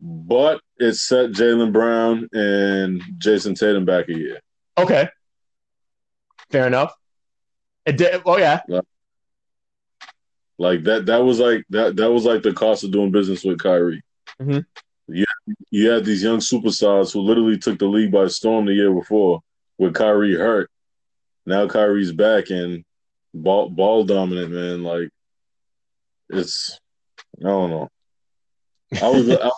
but 0.00 0.60
it 0.78 0.94
set 0.94 1.30
Jaylen 1.30 1.72
Brown 1.72 2.28
and 2.32 3.02
Jayson 3.18 3.54
Tatum 3.54 3.84
back 3.84 4.08
a 4.08 4.14
year. 4.14 4.40
Okay, 4.76 5.08
fair 6.50 6.66
enough. 6.66 6.94
It 7.86 7.96
did. 7.96 8.22
Oh 8.24 8.38
yeah. 8.38 8.60
Like, 10.56 10.84
that. 10.84 11.06
That 11.06 11.24
was 11.24 11.40
like 11.40 11.64
that. 11.70 11.96
That 11.96 12.10
was 12.10 12.24
like 12.24 12.42
the 12.42 12.52
cost 12.52 12.84
of 12.84 12.92
doing 12.92 13.10
business 13.10 13.44
with 13.44 13.58
Kyrie. 13.58 14.02
Mm-hmm. 14.40 14.60
You 15.08 15.24
you 15.70 15.90
had 15.90 16.04
these 16.04 16.22
young 16.22 16.38
superstars 16.38 17.12
who 17.12 17.20
literally 17.20 17.58
took 17.58 17.78
the 17.78 17.86
league 17.86 18.12
by 18.12 18.26
storm 18.28 18.64
the 18.64 18.72
year 18.72 18.92
before 18.92 19.40
with 19.78 19.94
Kyrie 19.94 20.34
hurt. 20.34 20.70
Now 21.46 21.68
Kyrie's 21.68 22.12
back 22.12 22.50
and 22.50 22.84
ball 23.34 23.68
ball 23.68 24.04
dominant, 24.04 24.50
man. 24.50 24.82
Like 24.82 25.10
it's 26.30 26.78
I 27.40 27.48
don't 27.48 27.70
know. 27.70 27.88
I 29.02 29.08
was, 29.08 29.30
I, 29.30 29.50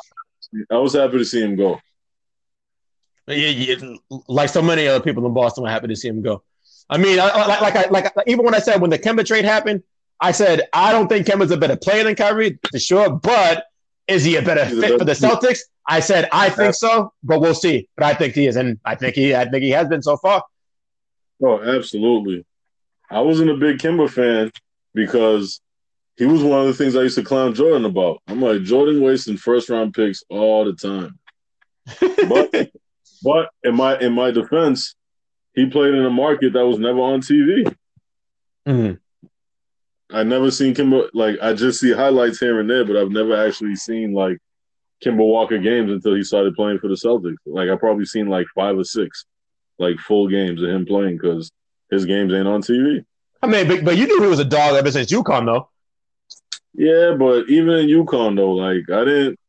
I 0.71 0.79
was 0.79 0.95
happy 0.95 1.19
to 1.19 1.25
see 1.25 1.43
him 1.43 1.57
go. 1.57 1.81
Yeah, 3.29 3.49
yeah, 3.49 3.97
like 4.29 4.49
so 4.49 4.63
many 4.63 4.87
other 4.87 5.03
people 5.03 5.27
in 5.27 5.35
Boston 5.35 5.65
were 5.65 5.71
happy 5.71 5.89
to 5.89 5.97
see 5.97 6.09
him 6.09 6.23
go. 6.23 6.43
I 6.89 6.99
mean, 6.99 7.19
I, 7.19 7.47
like, 7.47 7.61
like, 7.61 7.77
I, 7.77 7.89
like 7.91 8.13
even 8.29 8.45
when 8.45 8.55
I 8.55 8.61
said 8.61 8.81
when 8.81 8.91
the 8.91 8.99
Kemba 8.99 9.27
trade 9.27 9.45
happened, 9.45 9.83
I 10.21 10.31
said 10.31 10.69
I 10.73 10.93
don't 10.93 11.09
think 11.09 11.27
Kemba's 11.27 11.51
a 11.51 11.57
better 11.57 11.77
player 11.77 12.05
than 12.05 12.15
Kyrie 12.15 12.59
for 12.71 12.79
sure, 12.79 13.11
but 13.11 13.65
is 14.07 14.23
he 14.23 14.37
a 14.37 14.43
better 14.43 14.65
He's 14.65 14.79
fit 14.79 14.95
a 14.95 14.99
for 14.99 15.05
the 15.05 15.13
Celtics? 15.13 15.59
I 15.89 15.99
said 16.01 16.29
I 16.33 16.51
think 16.51 16.75
so, 16.75 17.13
but 17.25 17.41
we'll 17.41 17.55
see. 17.55 17.89
But 17.97 18.07
I 18.07 18.15
think 18.15 18.35
he 18.35 18.47
is, 18.47 18.55
and 18.55 18.79
I 18.85 18.95
think 18.95 19.17
he, 19.17 19.35
I 19.35 19.49
think 19.49 19.65
he 19.65 19.71
has 19.71 19.89
been 19.89 20.03
so 20.03 20.17
far. 20.17 20.45
Oh, 21.43 21.61
absolutely. 21.61 22.47
I 23.11 23.21
wasn't 23.21 23.51
a 23.51 23.57
big 23.57 23.79
Kemba 23.79 24.09
fan 24.09 24.53
because 24.95 25.61
he 26.17 26.27
was 26.27 26.43
one 26.43 26.61
of 26.61 26.67
the 26.67 26.75
things 26.75 26.97
I 26.97 27.03
used 27.03 27.17
to 27.17 27.23
clown 27.23 27.55
Jordan 27.55 27.85
about. 27.85 28.23
I'm 28.27 28.41
like, 28.41 28.63
Jordan 28.63 29.03
wasting 29.03 29.37
first 29.37 29.69
round 29.69 29.95
picks 29.95 30.25
all 30.31 30.65
the 30.65 30.73
time. 30.73 31.19
But 32.29 32.71
but 33.23 33.51
in 33.63 33.77
my 33.77 33.99
in 33.99 34.13
my 34.13 34.31
defense, 34.31 34.95
he 35.55 35.67
played 35.67 35.95
in 35.95 36.05
a 36.05 36.11
market 36.11 36.55
that 36.55 36.67
was 36.67 36.79
never 36.79 37.01
on 37.01 37.21
TV. 37.21 37.75
Mm-hmm. 38.67 38.95
I 40.17 40.23
never 40.23 40.51
seen 40.51 40.75
Kemba 40.75 41.11
like 41.13 41.37
I 41.43 41.53
just 41.53 41.81
see 41.81 41.93
highlights 41.93 42.39
here 42.39 42.61
and 42.61 42.71
there, 42.71 42.85
but 42.85 42.97
I've 42.97 43.11
never 43.11 43.37
actually 43.37 43.77
seen 43.77 44.13
like 44.13 44.39
Kemba 45.05 45.19
Walker 45.19 45.59
games 45.59 45.91
until 45.91 46.15
he 46.15 46.23
started 46.23 46.55
playing 46.55 46.79
for 46.79 46.89
the 46.89 46.95
Celtics. 46.95 47.37
Like 47.45 47.69
I 47.69 47.77
probably 47.77 48.07
seen 48.07 48.29
like 48.29 48.47
five 48.55 48.79
or 48.79 48.85
six 48.85 49.27
like 49.79 49.99
full 49.99 50.29
games 50.29 50.63
of 50.63 50.71
him 50.71 50.87
playing 50.87 51.19
because 51.19 51.51
his 51.91 52.05
games 52.07 52.33
ain't 52.33 52.49
on 52.49 52.63
TV. 52.63 53.05
I 53.43 53.47
mean, 53.47 53.69
but, 53.69 53.85
but 53.85 53.97
you 53.97 54.07
knew 54.07 54.23
he 54.23 54.29
was 54.29 54.39
a 54.39 54.45
dog 54.45 54.75
ever 54.75 54.91
since 54.91 55.13
UConn, 55.13 55.45
though. 55.45 55.69
Yeah, 56.77 57.15
but 57.19 57.49
even 57.49 57.75
in 57.75 57.89
UConn 57.89 58.37
though, 58.37 58.53
like 58.53 58.91
I 58.91 59.05
didn't. 59.05 59.41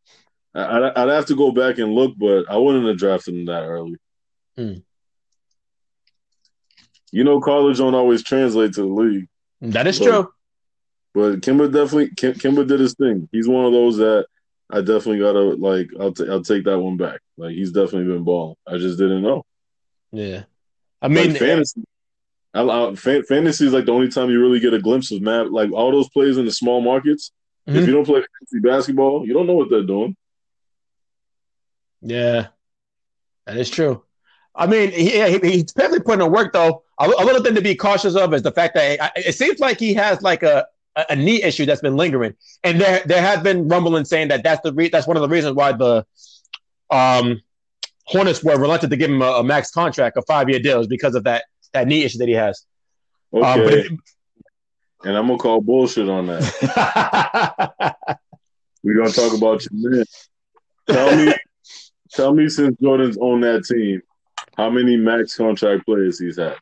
I, 0.55 0.91
I'd 0.95 1.09
have 1.09 1.28
to 1.28 1.36
go 1.36 1.51
back 1.51 1.78
and 1.78 1.93
look, 1.93 2.15
but 2.17 2.49
I 2.49 2.57
wouldn't 2.57 2.88
have 2.88 2.97
drafted 2.97 3.36
him 3.36 3.45
that 3.45 3.63
early. 3.63 3.97
Hmm. 4.55 4.73
You 7.11 7.23
know, 7.23 7.39
college 7.39 7.78
don't 7.78 7.93
always 7.93 8.23
translate 8.23 8.73
to 8.73 8.82
the 8.82 8.88
league. 8.88 9.28
That 9.61 9.86
is 9.88 9.99
but, 9.99 10.05
true. 10.05 10.30
But 11.13 11.41
Kemba 11.41 11.71
definitely 11.71 12.11
Kim, 12.15 12.34
Kemba 12.34 12.67
did 12.67 12.80
his 12.80 12.95
thing. 12.95 13.28
He's 13.32 13.47
one 13.47 13.65
of 13.65 13.71
those 13.71 13.97
that 13.97 14.25
I 14.69 14.80
definitely 14.80 15.19
gotta 15.19 15.39
like. 15.39 15.89
I'll 15.99 16.13
t- 16.13 16.30
I'll 16.30 16.43
take 16.43 16.65
that 16.65 16.80
one 16.80 16.97
back. 16.97 17.21
Like 17.38 17.51
he's 17.51 17.71
definitely 17.71 18.13
been 18.13 18.23
balling. 18.23 18.55
I 18.67 18.78
just 18.78 18.97
didn't 18.97 19.21
know. 19.21 19.43
Yeah, 20.11 20.43
I 21.01 21.07
mean 21.07 21.32
like, 21.32 21.39
fantasy. 21.39 21.84
I, 22.58 22.89
I, 22.89 22.95
fantasy 22.95 23.68
is 23.68 23.74
like 23.74 23.86
the 23.86 23.91
only 23.91 24.10
time 24.10 24.30
you 24.30 24.41
really 24.41 24.60
get 24.60 24.74
a 24.74 24.80
glimpse 24.80 25.12
of 25.12 25.22
Matt. 25.22 25.51
Like 25.51 25.72
all 25.72 25.91
those 25.91 26.10
plays 26.10 26.38
in 26.38 26.45
the 26.45 26.51
small 26.51 26.82
markets. 26.82 27.32
Mm-hmm. 27.68 27.80
If 27.80 27.88
you 27.88 27.93
don't 27.93 28.05
play 28.05 28.22
fantasy 28.22 28.60
basketball, 28.60 29.26
you 29.26 29.34
don't 29.34 29.47
know 29.47 29.53
what 29.53 29.70
they're 29.70 29.84
doing. 29.84 30.16
Yeah, 32.01 32.47
that 33.45 33.58
is 33.58 33.70
true. 33.70 34.03
I 34.55 34.66
mean, 34.66 34.91
he, 34.91 35.10
he, 35.12 35.39
he's 35.39 35.74
definitely 35.74 36.01
putting 36.01 36.26
in 36.26 36.32
work 36.32 36.53
though. 36.53 36.84
A, 36.99 37.05
a, 37.05 37.24
little 37.26 37.43
thing 37.43 37.55
to 37.55 37.62
be 37.62 37.76
cautious 37.76 38.16
of 38.16 38.34
is 38.34 38.41
the 38.41 38.51
fact 38.51 38.74
that 38.74 39.14
it, 39.16 39.28
it 39.28 39.36
seems 39.36 39.60
like 39.60 39.80
he 39.80 39.93
has 39.93 40.22
like 40.22 40.41
a, 40.41 40.66
a 41.10 41.16
knee 41.16 41.43
issue 41.43 41.66
that's 41.66 41.82
been 41.82 41.95
lingering, 41.95 42.34
and 42.64 42.82
there 42.82 43.03
there 43.05 43.22
has 43.22 43.41
been 43.41 43.68
rumbling 43.68 44.05
saying 44.05 44.30
that 44.30 44.43
that's 44.43 44.62
the 44.62 44.74
re- 44.74 44.89
that's 44.89 45.05
one 45.05 45.18
of 45.18 45.22
the 45.22 45.30
reasons 45.30 45.55
why 45.55 45.74
the 45.74 46.05
um 46.89 47.41
Hornets 48.08 48.41
were 48.41 48.58
reluctant 48.58 48.89
to 48.91 48.97
give 48.97 49.12
him 49.12 49.22
a, 49.22 49.32
a 49.34 49.43
max 49.43 49.70
contract, 49.70 50.16
a 50.16 50.22
five 50.22 50.49
year 50.49 50.60
deal, 50.60 50.80
is 50.80 50.88
because 50.88 51.14
of 51.14 51.26
that 51.26 51.45
that 51.74 51.88
knee 51.88 52.03
issue 52.03 52.20
that 52.20 52.28
he 52.28 52.34
has. 52.34 52.65
Okay. 53.34 53.88
Um, 53.88 53.99
and 55.03 55.15
I'm 55.15 55.28
gonna 55.28 55.38
call 55.38 55.61
bullshit 55.61 56.09
on 56.09 56.28
that. 56.28 57.95
We're 58.84 58.95
gonna 58.97 59.11
talk 59.11 59.34
about 59.36 59.65
your 59.65 59.91
man. 59.91 60.05
Tell 60.89 61.15
me, 61.15 61.34
tell 62.11 62.34
me, 62.34 62.49
since 62.49 62.78
Jordan's 62.80 63.18
on 63.18 63.41
that 63.41 63.65
team, 63.65 64.01
how 64.55 64.70
many 64.70 64.97
max 64.97 65.36
contract 65.36 65.86
players 65.86 66.20
he's 66.20 66.38
had? 66.38 66.55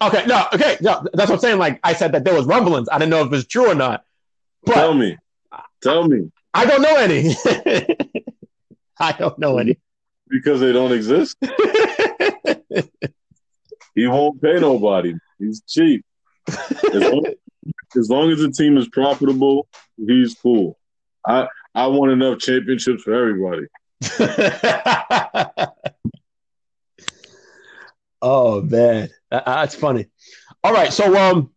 Okay, 0.00 0.24
no, 0.26 0.46
okay, 0.52 0.76
no, 0.80 1.06
that's 1.12 1.30
what 1.30 1.36
I'm 1.36 1.40
saying. 1.40 1.58
Like 1.58 1.80
I 1.84 1.92
said 1.92 2.12
that 2.12 2.24
there 2.24 2.34
was 2.34 2.46
rumblings. 2.46 2.88
I 2.90 2.98
didn't 2.98 3.10
know 3.10 3.24
if 3.24 3.32
it's 3.32 3.46
true 3.46 3.70
or 3.70 3.74
not. 3.74 4.04
But 4.64 4.74
tell 4.74 4.94
me, 4.94 5.16
tell 5.82 6.06
me. 6.08 6.30
I 6.52 6.66
don't 6.66 6.82
know 6.82 6.96
any. 6.96 7.34
I 8.98 9.12
don't 9.12 9.38
know 9.38 9.58
any 9.58 9.78
because 10.28 10.60
they 10.60 10.72
don't 10.72 10.92
exist. 10.92 11.36
he 13.94 14.06
won't 14.06 14.40
pay 14.42 14.58
nobody. 14.58 15.14
He's 15.38 15.62
cheap. 15.68 16.04
As 16.48 17.02
long, 17.02 17.24
as 17.96 18.10
long 18.10 18.30
as 18.30 18.40
the 18.40 18.50
team 18.50 18.76
is 18.76 18.88
profitable, 18.88 19.68
he's 19.96 20.34
cool. 20.34 20.78
I 21.26 21.46
I 21.74 21.86
want 21.88 22.12
enough 22.12 22.38
championships 22.38 23.02
for 23.02 23.14
everybody. 23.14 23.66
oh 28.22 28.62
man, 28.62 29.08
that's 29.30 29.74
funny. 29.74 30.06
All 30.62 30.72
right, 30.72 30.92
so 30.92 31.16
um, 31.16 31.50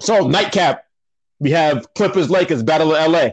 so 0.00 0.26
nightcap, 0.26 0.84
we 1.38 1.50
have 1.52 1.92
Clippers 1.94 2.30
Lakers 2.30 2.62
battle 2.62 2.94
of 2.94 3.10
LA. 3.10 3.30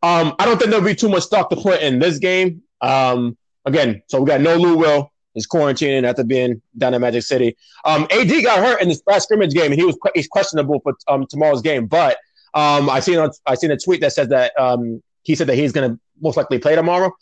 Um, 0.00 0.36
I 0.38 0.44
don't 0.44 0.58
think 0.58 0.70
there'll 0.70 0.84
be 0.84 0.94
too 0.94 1.08
much 1.08 1.24
stock 1.24 1.50
to 1.50 1.56
put 1.56 1.82
in 1.82 1.98
this 1.98 2.18
game. 2.18 2.62
Um, 2.80 3.36
again, 3.64 4.02
so 4.06 4.20
we 4.20 4.26
got 4.26 4.40
no 4.40 4.56
Lou 4.56 4.76
Will 4.76 5.10
is 5.38 5.46
quarantining 5.46 6.04
after 6.04 6.24
being 6.24 6.60
down 6.76 6.94
in 6.94 7.00
Magic 7.00 7.22
City. 7.22 7.56
Um, 7.84 8.06
AD 8.10 8.28
got 8.42 8.58
hurt 8.58 8.82
in 8.82 8.88
this 8.88 9.02
last 9.06 9.24
scrimmage 9.24 9.54
game, 9.54 9.72
and 9.72 9.80
he 9.80 9.86
was 9.86 9.96
he's 10.14 10.28
questionable 10.28 10.80
for 10.80 10.94
um, 11.06 11.26
tomorrow's 11.26 11.62
game. 11.62 11.86
But 11.86 12.18
um, 12.54 12.90
I 12.90 13.00
seen 13.00 13.26
I 13.46 13.54
seen 13.54 13.70
a 13.70 13.78
tweet 13.78 14.00
that 14.02 14.12
says 14.12 14.28
that 14.28 14.58
um, 14.58 15.02
he 15.22 15.34
said 15.34 15.46
that 15.46 15.56
he's 15.56 15.72
going 15.72 15.90
to 15.90 16.00
most 16.20 16.36
likely 16.36 16.58
play 16.58 16.74
tomorrow. 16.74 17.12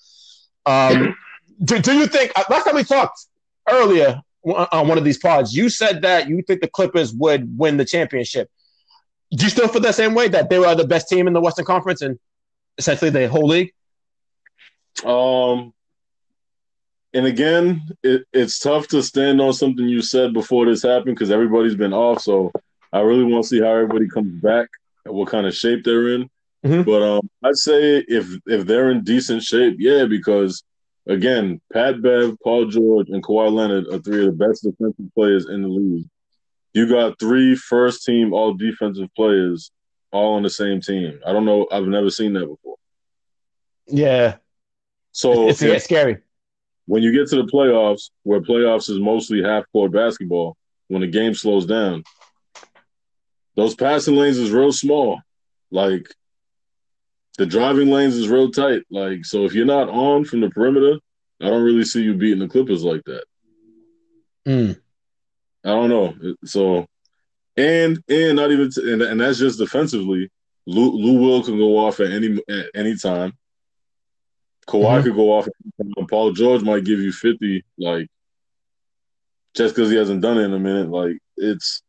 Um, 0.65 1.15
do, 1.63 1.79
do 1.79 1.95
you 1.95 2.07
think 2.07 2.33
uh, 2.37 2.45
last 2.51 2.65
time 2.65 2.75
we 2.75 2.85
talked 2.85 3.27
earlier 3.69 4.21
on 4.55 4.89
one 4.89 4.99
of 4.99 5.05
these 5.05 5.19
pods, 5.19 5.55
you 5.55 5.69
said 5.69 6.03
that 6.03 6.29
you 6.29 6.43
think 6.43 6.61
the 6.61 6.69
Clippers 6.69 7.13
would 7.15 7.59
win 7.59 7.77
the 7.77 7.85
championship. 7.85 8.51
Do 9.33 9.45
you 9.45 9.51
still 9.51 9.69
feel 9.69 9.83
the 9.83 9.93
same 9.93 10.15
way 10.15 10.29
that 10.29 10.51
they 10.51 10.59
were 10.59 10.75
the 10.75 10.87
best 10.87 11.09
team 11.09 11.27
in 11.27 11.33
the 11.33 11.41
Western 11.41 11.65
Conference 11.65 12.01
and 12.01 12.19
essentially 12.79 13.11
the 13.11 13.29
whole 13.29 13.49
league? 13.49 13.73
Um, 15.05 15.75
and 17.13 17.27
again, 17.27 17.83
it, 18.03 18.25
it's 18.33 18.59
tough 18.59 18.89
to 18.89 19.03
stand 19.03 19.41
on 19.41 19.53
something 19.53 19.89
you 19.89 20.03
said 20.03 20.33
before 20.33 20.67
this 20.67 20.83
happened 20.83 21.17
because 21.17 21.31
everybody's 21.31 21.77
been 21.77 21.93
off. 21.93 22.21
So 22.23 22.53
I 22.93 23.01
really 23.01 23.25
want 23.25 23.45
to 23.45 23.49
see 23.49 23.61
how 23.61 23.69
everybody 23.69 24.09
comes 24.09 24.41
back 24.41 24.69
and 25.05 25.15
what 25.15 25.29
kind 25.29 25.47
of 25.47 25.55
shape 25.55 25.85
they're 25.85 26.15
in. 26.15 26.31
Mm-hmm. 26.65 26.83
But 26.83 27.03
um, 27.03 27.31
I'd 27.45 27.57
say 27.57 28.05
if 28.09 28.27
if 28.47 28.67
they're 28.67 28.91
in 28.91 29.05
decent 29.05 29.43
shape, 29.43 29.77
yeah, 29.79 30.05
because 30.05 30.65
again, 31.07 31.61
Pat 31.73 32.03
Bev, 32.03 32.37
Paul 32.43 32.67
George, 32.67 33.09
and 33.09 33.23
Kawhi 33.23 33.53
Leonard 33.53 33.87
are 33.89 33.99
three 33.99 34.27
of 34.27 34.37
the 34.37 34.47
best 34.47 34.65
defensive 34.65 35.15
players 35.15 35.49
in 35.49 35.63
the 35.63 35.69
league. 35.69 36.09
You 36.75 36.89
got 36.89 37.19
three 37.19 37.55
first 37.55 38.05
team 38.05 38.33
all 38.35 38.53
defensive 38.53 39.09
players 39.15 39.71
all 40.11 40.35
on 40.35 40.43
the 40.43 40.51
same 40.51 40.81
team. 40.81 41.21
I 41.25 41.33
don't 41.33 41.45
know. 41.45 41.69
I've 41.71 41.87
never 41.87 42.11
seen 42.11 42.33
that 42.35 42.47
before. 42.47 42.77
Yeah. 43.87 44.37
So 45.13 45.49
it's, 45.49 45.63
it's 45.63 45.85
scary 45.85 46.19
when 46.87 47.03
you 47.03 47.13
get 47.13 47.29
to 47.29 47.37
the 47.37 47.51
playoffs, 47.51 48.11
where 48.23 48.41
playoffs 48.41 48.89
is 48.89 48.99
mostly 48.99 49.43
half 49.43 49.65
court 49.73 49.93
basketball, 49.93 50.57
when 50.89 51.01
the 51.01 51.09
game 51.09 51.35
slows 51.35 51.67
down, 51.67 52.05
those 53.57 53.75
passing 53.75 54.17
lanes 54.17 54.39
is 54.39 54.51
real 54.51 54.73
small. 54.73 55.21
Like 55.71 56.09
the 57.39 57.47
driving 57.47 57.91
lanes 57.91 58.17
is 58.17 58.29
real 58.29 58.51
tight. 58.51 58.83
Like 58.91 59.25
so, 59.25 59.45
if 59.45 59.55
you're 59.55 59.67
not 59.67 59.89
on 59.89 60.25
from 60.25 60.41
the 60.41 60.51
perimeter, 60.51 60.99
I 61.41 61.49
don't 61.51 61.65
really 61.65 61.85
see 61.85 62.03
you 62.03 62.15
beating 62.15 62.39
the 62.39 62.49
Clippers 62.49 62.85
like 62.85 63.03
that. 63.05 63.25
Mm. 64.47 64.81
I 65.65 65.69
don't 65.69 65.91
know. 65.91 66.35
So, 66.45 66.87
and 67.57 67.99
and 68.09 68.37
not 68.37 68.53
even 68.53 68.71
t- 68.71 68.93
and, 68.93 69.03
and 69.03 69.21
that's 69.21 69.39
just 69.39 69.59
defensively. 69.59 70.31
Lou, 70.67 70.91
Lou 70.93 71.21
Will 71.21 71.43
can 71.43 71.59
go 71.59 71.79
off 71.79 72.01
at 72.01 72.13
any 72.13 72.41
at 72.49 72.67
any 72.75 72.97
time. 72.97 73.33
Kawhi 74.69 74.83
mm-hmm. 74.83 75.03
could 75.05 75.15
go 75.15 75.33
off. 75.33 75.49
Paul 76.09 76.33
George 76.33 76.63
might 76.63 76.85
give 76.85 77.01
you 77.01 77.13
fifty, 77.13 77.65
like 77.79 78.09
just 79.55 79.75
because 79.75 79.91
he 79.91 79.97
hasn't 79.97 80.21
done 80.23 80.39
it 80.39 80.45
in 80.45 80.53
a 80.53 80.59
minute. 80.59 80.91
Like 80.91 81.19
it's 81.37 81.83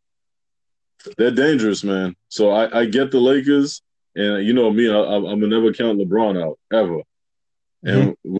they're 1.17 1.31
dangerous, 1.31 1.83
man. 1.83 2.15
So 2.29 2.51
I, 2.51 2.81
I 2.81 2.85
get 2.85 3.11
the 3.11 3.19
Lakers, 3.19 3.81
and 4.15 4.45
you 4.45 4.53
know 4.53 4.71
me, 4.71 4.89
I, 4.89 5.15
am 5.15 5.23
gonna 5.23 5.47
never 5.47 5.73
count 5.73 5.99
LeBron 5.99 6.41
out 6.43 6.59
ever. 6.71 7.01
Mm-hmm. 7.85 8.13
And 8.25 8.39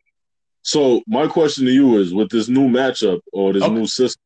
so 0.62 1.02
my 1.08 1.28
question 1.28 1.66
to 1.66 1.72
you 1.72 1.98
is, 1.98 2.14
with 2.14 2.30
this 2.30 2.48
new 2.48 2.68
matchup 2.68 3.20
or 3.32 3.54
this 3.54 3.64
okay. 3.64 3.74
new 3.74 3.88
system, 3.88 4.22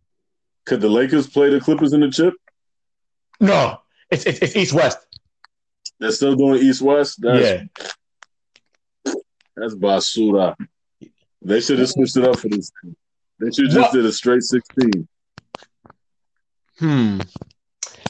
could 0.65 0.81
the 0.81 0.89
Lakers 0.89 1.27
play 1.27 1.49
the 1.49 1.59
Clippers 1.59 1.93
in 1.93 2.01
the 2.01 2.09
chip? 2.09 2.33
No, 3.39 3.79
it's 4.09 4.25
it's, 4.25 4.39
it's 4.39 4.55
East 4.55 4.73
West. 4.73 4.99
They're 5.99 6.11
still 6.11 6.35
doing 6.35 6.61
East 6.61 6.81
West. 6.81 7.19
yeah. 7.21 7.63
That's 9.61 9.75
basura. 9.75 10.55
They 11.43 11.61
should 11.61 11.77
have 11.77 11.89
switched 11.89 12.17
it 12.17 12.23
up 12.23 12.39
for 12.39 12.49
this. 12.49 12.71
They 13.39 13.51
should 13.51 13.69
just 13.69 13.93
did 13.93 14.03
a 14.03 14.11
straight 14.11 14.41
sixteen. 14.41 15.07
Hmm. 16.79 17.19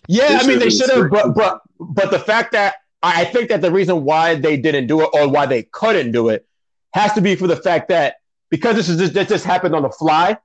Yeah, 0.07 0.29
they 0.29 0.35
I 0.35 0.47
mean 0.47 0.59
they 0.59 0.69
should 0.69 0.89
have, 0.89 1.09
but 1.09 1.35
but 1.35 1.59
but 1.77 2.09
the 2.09 2.19
fact 2.19 2.53
that 2.53 2.75
I 3.03 3.25
think 3.25 3.49
that 3.49 3.59
the 3.59 3.69
reason 3.69 4.05
why 4.05 4.35
they 4.35 4.55
didn't 4.55 4.87
do 4.87 5.01
it 5.01 5.09
or 5.11 5.27
why 5.27 5.45
they 5.45 5.63
couldn't 5.63 6.13
do 6.13 6.29
it 6.29 6.47
has 6.93 7.11
to 7.13 7.21
be 7.21 7.35
for 7.35 7.47
the 7.47 7.57
fact 7.57 7.89
that 7.89 8.15
because 8.49 8.77
this 8.77 8.87
is 8.87 8.97
just 8.97 9.13
this 9.13 9.27
just 9.27 9.43
happened 9.43 9.75
on 9.75 9.81
the 9.81 9.89
fly, 9.89 10.37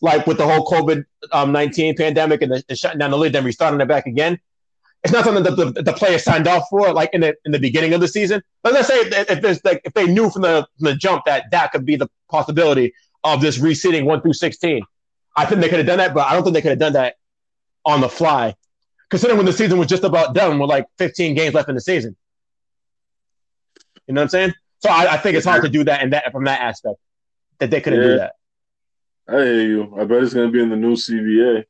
like 0.00 0.26
with 0.26 0.38
the 0.38 0.46
whole 0.46 0.64
COVID 0.64 1.04
um, 1.30 1.52
nineteen 1.52 1.94
pandemic 1.94 2.40
and 2.40 2.52
the, 2.52 2.64
the 2.68 2.74
shutting 2.74 2.98
down 2.98 3.10
the 3.10 3.18
league, 3.18 3.34
then 3.34 3.44
restarting 3.44 3.82
it 3.82 3.88
back 3.88 4.06
again 4.06 4.40
it's 5.04 5.12
not 5.12 5.24
something 5.24 5.44
that 5.44 5.56
the, 5.56 5.82
the 5.82 5.92
player 5.92 6.18
signed 6.18 6.48
off 6.48 6.64
for, 6.70 6.92
like 6.92 7.10
in 7.12 7.20
the 7.20 7.34
in 7.44 7.52
the 7.52 7.58
beginning 7.58 7.94
of 7.94 8.00
the 8.00 8.08
season. 8.08 8.42
But 8.62 8.72
let's 8.72 8.88
say 8.88 8.96
if, 8.96 9.30
if 9.30 9.40
there's 9.40 9.64
like 9.64 9.80
if 9.84 9.94
they 9.94 10.06
knew 10.06 10.30
from 10.30 10.42
the 10.42 10.66
from 10.78 10.84
the 10.86 10.94
jump 10.94 11.24
that 11.26 11.44
that 11.52 11.72
could 11.72 11.84
be 11.84 11.96
the 11.96 12.08
possibility 12.28 12.92
of 13.24 13.40
this 13.40 13.58
reseeding 13.58 14.04
one 14.04 14.20
through 14.20 14.34
sixteen, 14.34 14.82
I 15.36 15.46
think 15.46 15.60
they 15.60 15.68
could 15.68 15.78
have 15.78 15.86
done 15.86 15.98
that. 15.98 16.14
But 16.14 16.26
I 16.26 16.34
don't 16.34 16.42
think 16.42 16.54
they 16.54 16.62
could 16.62 16.70
have 16.70 16.78
done 16.78 16.94
that 16.94 17.16
on 17.84 18.00
the 18.00 18.08
fly, 18.08 18.54
considering 19.08 19.36
when 19.36 19.46
the 19.46 19.52
season 19.52 19.78
was 19.78 19.88
just 19.88 20.04
about 20.04 20.34
done 20.34 20.58
with 20.58 20.68
like 20.68 20.86
15 20.98 21.34
games 21.34 21.54
left 21.54 21.68
in 21.68 21.74
the 21.74 21.80
season. 21.80 22.16
You 24.06 24.14
know 24.14 24.20
what 24.20 24.24
I'm 24.24 24.28
saying? 24.28 24.54
So 24.80 24.90
I, 24.90 25.14
I 25.14 25.16
think 25.16 25.36
it's 25.36 25.46
hard 25.46 25.62
to 25.62 25.68
do 25.68 25.84
that 25.84 26.02
and 26.02 26.12
that 26.12 26.30
from 26.32 26.44
that 26.44 26.60
aspect 26.60 26.98
that 27.58 27.70
they 27.70 27.80
couldn't 27.80 28.00
yeah. 28.00 28.06
do 28.06 28.16
that. 28.16 28.32
I 29.28 29.44
hear 29.44 29.62
you. 29.62 29.94
I 29.98 30.04
bet 30.04 30.22
it's 30.22 30.34
going 30.34 30.48
to 30.48 30.52
be 30.52 30.62
in 30.62 30.70
the 30.70 30.76
new 30.76 30.94
CBA. 30.94 31.64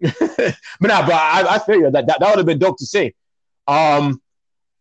but 0.00 0.56
nah, 0.80 1.06
but 1.06 1.14
I, 1.14 1.44
I 1.48 1.58
figure 1.58 1.90
that, 1.90 2.06
that 2.06 2.20
that 2.20 2.28
would 2.28 2.38
have 2.38 2.46
been 2.46 2.58
dope 2.58 2.78
to 2.78 2.86
see. 2.86 3.14
Um, 3.66 4.20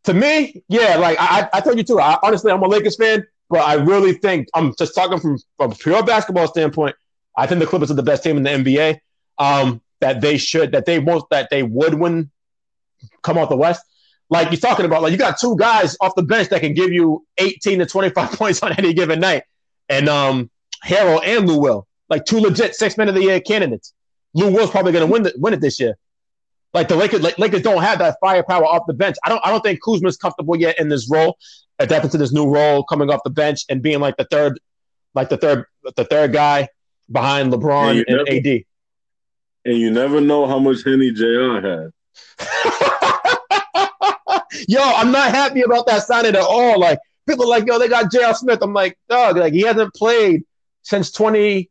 to 0.05 0.13
me, 0.13 0.63
yeah, 0.67 0.97
like 0.97 1.17
I, 1.19 1.47
I 1.53 1.61
told 1.61 1.77
you 1.77 1.83
too. 1.83 1.99
I, 1.99 2.17
honestly, 2.23 2.51
I'm 2.51 2.61
a 2.61 2.67
Lakers 2.67 2.97
fan, 2.97 3.25
but 3.49 3.61
I 3.61 3.75
really 3.75 4.13
think 4.13 4.47
I'm 4.53 4.75
just 4.75 4.95
talking 4.95 5.19
from 5.19 5.37
from 5.57 5.71
a 5.71 5.75
pure 5.75 6.03
basketball 6.03 6.47
standpoint. 6.47 6.95
I 7.37 7.47
think 7.47 7.59
the 7.59 7.67
Clippers 7.67 7.89
are 7.89 7.95
the 7.95 8.03
best 8.03 8.23
team 8.23 8.37
in 8.37 8.43
the 8.43 8.49
NBA. 8.49 8.99
Um, 9.39 9.81
that 10.03 10.19
they 10.19 10.37
should, 10.37 10.73
that 10.73 10.85
they 10.85 10.99
won't, 10.99 11.23
that 11.29 11.49
they 11.49 11.63
would 11.63 11.93
win, 11.93 12.29
come 13.21 13.37
out 13.37 13.49
the 13.49 13.55
West. 13.55 13.81
Like 14.29 14.51
you're 14.51 14.59
talking 14.59 14.85
about, 14.85 15.01
like 15.01 15.13
you 15.13 15.17
got 15.17 15.39
two 15.39 15.55
guys 15.55 15.95
off 16.01 16.13
the 16.15 16.23
bench 16.23 16.49
that 16.49 16.59
can 16.59 16.73
give 16.73 16.91
you 16.91 17.25
18 17.37 17.79
to 17.79 17.85
25 17.85 18.31
points 18.37 18.61
on 18.61 18.73
any 18.73 18.93
given 18.93 19.21
night, 19.21 19.43
and 19.87 20.09
um, 20.09 20.51
Harrell 20.85 21.25
and 21.25 21.47
Lou 21.47 21.57
Will, 21.57 21.87
like 22.09 22.25
two 22.25 22.39
legit 22.39 22.75
six 22.75 22.97
men 22.97 23.07
of 23.07 23.15
the 23.15 23.21
year 23.21 23.39
candidates. 23.39 23.93
Lou 24.33 24.51
Will's 24.51 24.71
probably 24.71 24.91
going 24.91 25.05
to 25.05 25.11
win 25.11 25.23
the, 25.23 25.33
win 25.37 25.53
it 25.53 25.61
this 25.61 25.79
year. 25.79 25.95
Like 26.73 26.87
the 26.87 26.95
Lakers, 26.95 27.21
Lakers 27.37 27.61
don't 27.61 27.83
have 27.83 27.99
that 27.99 28.17
firepower 28.19 28.65
off 28.65 28.87
the 28.87 28.93
bench. 28.93 29.15
I 29.23 29.29
don't. 29.29 29.45
I 29.45 29.51
don't 29.51 29.61
think 29.61 29.79
Kuzma's 29.83 30.17
comfortable 30.17 30.55
yet 30.55 30.79
in 30.79 30.89
this 30.89 31.07
role, 31.09 31.37
adapting 31.77 32.09
to 32.11 32.17
this 32.17 32.33
new 32.33 32.47
role, 32.47 32.83
coming 32.83 33.11
off 33.11 33.21
the 33.23 33.29
bench 33.29 33.63
and 33.69 33.81
being 33.81 33.99
like 33.99 34.17
the 34.17 34.25
third, 34.25 34.59
like 35.13 35.29
the 35.29 35.37
third, 35.37 35.65
the 35.95 36.05
third 36.05 36.33
guy 36.33 36.67
behind 37.11 37.53
LeBron 37.53 37.91
and, 37.91 38.05
and 38.07 38.17
never, 38.25 38.31
AD. 38.31 38.63
And 39.65 39.77
you 39.77 39.91
never 39.91 40.19
know 40.19 40.47
how 40.47 40.57
much 40.57 40.83
Henny 40.83 41.11
Jr. 41.11 41.61
had. 41.61 41.91
yo, 44.67 44.81
I'm 44.81 45.11
not 45.11 45.29
happy 45.29 45.61
about 45.61 45.85
that 45.87 46.03
signing 46.03 46.35
at 46.35 46.41
all. 46.41 46.79
Like 46.79 46.97
people 47.27 47.45
are 47.45 47.49
like, 47.49 47.67
yo, 47.67 47.77
they 47.77 47.87
got 47.87 48.11
J.R. 48.11 48.33
Smith. 48.33 48.63
I'm 48.63 48.73
like, 48.73 48.97
dog, 49.09 49.37
like 49.37 49.53
he 49.53 49.61
hasn't 49.61 49.93
played 49.93 50.43
since 50.81 51.11
20. 51.11 51.69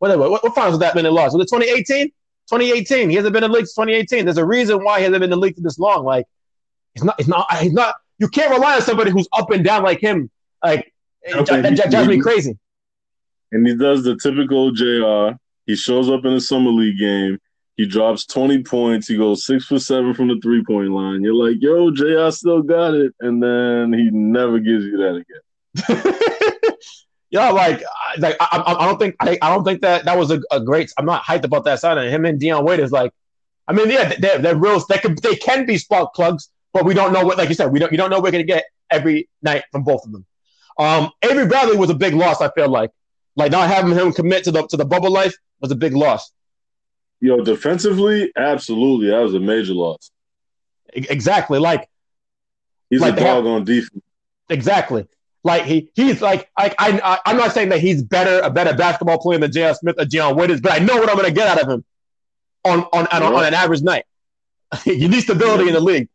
Whatever. 0.00 0.28
What, 0.28 0.42
what 0.42 0.54
finals 0.54 0.72
was 0.72 0.80
that 0.80 0.94
been 0.94 1.06
in 1.06 1.14
lost? 1.14 1.36
Was 1.36 1.44
it 1.44 1.54
2018? 1.54 2.08
2018. 2.08 3.08
He 3.08 3.16
hasn't 3.16 3.32
been 3.32 3.44
in 3.44 3.50
the 3.50 3.56
league 3.56 3.66
since 3.66 3.76
2018. 3.76 4.24
There's 4.24 4.38
a 4.38 4.44
reason 4.44 4.82
why 4.82 4.98
he 4.98 5.04
hasn't 5.04 5.20
been 5.20 5.24
in 5.24 5.30
the 5.30 5.36
league 5.36 5.54
for 5.54 5.60
this 5.60 5.78
long. 5.78 6.04
Like, 6.04 6.26
he's 6.94 7.04
not. 7.04 7.14
He's 7.18 7.28
not. 7.28 7.56
He's 7.58 7.72
not. 7.72 7.94
You 8.18 8.28
can't 8.28 8.50
rely 8.50 8.74
on 8.74 8.82
somebody 8.82 9.10
who's 9.10 9.28
up 9.32 9.50
and 9.50 9.64
down 9.64 9.82
like 9.82 10.00
him. 10.00 10.30
Like 10.62 10.92
okay, 11.28 11.60
that, 11.60 11.76
that 11.76 11.90
drives 11.90 12.08
me 12.08 12.18
crazy. 12.18 12.58
And 13.52 13.66
he 13.66 13.74
does 13.74 14.02
the 14.04 14.16
typical 14.16 14.72
Jr. 14.72 15.36
He 15.66 15.76
shows 15.76 16.10
up 16.10 16.24
in 16.24 16.32
a 16.32 16.40
summer 16.40 16.70
league 16.70 16.98
game. 16.98 17.38
He 17.76 17.86
drops 17.86 18.26
20 18.26 18.62
points. 18.62 19.08
He 19.08 19.16
goes 19.16 19.44
six 19.46 19.64
for 19.64 19.78
seven 19.78 20.14
from 20.14 20.28
the 20.28 20.38
three 20.42 20.62
point 20.62 20.90
line. 20.90 21.22
You're 21.22 21.34
like, 21.34 21.56
yo, 21.60 21.90
JR 21.90 22.30
still 22.30 22.62
got 22.62 22.94
it. 22.94 23.14
And 23.20 23.42
then 23.42 23.92
he 23.92 24.10
never 24.10 24.58
gives 24.58 24.84
you 24.84 24.98
that 24.98 25.16
again. 25.16 26.52
yeah, 27.30 27.50
like, 27.50 27.82
like 28.18 28.36
I, 28.40 28.62
I, 28.66 28.86
don't 28.86 28.98
think 28.98 29.14
I, 29.20 29.38
I 29.40 29.54
don't 29.54 29.64
think 29.64 29.82
that 29.82 30.04
that 30.04 30.18
was 30.18 30.32
a, 30.32 30.40
a, 30.50 30.60
great. 30.60 30.92
I'm 30.98 31.06
not 31.06 31.22
hyped 31.22 31.44
about 31.44 31.64
that 31.64 31.78
signing. 31.78 32.12
Him 32.12 32.24
and 32.24 32.40
Dion 32.40 32.64
Wade 32.64 32.80
is 32.80 32.90
like, 32.90 33.12
I 33.68 33.72
mean, 33.72 33.88
yeah, 33.88 34.14
they're, 34.18 34.38
they're 34.38 34.56
real. 34.56 34.82
They 34.88 34.98
can 34.98 35.16
they 35.22 35.36
can 35.36 35.64
be 35.64 35.78
spark 35.78 36.12
plugs, 36.12 36.50
but 36.72 36.84
we 36.84 36.92
don't 36.92 37.12
know 37.12 37.24
what. 37.24 37.38
Like 37.38 37.48
you 37.48 37.54
said, 37.54 37.70
we 37.70 37.78
don't 37.78 37.92
you 37.92 37.98
don't 37.98 38.10
know 38.10 38.20
we're 38.20 38.32
gonna 38.32 38.42
get 38.42 38.64
every 38.90 39.28
night 39.42 39.62
from 39.70 39.84
both 39.84 40.04
of 40.04 40.10
them. 40.10 40.26
Um, 40.76 41.10
Avery 41.22 41.46
Bradley 41.46 41.76
was 41.76 41.90
a 41.90 41.94
big 41.94 42.14
loss. 42.14 42.40
I 42.40 42.50
feel 42.50 42.68
like, 42.68 42.90
like 43.36 43.52
not 43.52 43.68
having 43.68 43.94
him 43.94 44.12
commit 44.12 44.44
to 44.44 44.50
the 44.50 44.66
to 44.66 44.76
the 44.76 44.84
bubble 44.84 45.12
life 45.12 45.34
was 45.60 45.70
a 45.70 45.76
big 45.76 45.94
loss. 45.94 46.32
Yo, 47.20 47.44
defensively, 47.44 48.32
absolutely, 48.36 49.10
that 49.10 49.20
was 49.20 49.34
a 49.34 49.40
major 49.40 49.74
loss. 49.74 50.10
Exactly, 50.92 51.60
like 51.60 51.88
he's 52.88 53.00
like 53.00 53.12
a 53.12 53.20
dog 53.20 53.44
have, 53.44 53.46
on 53.46 53.64
defense. 53.64 54.02
Exactly, 54.48 55.06
like 55.42 55.64
he 55.64 55.90
he's 55.94 56.20
like 56.20 56.48
I 56.56 56.74
I 56.78 57.18
I'm 57.24 57.36
not 57.36 57.52
saying 57.52 57.70
that 57.70 57.80
he's 57.80 58.02
better 58.02 58.40
a 58.40 58.50
better 58.50 58.74
basketball 58.74 59.18
player 59.18 59.38
than 59.38 59.50
J.R. 59.52 59.74
Smith 59.74 59.96
or 59.98 60.04
Dion 60.04 60.36
Waiters, 60.36 60.60
but 60.60 60.72
I 60.72 60.78
know 60.78 60.96
what 60.96 61.08
I'm 61.08 61.16
going 61.16 61.28
to 61.28 61.34
get 61.34 61.48
out 61.48 61.62
of 61.62 61.68
him 61.68 61.84
on 62.64 62.80
on 62.92 63.06
on, 63.06 63.22
on 63.22 63.44
an 63.44 63.54
average 63.54 63.82
night. 63.82 64.04
you 64.84 65.08
need 65.08 65.22
stability 65.22 65.68
in 65.68 65.74
the 65.74 65.80
league, 65.80 66.08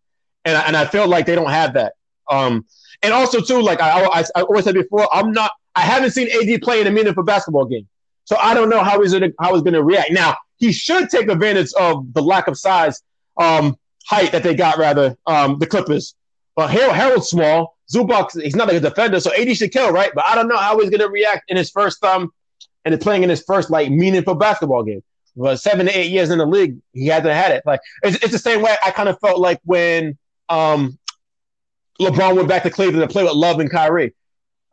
and 0.45 0.55
I, 0.55 0.61
and 0.67 0.77
I 0.77 0.85
feel 0.85 1.07
like 1.07 1.25
they 1.25 1.35
don't 1.35 1.49
have 1.49 1.73
that. 1.73 1.93
Um, 2.29 2.65
and 3.01 3.13
also 3.13 3.41
too, 3.41 3.61
like 3.61 3.81
I, 3.81 4.05
I, 4.05 4.23
I 4.35 4.41
always 4.43 4.63
said 4.63 4.75
before, 4.75 5.07
I'm 5.13 5.31
not. 5.31 5.51
I 5.75 5.81
haven't 5.81 6.11
seen 6.11 6.29
AD 6.29 6.61
play 6.61 6.79
in 6.79 6.87
a 6.87 6.91
meaningful 6.91 7.23
basketball 7.23 7.65
game, 7.65 7.87
so 8.23 8.37
I 8.37 8.53
don't 8.53 8.69
know 8.69 8.83
how 8.83 9.01
he's 9.01 9.13
gonna 9.13 9.31
how 9.39 9.53
he's 9.53 9.63
gonna 9.63 9.83
react. 9.83 10.11
Now 10.11 10.37
he 10.57 10.71
should 10.71 11.09
take 11.09 11.27
advantage 11.29 11.71
of 11.79 12.13
the 12.13 12.21
lack 12.21 12.47
of 12.47 12.57
size, 12.57 13.01
um, 13.37 13.75
height 14.07 14.31
that 14.31 14.43
they 14.43 14.53
got 14.53 14.77
rather, 14.77 15.17
um, 15.25 15.59
the 15.59 15.67
Clippers. 15.67 16.15
But 16.55 16.69
Harrell, 16.69 16.93
Harrell's 16.93 17.29
small. 17.29 17.74
Zubac, 17.91 18.41
he's 18.41 18.55
not 18.55 18.67
like 18.67 18.77
a 18.77 18.79
defender, 18.79 19.19
so 19.19 19.31
AD 19.33 19.55
should 19.55 19.71
kill, 19.71 19.91
right? 19.91 20.11
But 20.13 20.25
I 20.27 20.35
don't 20.35 20.47
know 20.47 20.57
how 20.57 20.79
he's 20.79 20.89
gonna 20.89 21.09
react 21.09 21.49
in 21.49 21.57
his 21.57 21.69
first 21.69 22.03
um 22.03 22.31
and 22.83 22.99
playing 23.01 23.23
in 23.23 23.29
his 23.29 23.43
first 23.43 23.69
like 23.69 23.91
meaningful 23.91 24.35
basketball 24.35 24.83
game. 24.83 25.03
But 25.35 25.57
seven 25.57 25.87
to 25.87 25.97
eight 25.97 26.11
years 26.11 26.29
in 26.29 26.37
the 26.37 26.45
league, 26.45 26.77
he 26.93 27.07
hasn't 27.07 27.33
had 27.33 27.51
it. 27.51 27.63
Like 27.65 27.81
it's, 28.03 28.17
it's 28.23 28.31
the 28.31 28.39
same 28.39 28.61
way 28.61 28.75
I 28.85 28.91
kind 28.91 29.09
of 29.09 29.19
felt 29.19 29.39
like 29.39 29.59
when 29.63 30.17
um 30.49 30.97
LeBron 31.99 32.35
went 32.35 32.47
back 32.47 32.63
to 32.63 32.69
Cleveland 32.69 33.07
to 33.07 33.11
play 33.11 33.23
with 33.23 33.33
Love 33.33 33.59
and 33.59 33.71
Kyrie. 33.71 34.13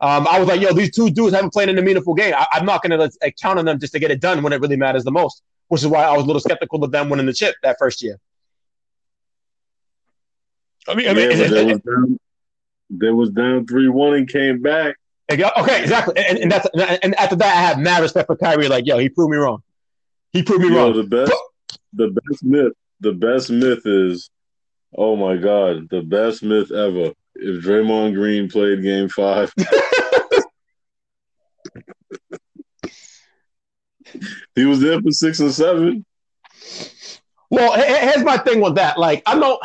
Um, 0.01 0.27
I 0.27 0.37
was 0.37 0.49
like, 0.49 0.59
yo, 0.59 0.73
these 0.73 0.91
two 0.91 1.09
dudes 1.09 1.33
haven't 1.33 1.53
played 1.53 1.69
in 1.69 1.77
a 1.77 1.81
meaningful 1.81 2.13
game. 2.13 2.33
I, 2.35 2.45
am 2.57 2.65
not 2.65 2.83
going 2.83 2.91
to 2.91 3.09
like, 3.21 3.37
count 3.41 3.57
on 3.57 3.63
them 3.63 3.79
just 3.79 3.93
to 3.93 3.99
get 3.99 4.11
it 4.11 4.19
done 4.19 4.43
when 4.43 4.51
it 4.51 4.59
really 4.59 4.75
matters 4.75 5.05
the 5.05 5.11
most 5.11 5.41
which 5.73 5.81
is 5.81 5.87
why 5.87 6.03
I 6.03 6.15
was 6.15 6.23
a 6.23 6.27
little 6.27 6.39
skeptical 6.39 6.83
of 6.83 6.91
them 6.91 7.09
winning 7.09 7.25
the 7.25 7.33
chip 7.33 7.55
that 7.63 7.77
first 7.79 8.03
year. 8.03 8.19
I 10.87 10.93
mean, 10.93 11.09
I 11.09 11.13
mean, 11.13 11.31
yeah, 11.31 11.47
there, 11.47 11.65
was 11.65 11.79
down, 11.79 12.19
there 12.97 13.15
was 13.15 13.29
down 13.31 13.65
three 13.67 13.87
one 13.87 14.13
and 14.13 14.27
came 14.27 14.61
back. 14.61 14.95
Okay, 15.31 15.81
exactly, 15.81 16.15
and, 16.17 16.37
and 16.37 16.51
that's 16.51 16.67
and 17.03 17.15
after 17.15 17.35
that, 17.37 17.57
I 17.57 17.61
have 17.61 17.79
mad 17.79 18.01
respect 18.01 18.27
for 18.27 18.35
Kyrie. 18.35 18.67
Like, 18.67 18.85
yo, 18.85 18.97
he 18.97 19.09
proved 19.09 19.31
me 19.31 19.37
wrong. 19.37 19.63
He 20.31 20.43
proved 20.43 20.61
me 20.61 20.69
yo, 20.69 20.75
wrong. 20.75 20.95
The 20.95 21.03
best, 21.03 21.33
the 21.93 22.09
best 22.09 22.43
myth, 22.43 22.73
the 22.99 23.13
best 23.13 23.49
myth 23.49 23.85
is, 23.85 24.29
oh 24.95 25.15
my 25.15 25.37
god, 25.37 25.89
the 25.89 26.01
best 26.01 26.43
myth 26.43 26.71
ever. 26.71 27.13
If 27.35 27.63
Draymond 27.63 28.13
Green 28.13 28.49
played 28.49 28.83
Game 28.83 29.09
Five. 29.09 29.51
he 34.55 34.65
was 34.65 34.79
there 34.81 35.01
for 35.01 35.11
six 35.11 35.39
and 35.39 35.51
seven. 35.51 36.05
Well, 37.49 37.73
here's 37.73 38.23
my 38.23 38.37
thing 38.37 38.61
with 38.61 38.75
that. 38.75 38.97
Like, 38.97 39.23
I 39.25 39.37
don't. 39.37 39.59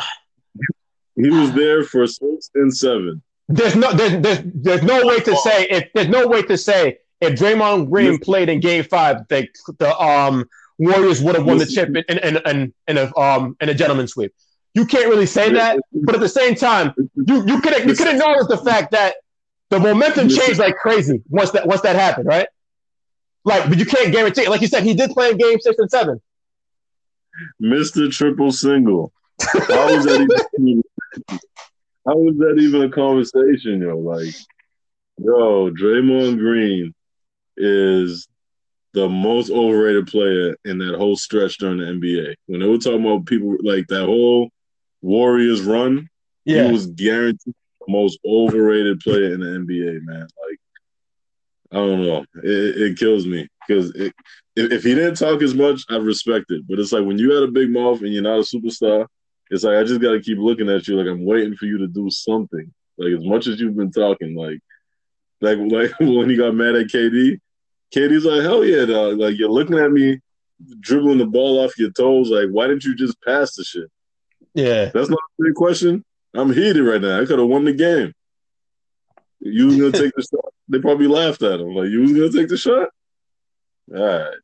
He 1.21 1.29
was 1.29 1.51
there 1.53 1.83
for 1.83 2.07
six 2.07 2.49
and 2.55 2.75
seven. 2.75 3.21
There's 3.47 3.75
no, 3.75 3.91
there's, 3.93 4.21
there's, 4.21 4.39
there's 4.45 4.83
no 4.83 5.05
way 5.05 5.19
to 5.19 5.35
say 5.37 5.67
if 5.69 5.89
there's 5.93 6.07
no 6.07 6.27
way 6.27 6.43
to 6.43 6.57
say 6.57 6.99
if 7.19 7.37
Draymond 7.37 7.89
Green 7.89 8.19
played 8.19 8.47
in 8.47 8.59
Game 8.59 8.83
Five, 8.83 9.27
the 9.27 9.47
the 9.79 9.97
um 9.99 10.47
Warriors 10.77 11.21
would 11.21 11.35
have 11.35 11.45
won 11.45 11.57
the 11.57 11.65
chip 11.65 11.89
in 11.89 12.17
in, 12.19 12.37
in, 12.45 12.73
in 12.87 12.97
a 12.97 13.17
um 13.17 13.57
in 13.59 13.69
a 13.69 13.73
gentleman's 13.73 14.13
sweep. 14.13 14.33
You 14.75 14.85
can't 14.85 15.09
really 15.09 15.25
say 15.25 15.51
that, 15.51 15.79
but 15.91 16.15
at 16.15 16.21
the 16.21 16.29
same 16.29 16.55
time, 16.55 16.93
you 17.15 17.45
you 17.45 17.59
could 17.59 17.85
you 17.85 17.95
could 17.95 18.07
acknowledge 18.07 18.47
the 18.47 18.57
fact 18.57 18.91
that 18.91 19.15
the 19.69 19.79
momentum 19.79 20.29
changed 20.29 20.59
like 20.59 20.75
crazy 20.77 21.21
once 21.29 21.51
that 21.51 21.67
once 21.67 21.81
that 21.81 21.95
happened, 21.95 22.27
right? 22.27 22.47
Like, 23.43 23.67
but 23.67 23.77
you 23.77 23.85
can't 23.85 24.11
guarantee. 24.11 24.43
It. 24.43 24.49
Like 24.49 24.61
you 24.61 24.67
said, 24.67 24.83
he 24.83 24.93
did 24.93 25.11
play 25.11 25.31
in 25.31 25.37
game 25.37 25.59
six 25.59 25.77
and 25.79 25.89
seven. 25.89 26.21
Mr. 27.61 28.11
Triple 28.11 28.51
Single. 28.51 29.11
How 29.41 29.95
was 29.95 30.05
that 30.05 30.21
even? 30.59 30.83
How 31.29 32.15
was 32.15 32.37
that 32.37 32.57
even 32.59 32.83
a 32.83 32.89
conversation, 32.89 33.81
yo? 33.81 33.97
Like, 33.97 34.33
yo, 35.17 35.69
Draymond 35.71 36.37
Green 36.37 36.93
is 37.57 38.27
the 38.93 39.07
most 39.07 39.51
overrated 39.51 40.07
player 40.07 40.55
in 40.65 40.79
that 40.79 40.95
whole 40.95 41.15
stretch 41.15 41.57
during 41.57 41.77
the 41.77 41.85
NBA. 41.85 42.35
When 42.47 42.61
they 42.61 42.67
were 42.67 42.77
talking 42.77 43.05
about 43.05 43.25
people 43.25 43.57
like 43.61 43.87
that 43.87 44.05
whole 44.05 44.49
Warriors 45.01 45.61
run, 45.61 46.09
yeah. 46.45 46.65
he 46.65 46.71
was 46.71 46.87
guaranteed 46.87 47.53
the 47.79 47.91
most 47.91 48.19
overrated 48.25 48.99
player 49.01 49.33
in 49.33 49.39
the 49.41 49.45
NBA, 49.45 50.01
man. 50.03 50.21
Like 50.21 50.59
I 51.71 51.75
don't 51.75 52.01
know. 52.01 52.25
It, 52.43 52.81
it 52.81 52.97
kills 52.97 53.27
me 53.27 53.47
because 53.67 53.91
if, 53.95 54.11
if 54.55 54.83
he 54.83 54.95
didn't 54.95 55.15
talk 55.15 55.41
as 55.41 55.53
much, 55.53 55.83
I'd 55.89 56.01
respect 56.01 56.45
it. 56.49 56.67
But 56.67 56.79
it's 56.79 56.91
like 56.91 57.05
when 57.05 57.19
you 57.19 57.31
had 57.31 57.43
a 57.43 57.51
big 57.51 57.69
mouth 57.69 58.01
and 58.01 58.11
you're 58.11 58.23
not 58.23 58.39
a 58.39 58.41
superstar, 58.41 59.05
it's 59.49 59.63
like 59.63 59.77
I 59.77 59.83
just 59.83 60.01
got 60.01 60.11
to 60.11 60.21
keep 60.21 60.37
looking 60.37 60.69
at 60.69 60.87
you 60.87 60.95
like 60.95 61.07
I'm 61.07 61.25
waiting 61.25 61.55
for 61.55 61.65
you 61.65 61.77
to 61.79 61.87
do 61.87 62.09
something. 62.09 62.71
Like 62.97 63.13
as 63.13 63.25
much 63.25 63.47
as 63.47 63.59
you've 63.59 63.75
been 63.75 63.91
talking, 63.91 64.35
like 64.35 64.59
like 65.41 65.57
like 65.71 65.91
when 65.99 66.29
he 66.29 66.35
got 66.35 66.55
mad 66.55 66.75
at 66.75 66.87
KD, 66.87 67.39
KD's 67.93 68.25
like, 68.25 68.41
hell 68.41 68.63
yeah, 68.63 68.85
dog. 68.85 69.17
Like 69.17 69.37
you're 69.37 69.49
looking 69.49 69.79
at 69.79 69.91
me 69.91 70.19
dribbling 70.79 71.17
the 71.17 71.25
ball 71.25 71.63
off 71.63 71.77
your 71.77 71.91
toes. 71.91 72.29
Like 72.29 72.49
why 72.49 72.67
didn't 72.67 72.83
you 72.83 72.95
just 72.95 73.21
pass 73.21 73.55
the 73.55 73.63
shit? 73.63 73.89
Yeah, 74.53 74.85
that's 74.93 75.09
not 75.09 75.19
a 75.47 75.53
question. 75.53 76.03
I'm 76.33 76.53
heated 76.53 76.83
right 76.83 77.01
now. 77.01 77.19
I 77.19 77.25
could 77.25 77.39
have 77.39 77.47
won 77.47 77.65
the 77.65 77.73
game. 77.73 78.13
You 79.39 79.67
was 79.67 79.77
gonna 79.77 79.91
take 80.03 80.13
the 80.15 80.21
shot. 80.21 80.53
They 80.67 80.79
probably 80.79 81.07
laughed 81.07 81.41
at 81.41 81.59
him. 81.59 81.73
Like, 81.73 81.89
you 81.89 82.01
was 82.01 82.13
gonna 82.13 82.31
take 82.31 82.49
the 82.49 82.57
shot? 82.57 82.89
All 83.95 84.05
right. 84.05 84.37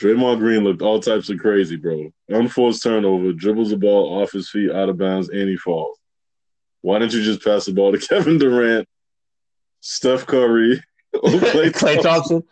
Draymond 0.00 0.38
Green 0.38 0.64
looked 0.64 0.82
all 0.82 1.00
types 1.00 1.30
of 1.30 1.38
crazy, 1.38 1.76
bro. 1.76 2.12
Unforced 2.28 2.82
turnover, 2.82 3.32
dribbles 3.32 3.70
the 3.70 3.76
ball 3.76 4.20
off 4.22 4.32
his 4.32 4.50
feet, 4.50 4.70
out 4.70 4.88
of 4.88 4.98
bounds, 4.98 5.28
and 5.28 5.48
he 5.48 5.56
falls. 5.56 5.98
Why 6.82 6.98
didn't 6.98 7.14
you 7.14 7.22
just 7.22 7.42
pass 7.42 7.64
the 7.64 7.72
ball 7.72 7.92
to 7.92 7.98
Kevin 8.08 8.38
Durant, 8.38 8.86
Steph 9.80 10.26
Curry, 10.26 10.82
Klay, 11.14 11.70
Klay 11.72 12.02
Thompson? 12.02 12.42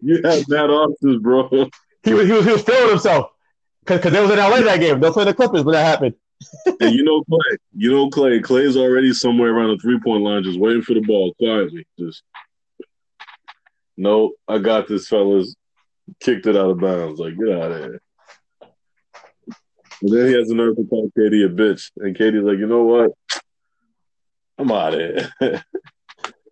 you 0.00 0.22
have 0.22 0.48
mad 0.48 0.70
options, 0.70 1.20
bro. 1.20 1.48
He 2.02 2.14
was, 2.14 2.26
he 2.26 2.32
was, 2.32 2.44
he 2.44 2.52
was 2.52 2.62
feeling 2.62 2.90
himself 2.90 3.30
because 3.84 4.12
they 4.12 4.20
was 4.20 4.30
in 4.30 4.38
LA 4.38 4.60
that 4.60 4.80
game. 4.80 5.00
They'll 5.00 5.12
play 5.12 5.24
the 5.24 5.34
Clippers 5.34 5.64
when 5.64 5.74
that 5.74 5.84
happened 5.84 6.14
and 6.80 6.94
you 6.94 7.04
know 7.04 7.22
Klay, 7.24 7.56
You 7.74 7.92
know 7.92 8.10
Klay. 8.10 8.40
Klay's 8.40 8.76
already 8.76 9.12
somewhere 9.12 9.52
around 9.54 9.70
the 9.70 9.78
three 9.78 10.00
point 10.00 10.22
line, 10.22 10.42
just 10.42 10.58
waiting 10.58 10.82
for 10.82 10.94
the 10.94 11.00
ball 11.00 11.34
quietly. 11.34 11.86
Just 11.98 12.22
no, 14.00 14.32
I 14.48 14.58
got 14.58 14.88
this, 14.88 15.08
fellas. 15.08 15.54
Kicked 16.20 16.46
it 16.46 16.56
out 16.56 16.70
of 16.70 16.80
bounds. 16.80 17.20
Like, 17.20 17.36
get 17.38 17.50
out 17.50 17.72
of 17.72 17.78
here. 17.78 18.00
And 20.02 20.12
then 20.12 20.26
he 20.26 20.32
has 20.32 20.48
the 20.48 20.54
nerve 20.54 20.76
to 20.76 20.84
call 20.84 21.10
KD 21.16 21.44
a 21.44 21.48
bitch. 21.48 21.90
And 21.98 22.16
KD's 22.16 22.42
like, 22.42 22.58
you 22.58 22.66
know 22.66 22.84
what? 22.84 23.12
I'm 24.58 24.72
out 24.72 24.94
of 24.94 25.00
here. 25.00 25.32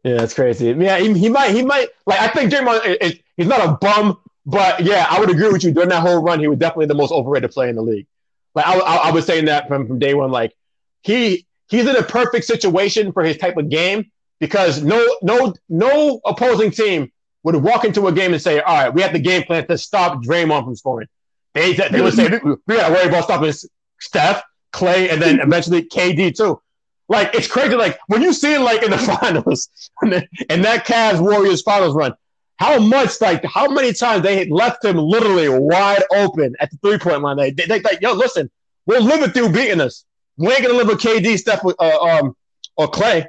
yeah, 0.04 0.16
that's 0.16 0.34
crazy. 0.34 0.66
Yeah, 0.66 0.98
he, 0.98 1.18
he, 1.18 1.28
might, 1.28 1.54
he 1.54 1.62
might, 1.62 1.88
like, 2.06 2.20
I 2.20 2.28
think 2.28 2.52
Draymond, 2.52 3.20
he's 3.36 3.46
not 3.46 3.66
a 3.66 3.72
bum, 3.80 4.18
But 4.44 4.84
yeah, 4.84 5.06
I 5.08 5.20
would 5.20 5.30
agree 5.30 5.50
with 5.50 5.64
you. 5.64 5.72
During 5.72 5.88
that 5.88 6.00
whole 6.00 6.22
run, 6.22 6.40
he 6.40 6.48
was 6.48 6.58
definitely 6.58 6.86
the 6.86 6.94
most 6.94 7.12
overrated 7.12 7.50
player 7.50 7.68
in 7.70 7.76
the 7.76 7.82
league. 7.82 8.06
Like 8.54 8.66
I, 8.66 8.78
I, 8.78 8.96
I 9.08 9.10
was 9.10 9.26
saying 9.26 9.44
that 9.46 9.68
from, 9.68 9.86
from 9.86 9.98
day 9.98 10.14
one. 10.14 10.30
Like 10.30 10.54
he 11.02 11.46
he's 11.68 11.86
in 11.86 11.96
a 11.96 12.02
perfect 12.02 12.46
situation 12.46 13.12
for 13.12 13.22
his 13.22 13.36
type 13.36 13.56
of 13.56 13.68
game 13.68 14.10
because 14.40 14.82
no 14.82 15.06
no 15.22 15.54
no 15.68 16.20
opposing 16.24 16.70
team 16.70 17.12
would 17.54 17.62
walk 17.62 17.84
into 17.84 18.06
a 18.08 18.12
game 18.12 18.34
and 18.34 18.42
say, 18.42 18.60
"All 18.60 18.74
right, 18.74 18.92
we 18.92 19.00
have 19.00 19.12
the 19.12 19.18
game 19.18 19.42
plan 19.44 19.66
to 19.68 19.78
stop 19.78 20.22
Draymond 20.22 20.64
from 20.64 20.76
scoring." 20.76 21.08
They 21.54 21.72
they 21.72 22.02
would 22.02 22.14
say, 22.14 22.28
"We, 22.44 22.76
got 22.76 22.88
to 22.88 22.92
worry 22.92 23.08
about 23.08 23.24
stopping 23.24 23.52
Steph, 24.00 24.42
Klay, 24.72 25.10
and 25.10 25.20
then 25.20 25.40
eventually 25.40 25.82
KD 25.82 26.36
too." 26.36 26.60
Like 27.08 27.34
it's 27.34 27.46
crazy. 27.46 27.74
Like 27.74 27.98
when 28.08 28.20
you 28.20 28.34
see 28.34 28.54
it, 28.54 28.60
like 28.60 28.82
in 28.82 28.90
the 28.90 28.98
finals 29.20 29.70
and 30.02 30.64
that 30.64 30.86
Cavs 30.86 31.20
Warriors 31.20 31.62
finals 31.62 31.94
run, 31.94 32.14
how 32.56 32.78
much 32.78 33.20
like 33.22 33.42
how 33.44 33.70
many 33.70 33.94
times 33.94 34.22
they 34.22 34.46
left 34.50 34.84
him 34.84 34.96
literally 34.96 35.48
wide 35.48 36.02
open 36.14 36.54
at 36.60 36.70
the 36.70 36.76
three 36.78 36.98
point 36.98 37.22
line. 37.22 37.38
They 37.38 37.50
they, 37.52 37.78
they 37.78 37.98
yo, 38.02 38.12
listen, 38.12 38.50
we'll 38.84 39.02
live 39.02 39.20
with 39.20 39.34
you 39.34 39.48
beating 39.48 39.80
us. 39.80 40.04
We 40.36 40.52
ain't 40.52 40.62
gonna 40.62 40.74
live 40.74 40.88
with 40.88 41.00
KD, 41.00 41.38
Steph, 41.38 41.64
uh, 41.64 41.70
um, 41.80 42.36
or 42.76 42.88
Klay, 42.90 43.26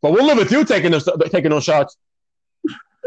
but 0.00 0.12
we'll 0.12 0.24
live 0.24 0.38
with 0.38 0.50
you 0.50 0.64
taking 0.64 0.92
those 0.92 1.06
taking 1.30 1.50
those 1.50 1.64
shots. 1.64 1.96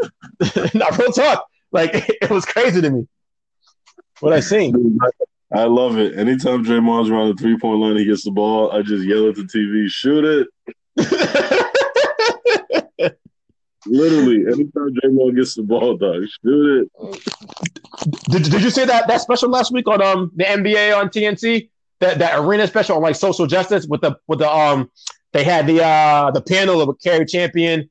Not 0.74 0.98
real 0.98 1.12
talk. 1.12 1.46
Like 1.72 1.90
it 2.22 2.30
was 2.30 2.44
crazy 2.44 2.80
to 2.80 2.90
me. 2.90 3.08
What 4.20 4.32
I 4.32 4.40
seen. 4.40 4.98
I 5.52 5.64
love 5.64 5.98
it. 5.98 6.18
Anytime 6.18 6.64
Draymond's 6.64 7.10
around 7.10 7.28
the 7.28 7.42
three 7.42 7.58
point 7.58 7.80
line, 7.80 7.96
he 7.96 8.04
gets 8.04 8.24
the 8.24 8.30
ball. 8.30 8.72
I 8.72 8.82
just 8.82 9.04
yell 9.04 9.28
at 9.28 9.34
the 9.34 9.42
TV, 9.42 9.88
"Shoot 9.88 10.24
it!" 10.24 10.48
Literally, 13.84 14.46
anytime 14.46 14.94
Draymond 14.94 15.36
gets 15.36 15.54
the 15.54 15.64
ball, 15.64 15.96
dog, 15.96 16.22
shoot 16.44 16.82
it. 16.82 16.88
Did, 18.30 18.44
did 18.44 18.62
you 18.62 18.70
see 18.70 18.84
that 18.84 19.08
that 19.08 19.20
special 19.20 19.50
last 19.50 19.72
week 19.72 19.88
on 19.88 20.00
um 20.00 20.30
the 20.36 20.44
NBA 20.44 20.96
on 20.96 21.08
TNT? 21.08 21.68
That 21.98 22.18
that 22.20 22.38
arena 22.38 22.66
special 22.66 22.96
on 22.96 23.02
like 23.02 23.16
social 23.16 23.46
justice 23.46 23.86
with 23.86 24.00
the 24.00 24.16
with 24.28 24.38
the 24.38 24.50
um 24.50 24.90
they 25.32 25.44
had 25.44 25.66
the 25.66 25.84
uh 25.84 26.30
the 26.30 26.42
panel 26.42 26.80
of 26.80 26.88
a 26.88 26.94
Cari 26.94 27.26
Champion, 27.26 27.90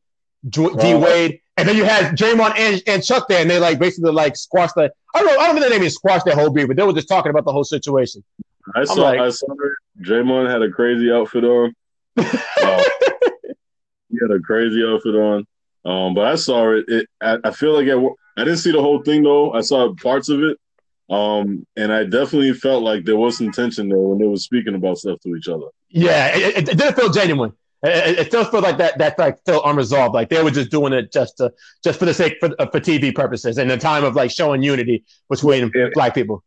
D 0.50 0.96
Wade, 0.96 1.41
and 1.58 1.68
then 1.68 1.76
you 1.76 1.84
had 1.84 2.18
Draymond 2.18 2.58
and, 2.58 2.82
and 2.88 3.04
Chuck 3.04 3.28
there, 3.28 3.42
and 3.42 3.50
they 3.50 3.60
like 3.60 3.80
basically 3.80 4.12
like 4.12 4.36
squashed 4.36 4.76
the. 4.76 4.92
I 5.14 5.20
don't 5.20 5.28
know. 5.28 5.40
I 5.40 5.48
don't 5.48 5.56
know 5.56 5.62
think 5.62 5.72
they 5.72 5.78
even 5.78 5.90
squashed 5.90 6.26
that 6.26 6.36
whole 6.36 6.50
beef, 6.50 6.68
but 6.68 6.78
they 6.78 6.84
were 6.84 6.94
just 6.94 7.08
talking 7.08 7.30
about 7.30 7.46
the 7.46 7.52
whole 7.52 7.64
situation. 7.64 8.24
I 8.76 8.86
saw. 8.86 9.02
Like, 9.02 9.20
I 9.20 9.30
saw. 9.30 9.48
Draymond 10.02 10.50
had 10.50 10.62
a 10.62 10.72
crazy 10.72 11.12
outfit 11.12 11.44
on. 11.44 11.74
uh, 12.18 12.24
he 14.10 14.18
had 14.22 14.32
a 14.32 14.40
crazy 14.40 14.84
outfit 14.86 15.16
on. 15.16 15.46
Um, 15.84 16.14
but 16.14 16.28
I 16.28 16.36
saw 16.36 16.72
it. 16.72 16.86
it 16.88 17.08
I, 17.22 17.38
I, 17.44 17.52
feel 17.52 17.74
like 17.74 17.88
I, 17.88 18.42
I 18.42 18.46
didn't 18.46 18.60
see 18.60 18.72
the 18.72 18.82
whole 18.82 19.02
thing 19.04 19.24
though. 19.24 19.52
I 19.54 19.62
saw 19.62 19.94
parts 19.96 20.30
of 20.30 20.42
it. 20.44 20.58
Um, 21.10 21.68
and 21.76 21.92
I 21.92 22.06
definitely 22.06 22.54
felt 22.54 22.84
like 22.84 23.04
there 23.04 23.18
was 23.18 23.38
some 23.38 23.52
tension 23.52 23.90
there 23.90 23.98
when 23.98 24.18
they 24.18 24.28
were 24.28 24.38
speaking 24.38 24.76
about 24.76 24.98
stuff 24.98 25.20
to 25.22 25.36
each 25.36 25.50
other. 25.50 25.66
Yeah, 25.90 26.28
it, 26.34 26.58
it, 26.58 26.70
it 26.70 26.78
didn't 26.78 26.96
feel 26.96 27.12
genuine. 27.12 27.52
It, 27.84 28.20
it 28.20 28.28
still 28.28 28.46
feels 28.46 28.64
like 28.64 28.78
that 28.78 28.98
that's 29.00 29.18
like 29.18 29.38
still 29.40 29.62
unresolved. 29.66 30.14
Like 30.14 30.30
they 30.30 30.44
were 30.44 30.52
just 30.52 30.70
doing 30.70 30.94
it 30.94 31.12
just 31.12 31.38
to 31.38 31.52
just 31.84 31.98
for 31.98 32.06
the 32.06 32.14
sake 32.14 32.38
for, 32.40 32.52
uh, 32.60 32.68
for 32.68 32.80
TV 32.80 33.14
purposes 33.14 33.58
and 33.58 33.70
the 33.70 33.78
time 33.78 34.04
of 34.04 34.16
like 34.16 34.30
showing 34.30 34.62
unity 34.62 35.04
between 35.30 35.72
and, 35.74 35.94
black 35.94 36.14
people. 36.14 36.44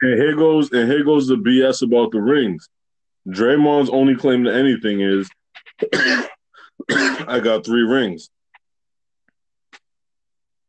And 0.00 0.20
here 0.20 0.34
goes 0.34 0.72
and 0.72 0.90
here 0.90 1.04
goes 1.04 1.28
the 1.28 1.36
BS 1.36 1.82
about 1.82 2.10
the 2.10 2.20
rings. 2.20 2.68
Draymond's 3.28 3.90
only 3.90 4.16
claim 4.16 4.42
to 4.44 4.52
anything 4.52 5.00
is 5.00 5.30
I 6.90 7.38
got 7.40 7.64
three 7.64 7.82
rings. 7.82 8.28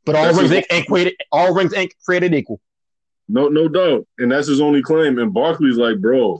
But 0.05 0.15
all 0.15 0.25
that's 0.25 0.37
rings 0.37 0.51
his, 0.51 0.65
ain't 0.69 0.87
created 0.87 1.15
all 1.31 1.55
rings 1.55 1.73
ain't 1.73 1.93
created 2.05 2.35
equal. 2.35 2.61
No, 3.27 3.47
no 3.47 3.67
doubt. 3.67 4.05
And 4.19 4.31
that's 4.31 4.47
his 4.47 4.61
only 4.61 4.83
claim. 4.83 5.17
And 5.17 5.33
Barkley's 5.33 5.77
like, 5.77 5.99
bro, 5.99 6.39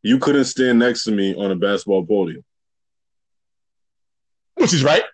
you 0.00 0.18
couldn't 0.18 0.44
stand 0.44 0.78
next 0.78 1.04
to 1.04 1.10
me 1.10 1.34
on 1.34 1.50
a 1.50 1.56
basketball 1.56 2.06
podium 2.06 2.42
which 4.64 4.74
is 4.74 4.82
right. 4.82 5.04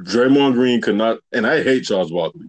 Draymond 0.00 0.54
Green 0.54 0.80
could 0.80 0.96
not, 0.96 1.18
and 1.32 1.46
I 1.46 1.62
hate 1.62 1.84
Charles 1.84 2.10
Barkley. 2.10 2.48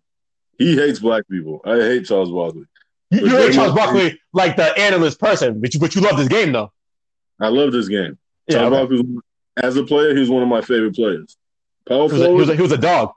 He 0.57 0.75
hates 0.75 0.99
black 0.99 1.27
people. 1.29 1.61
I 1.63 1.75
hate 1.75 2.05
Charles 2.05 2.31
Barkley. 2.31 2.65
You, 3.11 3.27
you 3.27 3.37
hate 3.37 3.53
Charles 3.53 3.73
Barkley 3.73 4.09
Green, 4.09 4.17
like 4.33 4.55
the 4.55 4.77
analyst 4.79 5.19
person, 5.19 5.61
but 5.61 5.73
you, 5.73 5.79
but 5.79 5.93
you 5.95 6.01
love 6.01 6.17
this 6.17 6.27
game 6.27 6.51
though. 6.51 6.71
I 7.39 7.49
love 7.49 7.71
this 7.71 7.87
game. 7.87 8.17
Yeah, 8.47 8.57
Charles 8.57 8.73
okay. 8.73 8.95
Barkley, 8.95 9.17
as 9.57 9.77
a 9.77 9.83
player, 9.83 10.15
he's 10.15 10.29
one 10.29 10.41
of 10.41 10.49
my 10.49 10.61
favorite 10.61 10.95
players. 10.95 11.37
Powerful. 11.87 12.17
He 12.17 12.23
was, 12.23 12.23
a, 12.23 12.27
he 12.29 12.33
was, 12.33 12.49
a, 12.49 12.55
he 12.55 12.61
was 12.63 12.71
a 12.71 12.77
dog. 12.77 13.11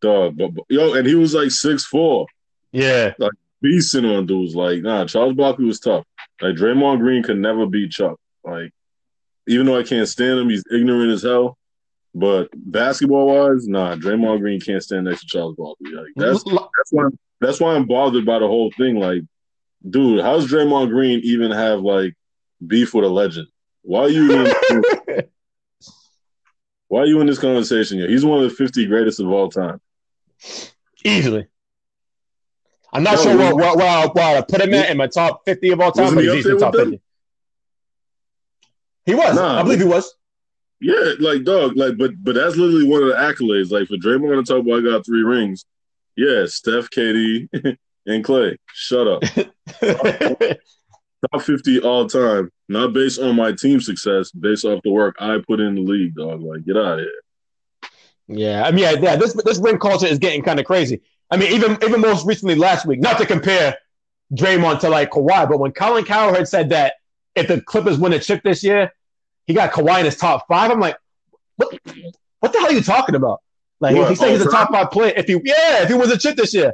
Dog, 0.00 0.36
but, 0.36 0.54
but, 0.54 0.64
yo, 0.68 0.94
and 0.94 1.06
he 1.06 1.16
was 1.16 1.34
like 1.34 1.50
six 1.50 1.84
four. 1.84 2.26
Yeah, 2.70 3.12
like 3.18 3.32
beasting 3.62 4.16
on 4.16 4.26
dudes. 4.26 4.54
Like, 4.54 4.82
nah, 4.82 5.04
Charles 5.06 5.34
Barkley 5.34 5.64
was 5.64 5.80
tough. 5.80 6.04
Like 6.40 6.54
Draymond 6.54 7.00
Green 7.00 7.24
could 7.24 7.38
never 7.38 7.66
beat 7.66 7.90
Chuck. 7.90 8.18
Like 8.44 8.72
even 9.46 9.66
though 9.66 9.78
I 9.78 9.82
can't 9.82 10.08
stand 10.08 10.38
him, 10.40 10.48
he's 10.48 10.64
ignorant 10.70 11.12
as 11.12 11.22
hell. 11.22 11.58
But 12.14 12.48
basketball 12.54 13.26
wise, 13.26 13.68
nah, 13.68 13.94
Draymond 13.94 14.40
Green 14.40 14.60
can't 14.60 14.82
stand 14.82 15.04
next 15.04 15.20
to 15.20 15.26
Charles 15.26 15.54
Barkley. 15.56 15.92
Like 15.92 16.12
that's 16.16 16.42
that's 16.44 16.90
why 16.90 17.08
that's 17.40 17.60
why 17.60 17.74
I'm 17.74 17.86
bothered 17.86 18.24
by 18.24 18.38
the 18.38 18.46
whole 18.46 18.70
thing. 18.72 18.96
Like, 18.96 19.22
dude, 19.88 20.22
how's 20.22 20.50
Draymond 20.50 20.88
Green 20.88 21.20
even 21.24 21.50
have 21.50 21.80
like 21.80 22.14
beef 22.66 22.94
with 22.94 23.04
a 23.04 23.08
legend? 23.08 23.48
Why 23.82 24.00
are 24.00 24.08
you 24.08 24.32
in, 24.32 24.54
why 26.88 27.00
are 27.00 27.06
you 27.06 27.20
in 27.20 27.26
this 27.26 27.38
conversation 27.38 27.98
here? 27.98 28.08
He's 28.08 28.24
one 28.24 28.42
of 28.42 28.50
the 28.50 28.56
50 28.56 28.86
greatest 28.86 29.20
of 29.20 29.28
all 29.28 29.50
time. 29.50 29.80
Easily. 31.04 31.46
I'm 32.92 33.02
not 33.02 33.16
no, 33.16 33.22
sure 33.22 33.36
where, 33.36 33.54
where, 33.54 33.76
where, 33.76 34.08
where 34.08 34.38
I 34.38 34.40
put 34.40 34.62
him 34.62 34.72
at 34.72 34.90
in 34.90 34.96
my 34.96 35.06
top 35.06 35.44
50 35.44 35.70
of 35.70 35.80
all 35.80 35.92
time, 35.92 36.14
but 36.14 36.24
he's 36.24 36.46
in 36.46 36.58
top 36.58 36.74
50. 36.74 37.00
He 39.06 39.14
was. 39.14 39.36
Nah, 39.36 39.60
I 39.60 39.62
believe 39.62 39.78
he 39.78 39.84
was. 39.86 40.14
Yeah, 40.80 41.12
like 41.20 41.44
dog, 41.44 41.76
like 41.76 41.96
but 41.96 42.12
but 42.22 42.34
that's 42.34 42.56
literally 42.56 42.86
one 42.86 43.02
of 43.02 43.08
the 43.08 43.14
accolades. 43.14 43.70
Like 43.70 43.88
for 43.88 43.96
Draymond 43.96 44.44
to 44.44 44.52
talk 44.52 44.66
about 44.66 44.80
I 44.80 44.82
got 44.82 45.06
three 45.06 45.22
rings. 45.22 45.64
Yeah, 46.16 46.44
Steph, 46.46 46.90
KD, 46.90 47.48
and 48.06 48.24
Klay. 48.24 48.56
Shut 48.74 49.06
up. 49.06 49.22
Top 51.32 51.42
fifty 51.42 51.80
all 51.80 52.06
time, 52.06 52.50
not 52.68 52.92
based 52.92 53.18
on 53.18 53.36
my 53.36 53.52
team 53.52 53.80
success, 53.80 54.30
based 54.32 54.66
off 54.66 54.82
the 54.84 54.90
work 54.90 55.16
I 55.18 55.38
put 55.46 55.60
in 55.60 55.76
the 55.76 55.80
league, 55.80 56.14
dog. 56.14 56.42
Like 56.42 56.64
get 56.64 56.76
out 56.76 56.98
of 56.98 57.00
here. 57.00 57.88
Yeah, 58.28 58.64
I 58.64 58.70
mean, 58.70 58.84
yeah, 58.84 59.00
yeah 59.00 59.16
this 59.16 59.32
this 59.44 59.58
ring 59.58 59.78
culture 59.78 60.06
is 60.06 60.18
getting 60.18 60.42
kind 60.42 60.60
of 60.60 60.66
crazy. 60.66 61.00
I 61.30 61.38
mean, 61.38 61.52
even 61.52 61.78
even 61.82 62.00
most 62.02 62.26
recently 62.26 62.54
last 62.54 62.84
week, 62.84 63.00
not 63.00 63.18
to 63.18 63.26
compare 63.26 63.76
Draymond 64.34 64.80
to 64.80 64.90
like 64.90 65.10
Kawhi, 65.10 65.48
but 65.48 65.58
when 65.58 65.72
Colin 65.72 66.04
Cowherd 66.04 66.48
said 66.48 66.68
that 66.70 66.94
if 67.34 67.48
the 67.48 67.60
Clippers 67.60 67.98
win 67.98 68.12
a 68.12 68.18
chip 68.18 68.42
this 68.42 68.62
year, 68.62 68.92
he 69.46 69.54
got 69.54 69.72
Kawhi 69.72 70.00
in 70.00 70.04
his 70.04 70.16
top 70.16 70.46
five. 70.48 70.70
I'm 70.70 70.80
like, 70.80 70.96
what? 71.56 71.78
What 72.40 72.52
the 72.52 72.58
hell 72.58 72.68
are 72.68 72.72
you 72.72 72.82
talking 72.82 73.14
about? 73.14 73.40
Like 73.80 73.96
what, 73.96 74.08
he 74.10 74.14
said 74.14 74.30
he's 74.30 74.44
oh, 74.44 74.48
a 74.48 74.52
top 74.52 74.70
five 74.70 74.90
player. 74.90 75.12
If 75.16 75.26
he 75.26 75.34
yeah, 75.44 75.82
if 75.82 75.88
he 75.88 75.94
was 75.94 76.10
a 76.10 76.18
chip 76.18 76.36
this 76.36 76.54
year, 76.54 76.72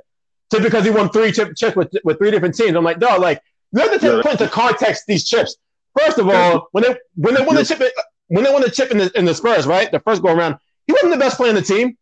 just 0.51 0.63
because 0.63 0.85
he 0.85 0.91
won 0.91 1.11
three 1.11 1.33
chip, 1.33 1.55
chips 1.57 1.77
with 1.77 1.93
with 2.05 2.19
three 2.19 2.31
different 2.31 2.55
teams. 2.55 2.77
I'm 2.77 2.85
like, 2.85 2.99
no, 2.99 3.17
like 3.17 3.41
you 3.73 3.81
have 3.81 3.93
to 3.93 3.99
take, 3.99 4.13
yeah. 4.13 4.23
put 4.23 4.33
into 4.33 4.49
context 4.49 5.05
these 5.07 5.25
chips. 5.25 5.57
First 5.99 6.19
of 6.19 6.29
all, 6.29 6.69
when 6.73 6.85
they 6.85 6.97
when 7.17 7.35
they 7.35 7.45
won 7.45 7.57
the 7.57 7.65
chip 7.65 7.83
when 8.29 8.45
they 8.45 8.53
won 8.53 8.63
the 8.63 8.71
chip 8.71 8.91
in 8.91 8.99
the 8.99 9.11
in 9.19 9.25
the 9.25 9.35
Spurs, 9.35 9.67
right? 9.67 9.91
The 9.91 10.01
first 10.01 10.23
go 10.23 10.35
around, 10.35 10.57
he 10.87 10.93
wasn't 10.93 11.13
the 11.13 11.19
best 11.19 11.37
player 11.37 11.51
in 11.51 11.57
the 11.57 11.63
team. 11.63 11.97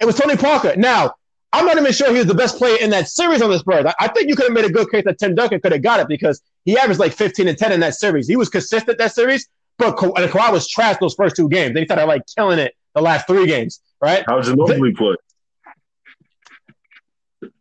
It 0.00 0.06
was 0.06 0.16
Tony 0.16 0.36
Parker. 0.36 0.74
Now, 0.76 1.14
I'm 1.52 1.64
not 1.64 1.78
even 1.78 1.92
sure 1.92 2.10
he 2.10 2.18
was 2.18 2.26
the 2.26 2.34
best 2.34 2.58
player 2.58 2.76
in 2.80 2.90
that 2.90 3.08
series 3.08 3.42
on 3.42 3.50
the 3.50 3.58
Spurs. 3.58 3.84
I, 3.86 3.94
I 4.00 4.08
think 4.08 4.28
you 4.28 4.36
could 4.36 4.46
have 4.46 4.52
made 4.52 4.64
a 4.64 4.70
good 4.70 4.90
case 4.90 5.04
that 5.04 5.18
Tim 5.18 5.34
Duncan 5.34 5.60
could 5.60 5.72
have 5.72 5.82
got 5.82 6.00
it 6.00 6.08
because 6.08 6.42
he 6.64 6.76
averaged 6.76 6.98
like 6.98 7.12
15 7.12 7.46
and 7.46 7.56
10 7.56 7.72
in 7.72 7.80
that 7.80 7.94
series. 7.94 8.26
He 8.26 8.36
was 8.36 8.48
consistent 8.48 8.98
that 8.98 9.12
series, 9.12 9.48
but 9.82 9.96
Ka- 9.96 10.12
and 10.12 10.30
Kawhi 10.30 10.52
was 10.52 10.68
trash 10.68 10.96
those 11.00 11.14
first 11.14 11.36
two 11.36 11.48
games. 11.48 11.74
Then 11.74 11.82
he 11.82 11.86
started 11.86 12.06
like 12.06 12.22
killing 12.36 12.58
it 12.58 12.74
the 12.94 13.02
last 13.02 13.26
three 13.26 13.46
games, 13.46 13.80
right? 14.00 14.24
How 14.26 14.40
Ginobili 14.40 14.96
play? 14.96 15.16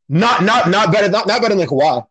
Not 0.08 0.44
not 0.44 0.70
not 0.70 0.92
better 0.92 1.10
not, 1.10 1.28
not 1.28 1.42
better 1.42 1.56
than 1.56 1.68
Kawhi. 1.68 2.06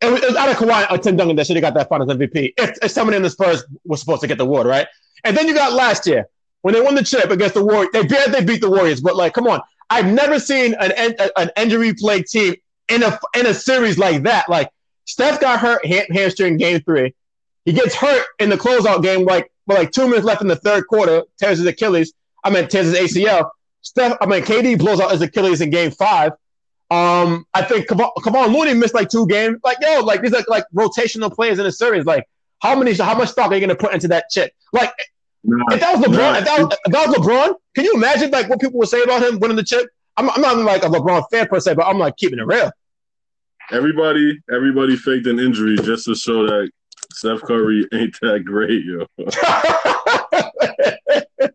It 0.00 0.12
was, 0.12 0.22
it 0.22 0.28
was 0.28 0.36
out 0.36 0.50
of 0.50 0.56
Kawhi 0.56 0.90
or 0.90 0.98
Tim 0.98 1.16
Duncan 1.16 1.36
that 1.36 1.46
should 1.46 1.56
have 1.56 1.62
got 1.62 1.74
that 1.74 1.88
Finals 1.88 2.10
MVP. 2.10 2.54
If, 2.58 2.76
if 2.82 2.90
somebody 2.90 3.16
in 3.16 3.22
the 3.22 3.30
Spurs 3.30 3.64
was 3.84 4.00
supposed 4.00 4.20
to 4.20 4.26
get 4.26 4.38
the 4.38 4.44
award, 4.44 4.66
right? 4.66 4.86
And 5.22 5.36
then 5.36 5.46
you 5.48 5.54
got 5.54 5.72
last 5.72 6.06
year 6.06 6.28
when 6.62 6.74
they 6.74 6.80
won 6.80 6.94
the 6.94 7.04
chip 7.04 7.30
against 7.30 7.54
the 7.54 7.64
Warriors. 7.64 7.90
They 7.92 8.04
barely 8.04 8.32
they 8.32 8.44
beat 8.44 8.60
the 8.60 8.70
Warriors, 8.70 9.00
but 9.00 9.16
like, 9.16 9.32
come 9.32 9.46
on, 9.46 9.60
I've 9.88 10.06
never 10.06 10.38
seen 10.38 10.74
an 10.74 11.14
an 11.36 11.50
injury 11.56 11.94
plagued 11.94 12.28
team 12.28 12.56
in 12.88 13.02
a 13.02 13.18
in 13.36 13.46
a 13.46 13.54
series 13.54 13.98
like 13.98 14.24
that. 14.24 14.48
Like 14.48 14.70
Steph 15.06 15.40
got 15.40 15.60
hurt 15.60 15.86
hamstring 15.86 16.56
game 16.56 16.80
three. 16.80 17.14
He 17.64 17.72
gets 17.72 17.94
hurt 17.94 18.26
in 18.38 18.50
the 18.50 18.56
closeout 18.56 19.02
game, 19.02 19.24
like 19.24 19.50
with 19.66 19.78
like 19.78 19.92
two 19.92 20.06
minutes 20.06 20.24
left 20.24 20.42
in 20.42 20.48
the 20.48 20.56
third 20.56 20.86
quarter, 20.86 21.22
tears 21.38 21.58
his 21.58 21.66
Achilles. 21.66 22.12
I 22.44 22.50
mean, 22.50 22.68
tears 22.68 22.86
his 22.86 23.16
ACL. 23.16 23.50
Steph, 23.80 24.16
I 24.20 24.26
mean, 24.26 24.42
KD 24.42 24.78
blows 24.78 25.00
out 25.00 25.12
his 25.12 25.22
Achilles 25.22 25.60
in 25.60 25.70
game 25.70 25.90
five. 25.90 26.32
Um, 26.90 27.46
I 27.54 27.62
think 27.62 27.86
Kevon 27.88 28.54
Looney 28.54 28.74
missed 28.74 28.94
like 28.94 29.08
two 29.08 29.26
games. 29.26 29.58
Like, 29.64 29.78
yo, 29.80 30.00
like 30.00 30.22
these 30.22 30.34
are 30.34 30.44
like 30.48 30.64
rotational 30.74 31.34
players 31.34 31.58
in 31.58 31.64
the 31.64 31.72
series. 31.72 32.04
Like, 32.04 32.26
how 32.60 32.76
many, 32.76 32.94
how 32.94 33.16
much 33.16 33.30
stock 33.30 33.50
are 33.50 33.54
you 33.54 33.60
going 33.60 33.68
to 33.70 33.76
put 33.76 33.92
into 33.92 34.08
that 34.08 34.26
chip? 34.30 34.52
Like, 34.72 34.92
nah, 35.42 35.74
if 35.74 35.80
that 35.80 35.96
was 35.96 36.06
LeBron, 36.06 36.16
nah. 36.16 36.38
if, 36.38 36.44
that 36.44 36.58
was, 36.60 36.78
if 36.86 36.92
that 36.92 37.08
was 37.08 37.16
LeBron, 37.16 37.54
can 37.74 37.84
you 37.84 37.94
imagine 37.94 38.30
like 38.30 38.48
what 38.48 38.60
people 38.60 38.78
would 38.78 38.88
say 38.88 39.02
about 39.02 39.22
him 39.22 39.38
winning 39.40 39.56
the 39.56 39.64
chip? 39.64 39.86
I'm, 40.16 40.30
I'm 40.30 40.40
not 40.40 40.56
like 40.58 40.82
a 40.84 40.88
LeBron 40.88 41.24
fan 41.30 41.46
per 41.48 41.58
se, 41.58 41.74
but 41.74 41.86
I'm 41.86 41.98
like 41.98 42.16
keeping 42.16 42.38
it 42.38 42.46
real. 42.46 42.70
Everybody, 43.70 44.38
everybody 44.54 44.96
faked 44.96 45.26
an 45.26 45.40
injury 45.40 45.76
just 45.76 46.04
to 46.04 46.14
show 46.14 46.46
that 46.46 46.70
Steph 47.14 47.42
Curry 47.42 47.86
ain't 47.92 48.18
that 48.20 48.44
great, 48.44 48.84
yo. 48.84 49.06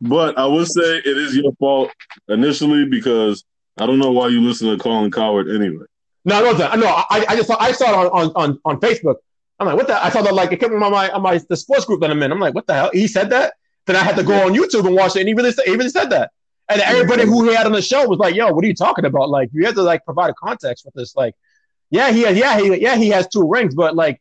but 0.00 0.38
I 0.38 0.46
would 0.46 0.68
say 0.68 0.98
it 0.98 1.16
is 1.16 1.36
your 1.36 1.52
fault 1.58 1.90
initially 2.28 2.86
because 2.86 3.44
I 3.78 3.86
don't 3.86 3.98
know 3.98 4.12
why 4.12 4.28
you 4.28 4.40
listen 4.40 4.68
to 4.68 4.78
Colin 4.78 5.10
Cowherd 5.10 5.50
anyway. 5.50 5.86
No, 6.24 6.40
no, 6.40 6.52
no. 6.52 6.86
I, 6.86 7.24
I 7.28 7.36
just 7.36 7.48
saw, 7.48 7.56
I 7.60 7.72
saw 7.72 8.04
it 8.04 8.12
on, 8.12 8.32
on, 8.36 8.60
on 8.64 8.80
Facebook. 8.80 9.16
I'm 9.58 9.66
like, 9.66 9.76
what 9.76 9.88
the? 9.88 10.04
I 10.04 10.10
saw 10.10 10.22
that 10.22 10.34
like 10.34 10.52
it 10.52 10.60
came 10.60 10.80
on 10.82 10.92
my 10.92 11.10
on 11.10 11.22
my 11.22 11.40
the 11.48 11.56
sports 11.56 11.84
group 11.84 12.00
that 12.00 12.10
I'm 12.10 12.22
in. 12.22 12.30
I'm 12.30 12.38
like, 12.38 12.54
what 12.54 12.66
the 12.66 12.74
hell? 12.74 12.90
He 12.92 13.08
said 13.08 13.30
that. 13.30 13.54
Then 13.86 13.96
I 13.96 14.04
had 14.04 14.16
to 14.16 14.22
go 14.22 14.46
on 14.46 14.54
YouTube 14.54 14.86
and 14.86 14.94
watch 14.94 15.16
it, 15.16 15.20
and 15.20 15.28
he 15.28 15.34
really 15.34 15.52
he 15.64 15.72
really 15.72 15.88
said 15.88 16.10
that. 16.10 16.30
And 16.68 16.80
everybody 16.82 17.24
who 17.24 17.48
he 17.48 17.54
had 17.54 17.66
on 17.66 17.72
the 17.72 17.82
show 17.82 18.06
was 18.06 18.18
like, 18.18 18.34
"Yo, 18.34 18.52
what 18.52 18.62
are 18.62 18.68
you 18.68 18.74
talking 18.74 19.06
about? 19.06 19.30
Like, 19.30 19.48
you 19.52 19.64
have 19.64 19.74
to 19.74 19.82
like 19.82 20.04
provide 20.04 20.30
a 20.30 20.34
context 20.34 20.84
for 20.84 20.92
this. 20.94 21.16
Like, 21.16 21.34
yeah, 21.90 22.12
he 22.12 22.22
has, 22.22 22.36
yeah, 22.36 22.60
he, 22.60 22.80
yeah, 22.80 22.96
he 22.96 23.08
has 23.08 23.26
two 23.28 23.48
rings, 23.48 23.74
but 23.74 23.96
like, 23.96 24.20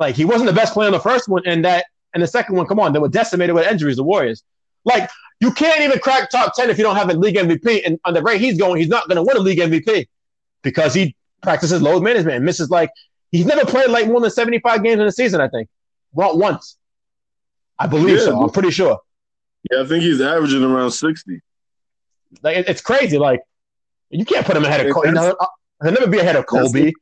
like 0.00 0.16
he 0.16 0.24
wasn't 0.24 0.48
the 0.48 0.54
best 0.54 0.72
player 0.72 0.88
in 0.88 0.92
the 0.92 0.98
first 0.98 1.28
one, 1.28 1.42
and 1.46 1.64
that 1.64 1.84
and 2.14 2.22
the 2.22 2.26
second 2.26 2.56
one. 2.56 2.66
Come 2.66 2.80
on, 2.80 2.92
they 2.92 2.98
were 2.98 3.08
decimated 3.08 3.54
with 3.54 3.70
injuries. 3.70 3.96
The 3.96 4.02
Warriors. 4.02 4.42
Like, 4.84 5.10
you 5.40 5.52
can't 5.52 5.82
even 5.82 5.98
crack 5.98 6.30
top 6.30 6.54
ten 6.56 6.70
if 6.70 6.78
you 6.78 6.84
don't 6.84 6.96
have 6.96 7.10
a 7.10 7.12
league 7.12 7.36
MVP. 7.36 7.82
And 7.84 8.00
on 8.06 8.14
the 8.14 8.22
rate 8.22 8.40
he's 8.40 8.58
going, 8.58 8.78
he's 8.78 8.88
not 8.88 9.06
going 9.08 9.16
to 9.16 9.22
win 9.22 9.36
a 9.36 9.40
league 9.40 9.58
MVP 9.58 10.08
because 10.62 10.94
he 10.94 11.14
practices 11.42 11.82
load 11.82 12.02
management 12.02 12.36
and 12.36 12.44
misses 12.44 12.70
like 12.70 12.90
he's 13.30 13.44
never 13.44 13.64
played 13.64 13.90
like 13.90 14.06
more 14.06 14.20
than 14.20 14.30
seventy 14.30 14.58
five 14.58 14.82
games 14.82 15.00
in 15.00 15.06
a 15.06 15.12
season. 15.12 15.40
I 15.40 15.48
think, 15.48 15.68
not 16.14 16.38
once. 16.38 16.76
I 17.78 17.86
believe 17.86 18.18
yeah, 18.18 18.24
so. 18.24 18.42
I'm 18.42 18.50
pretty 18.50 18.70
sure. 18.70 18.98
Yeah, 19.70 19.82
I 19.82 19.86
think 19.86 20.02
he's 20.02 20.20
averaging 20.20 20.64
around 20.64 20.92
sixty. 20.92 21.40
Like 22.42 22.56
it, 22.56 22.68
it's 22.70 22.80
crazy. 22.80 23.18
Like 23.18 23.40
you 24.08 24.24
can't 24.24 24.46
put 24.46 24.56
him 24.56 24.64
ahead 24.64 24.86
of 24.86 24.94
Kobe. 24.94 25.08
You 25.08 25.14
know, 25.14 25.36
uh, 25.38 25.46
he'll 25.82 25.92
never 25.92 26.06
be 26.06 26.18
ahead 26.18 26.36
of 26.36 26.46
Kobe. 26.46 26.92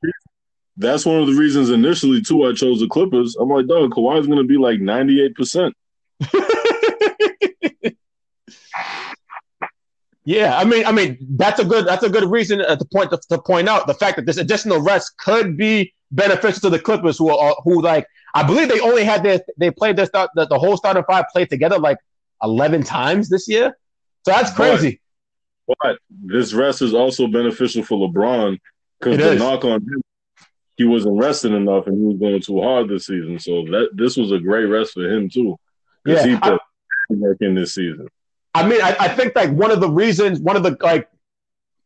That's 0.79 1.05
one 1.05 1.20
of 1.20 1.26
the 1.26 1.35
reasons 1.35 1.70
initially 1.70 2.22
too 2.22 2.45
I 2.45 2.53
chose 2.53 2.81
the 2.81 2.89
Clippers. 2.89 3.37
I'm 3.37 3.49
like, 3.49 3.66
dog, 3.66 3.91
Kawhi's 3.91 4.26
gonna 4.26 4.45
be 4.45 4.57
like 4.57 4.81
98 4.81 5.35
percent. 5.35 5.74
Yeah, 10.29 10.59
I 10.59 10.64
mean, 10.64 10.85
I 10.85 10.93
mean 10.93 11.16
that's 11.39 11.59
a 11.59 11.64
good 11.64 11.87
that's 11.87 12.03
a 12.03 12.11
good 12.11 12.31
reason 12.31 12.61
uh, 12.61 12.76
to 12.76 12.85
point 12.93 13.09
to, 13.12 13.20
to, 13.31 13.39
point 13.39 13.66
out 13.66 13.87
the 13.87 13.95
fact 13.95 14.16
that 14.16 14.26
this 14.26 14.37
additional 14.37 14.79
rest 14.79 15.16
could 15.16 15.57
be 15.57 15.95
beneficial 16.11 16.61
to 16.61 16.68
the 16.68 16.79
Clippers, 16.79 17.16
who 17.16 17.31
are 17.31 17.57
who 17.64 17.81
like 17.81 18.07
I 18.35 18.43
believe 18.43 18.68
they 18.68 18.79
only 18.79 19.05
had 19.05 19.22
their 19.22 19.41
they 19.57 19.70
played 19.70 19.97
their 19.97 20.05
start 20.05 20.29
the, 20.35 20.45
the 20.45 20.59
whole 20.59 20.76
starting 20.76 21.03
five 21.09 21.24
played 21.33 21.49
together 21.49 21.79
like 21.79 21.97
eleven 22.43 22.83
times 22.83 23.31
this 23.31 23.49
year, 23.49 23.74
so 24.26 24.33
that's 24.33 24.53
crazy. 24.53 25.01
But, 25.66 25.79
but 25.81 25.99
this 26.11 26.53
rest 26.53 26.83
is 26.83 26.93
also 26.93 27.26
beneficial 27.26 27.83
for 27.83 28.07
LeBron 28.07 28.59
because 29.01 29.16
the 29.16 29.33
is. 29.33 29.39
knock 29.39 29.64
on 29.64 29.81
him, 29.81 30.03
he 30.79 30.85
wasn't 30.85 31.18
resting 31.18 31.55
enough 31.55 31.89
and 31.89 31.99
he 31.99 32.05
was 32.05 32.16
going 32.18 32.41
too 32.41 32.62
hard 32.62 32.89
this 32.89 33.07
season. 33.07 33.39
So 33.39 33.64
that 33.64 33.91
this 33.93 34.16
was 34.16 34.33
a 34.33 34.39
great 34.39 34.64
rest 34.64 34.93
for 34.95 35.03
him 35.03 35.29
too, 35.29 35.59
because 36.05 36.24
yeah, 36.24 36.33
he 36.33 36.41
put 36.41 36.55
I, 36.55 37.14
work 37.14 37.39
in 37.41 37.55
this 37.55 37.74
season. 37.74 38.09
I 38.55 38.66
mean, 38.66 38.81
I, 38.81 38.97
I 38.99 39.09
think 39.09 39.35
like 39.35 39.51
one 39.51 39.70
of 39.70 39.81
the 39.81 39.91
reasons, 39.91 40.41
one 40.41 40.57
of 40.57 40.62
the 40.62 40.76
like 40.81 41.09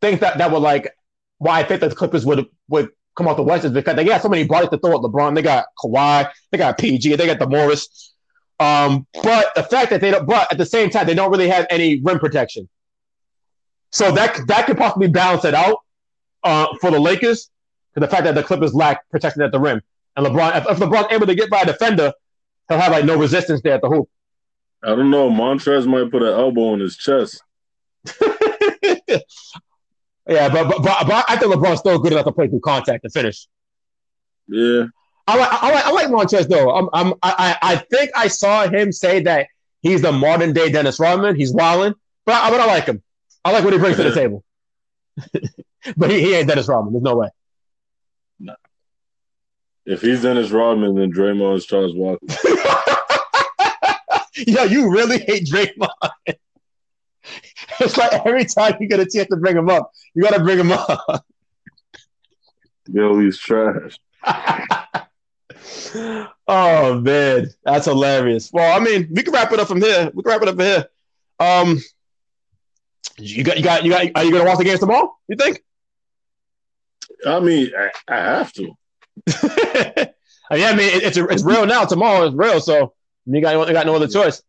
things 0.01 0.20
that 0.20 0.38
that 0.38 0.53
were 0.53 0.61
like 0.61 0.95
why 1.38 1.59
I 1.59 1.64
think 1.64 1.80
the 1.80 1.90
Clippers 1.90 2.24
would 2.26 2.47
would 2.68 2.90
come 3.16 3.26
out 3.28 3.36
the 3.36 3.43
West 3.43 3.64
is 3.64 3.72
because 3.72 3.97
they 3.97 4.05
got 4.05 4.22
so 4.22 4.28
many 4.28 4.45
bodies 4.45 4.68
to 4.70 4.78
throw 4.78 4.93
at 4.93 5.01
LeBron. 5.01 5.34
They 5.34 5.43
got 5.43 5.66
Kawhi, 5.82 6.30
they 6.51 6.59
got 6.59 6.78
PG, 6.78 7.16
they 7.16 7.26
got 7.26 7.38
the 7.38 7.49
Morris. 7.49 8.12
Um, 8.61 9.07
but 9.22 9.55
the 9.57 9.62
fact 9.62 9.90
that 9.90 10.01
they 10.01 10.11
don't, 10.11 10.26
but 10.26 10.53
at 10.53 10.59
the 10.59 10.66
same 10.66 10.90
time, 10.90 11.07
they 11.07 11.14
don't 11.14 11.30
really 11.30 11.49
have 11.49 11.66
any 11.70 12.01
rim 12.01 12.18
protection. 12.18 12.68
So 13.90 14.12
that 14.12 14.38
that 14.49 14.66
could 14.66 14.76
possibly 14.76 15.09
balance 15.09 15.45
it 15.45 15.55
out 15.55 15.78
uh, 16.45 16.66
for 16.80 16.90
the 16.90 17.01
Lakers. 17.01 17.51
To 17.95 18.01
the 18.01 18.09
fact 18.09 18.24
that 18.24 18.34
the 18.34 18.43
Clippers 18.43 18.74
lack 18.74 19.09
protection 19.11 19.43
at 19.43 19.53
the 19.53 19.61
rim, 19.61 19.82
and 20.16 20.26
LeBron, 20.26 20.57
if, 20.57 20.70
if 20.70 20.78
LeBron's 20.78 21.12
able 21.12 21.26
to 21.26 21.34
get 21.34 21.51
by 21.51 21.61
a 21.61 21.66
defender, 21.66 22.12
he'll 22.68 22.78
have 22.78 22.93
like 22.93 23.05
no 23.05 23.18
resistance 23.18 23.61
there 23.62 23.74
at 23.74 23.82
the 23.82 23.88
hoop. 23.88 24.09
I 24.82 24.88
don't 24.88 25.11
know. 25.11 25.30
Montrezl 25.30 25.86
might 25.86 26.11
put 26.11 26.22
an 26.22 26.28
elbow 26.28 26.72
on 26.72 26.80
his 26.80 26.97
chest. 26.97 27.43
yeah, 30.26 30.28
but, 30.49 30.68
but 30.68 30.82
but 30.82 31.07
but 31.07 31.24
I 31.28 31.36
think 31.36 31.55
LeBron's 31.55 31.80
still 31.80 31.99
good 31.99 32.12
enough 32.12 32.24
to 32.24 32.32
play 32.32 32.49
through 32.49 32.61
contact 32.61 33.05
and 33.05 33.12
finish. 33.12 33.47
Yeah. 34.49 34.86
I 35.26 35.36
like 35.36 35.62
I 35.62 35.70
like 35.70 35.84
I 35.84 35.90
like 35.93 36.09
Montrezl 36.09 36.49
though. 36.49 36.74
I'm, 36.74 36.88
I'm 36.93 37.14
I 37.22 37.57
I 37.62 37.76
think 37.76 38.11
I 38.16 38.28
saw 38.28 38.66
him 38.66 38.90
say 38.90 39.22
that 39.22 39.47
he's 39.82 40.03
the 40.03 40.12
modern 40.12 40.53
day 40.53 40.70
Dennis 40.70 40.99
Rodman. 40.99 41.36
He's 41.36 41.53
wilding, 41.53 41.95
but 42.26 42.34
I, 42.34 42.51
but 42.51 42.61
I 42.61 42.66
like 42.66 42.86
him. 42.86 43.03
I 43.45 43.53
like 43.53 43.64
what 43.64 43.72
he 43.72 43.78
brings 43.78 43.97
to 43.99 44.03
the 44.03 44.14
table. 44.14 44.45
but 45.97 46.11
he, 46.11 46.20
he 46.20 46.34
ain't 46.34 46.49
Dennis 46.49 46.68
Rodman. 46.68 46.93
There's 46.93 47.05
no 47.05 47.16
way. 47.16 47.28
No. 48.43 48.55
If 49.86 50.01
he's 50.01 50.22
Dennis 50.22 50.51
Rodman, 50.51 50.97
then 50.97 51.12
Draymond's 51.12 51.64
Charles 51.64 51.95
Walker. 51.95 52.26
Yo, 54.34 54.64
you 54.64 54.90
really 54.90 55.18
hate 55.18 55.47
Draymond. 55.47 55.88
it's 57.80 57.97
like 57.97 58.12
every 58.26 58.45
time 58.45 58.74
you 58.80 58.88
get 58.88 58.99
a 58.99 59.07
chance 59.07 59.28
to 59.28 59.36
bring 59.36 59.57
him 59.57 59.70
up, 59.70 59.93
you 60.14 60.22
got 60.22 60.34
to 60.34 60.43
bring 60.43 60.59
him 60.59 60.72
up. 60.72 61.24
Yo, 62.93 63.18
he's 63.20 63.38
trash. 63.38 63.99
oh 66.49 67.01
man, 67.01 67.49
that's 67.64 67.86
hilarious. 67.86 68.51
Well, 68.53 68.76
I 68.76 68.82
mean, 68.84 69.09
we 69.12 69.22
can 69.22 69.32
wrap 69.32 69.53
it 69.53 69.61
up 69.61 69.68
from 69.68 69.80
here. 69.80 70.11
We 70.12 70.24
can 70.24 70.32
wrap 70.32 70.43
it 70.43 70.49
up 70.49 70.57
from 70.57 70.64
here. 70.64 70.86
Um, 71.38 71.80
you 73.18 73.45
got, 73.45 73.57
you 73.57 73.62
got, 73.62 73.84
you 73.84 73.90
got. 73.90 74.07
Are 74.16 74.24
you 74.24 74.32
gonna 74.32 74.45
watch 74.45 74.59
the 74.59 74.64
games 74.64 74.80
tomorrow? 74.80 75.16
You 75.28 75.36
think? 75.36 75.62
I 77.27 77.41
mean, 77.41 77.70
I, 77.77 77.91
I 78.09 78.16
have 78.16 78.53
to. 78.55 78.73
yeah, 80.57 80.68
I 80.68 80.75
mean, 80.75 80.89
it, 80.89 81.03
it's 81.03 81.16
it's 81.16 81.45
real 81.45 81.66
now. 81.66 81.85
Tomorrow 81.85 82.29
is 82.29 82.35
real, 82.35 82.61
so 82.61 82.95
you 83.27 83.41
got, 83.41 83.66
you 83.68 83.73
got 83.73 83.87
no 83.87 83.95
other 83.95 84.09
choice. 84.09 84.43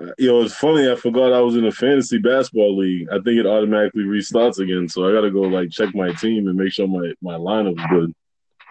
Uh, 0.00 0.12
yo, 0.18 0.42
it's 0.42 0.54
funny. 0.54 0.90
I 0.90 0.94
forgot 0.94 1.32
I 1.32 1.40
was 1.40 1.56
in 1.56 1.66
a 1.66 1.72
fantasy 1.72 2.18
basketball 2.18 2.76
league. 2.78 3.08
I 3.10 3.16
think 3.16 3.38
it 3.38 3.46
automatically 3.46 4.04
restarts 4.04 4.58
again, 4.58 4.88
so 4.88 5.08
I 5.08 5.12
got 5.12 5.22
to 5.22 5.30
go 5.30 5.42
like 5.42 5.70
check 5.70 5.94
my 5.94 6.12
team 6.12 6.48
and 6.48 6.56
make 6.56 6.72
sure 6.72 6.88
my 6.88 7.12
my 7.20 7.34
lineup 7.34 7.78
is 7.78 7.86
good. 7.90 8.14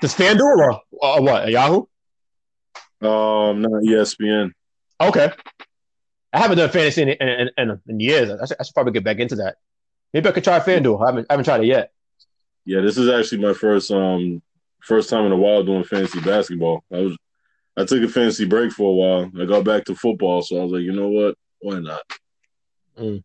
Does 0.01 0.15
FanDuel 0.15 0.41
or, 0.41 0.81
or 0.91 1.21
what? 1.21 1.49
Yahoo? 1.49 1.85
Um, 3.01 3.61
not 3.61 3.83
ESPN. 3.83 4.51
Okay. 4.99 5.31
I 6.33 6.39
haven't 6.39 6.57
done 6.57 6.69
fantasy 6.69 7.03
in, 7.03 7.09
in, 7.09 7.49
in, 7.57 7.81
in 7.87 7.99
years. 7.99 8.31
I 8.31 8.45
should, 8.45 8.57
I 8.59 8.63
should, 8.63 8.73
probably 8.73 8.93
get 8.93 9.03
back 9.03 9.19
into 9.19 9.35
that. 9.37 9.57
Maybe 10.13 10.29
I 10.29 10.31
could 10.31 10.43
try 10.43 10.59
FanDuel. 10.59 11.03
I 11.03 11.07
haven't, 11.07 11.27
I 11.29 11.33
haven't 11.33 11.45
tried 11.45 11.61
it 11.61 11.67
yet. 11.67 11.91
Yeah, 12.65 12.81
this 12.81 12.97
is 12.97 13.09
actually 13.09 13.41
my 13.41 13.53
first 13.53 13.91
um 13.91 14.41
first 14.81 15.09
time 15.09 15.25
in 15.25 15.31
a 15.31 15.37
while 15.37 15.63
doing 15.63 15.83
fantasy 15.83 16.19
basketball. 16.21 16.83
I 16.91 16.97
was 16.97 17.17
I 17.77 17.85
took 17.85 18.03
a 18.03 18.07
fantasy 18.07 18.45
break 18.45 18.71
for 18.71 18.89
a 18.89 18.93
while. 18.93 19.31
I 19.41 19.45
got 19.45 19.63
back 19.63 19.85
to 19.85 19.95
football, 19.95 20.41
so 20.41 20.59
I 20.59 20.63
was 20.63 20.73
like, 20.73 20.81
you 20.81 20.91
know 20.91 21.09
what? 21.09 21.35
Why 21.61 21.79
not? 21.79 22.01
Mm. 22.97 23.23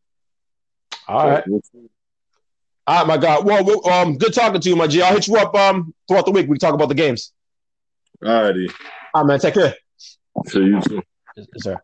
All 1.09 1.21
so, 1.21 1.29
right. 1.29 1.45
All 2.89 2.99
right, 2.99 3.07
my 3.07 3.17
God. 3.17 3.45
Well, 3.45 3.89
um, 3.89 4.17
good 4.17 4.33
talking 4.33 4.61
to 4.61 4.69
you, 4.69 4.77
my 4.77 4.87
G. 4.87 5.03
I'll 5.03 5.13
hit 5.13 5.27
you 5.27 5.37
up 5.37 5.55
um 5.55 5.95
throughout 6.07 6.25
the 6.25 6.31
week. 6.31 6.49
We 6.49 6.59
talk 6.59 6.75
about 6.75 6.89
the 6.89 6.95
games. 6.95 7.33
All 8.25 8.43
righty. 8.45 8.69
All 9.13 9.23
right, 9.23 9.29
man. 9.29 9.41
Take 9.41 9.55
care. 9.55 9.75
See 10.47 10.61
you 10.61 10.81
too. 10.81 11.03
Yes, 11.37 11.47
sir. 11.59 11.83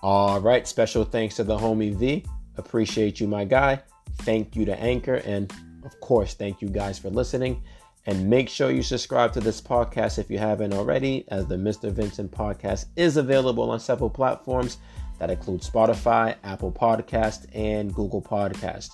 All 0.00 0.40
right. 0.40 0.66
Special 0.66 1.04
thanks 1.04 1.36
to 1.36 1.44
the 1.44 1.56
homie 1.56 1.94
V. 1.94 2.24
Appreciate 2.56 3.20
you, 3.20 3.26
my 3.26 3.44
guy. 3.44 3.82
Thank 4.18 4.54
you 4.54 4.64
to 4.64 4.80
Anchor. 4.80 5.16
And 5.24 5.52
of 5.84 5.98
course, 6.00 6.34
thank 6.34 6.60
you 6.60 6.68
guys 6.68 6.98
for 6.98 7.10
listening. 7.10 7.62
And 8.06 8.28
make 8.28 8.48
sure 8.48 8.70
you 8.70 8.82
subscribe 8.82 9.32
to 9.34 9.40
this 9.40 9.60
podcast 9.60 10.18
if 10.18 10.30
you 10.30 10.38
haven't 10.38 10.72
already, 10.72 11.26
as 11.28 11.46
the 11.46 11.56
Mr. 11.56 11.92
Vincent 11.92 12.30
podcast 12.30 12.86
is 12.96 13.16
available 13.16 13.70
on 13.70 13.80
several 13.80 14.08
platforms 14.08 14.78
that 15.18 15.30
include 15.30 15.60
Spotify, 15.60 16.36
Apple 16.44 16.72
Podcast, 16.72 17.46
and 17.54 17.92
Google 17.94 18.22
Podcast. 18.22 18.90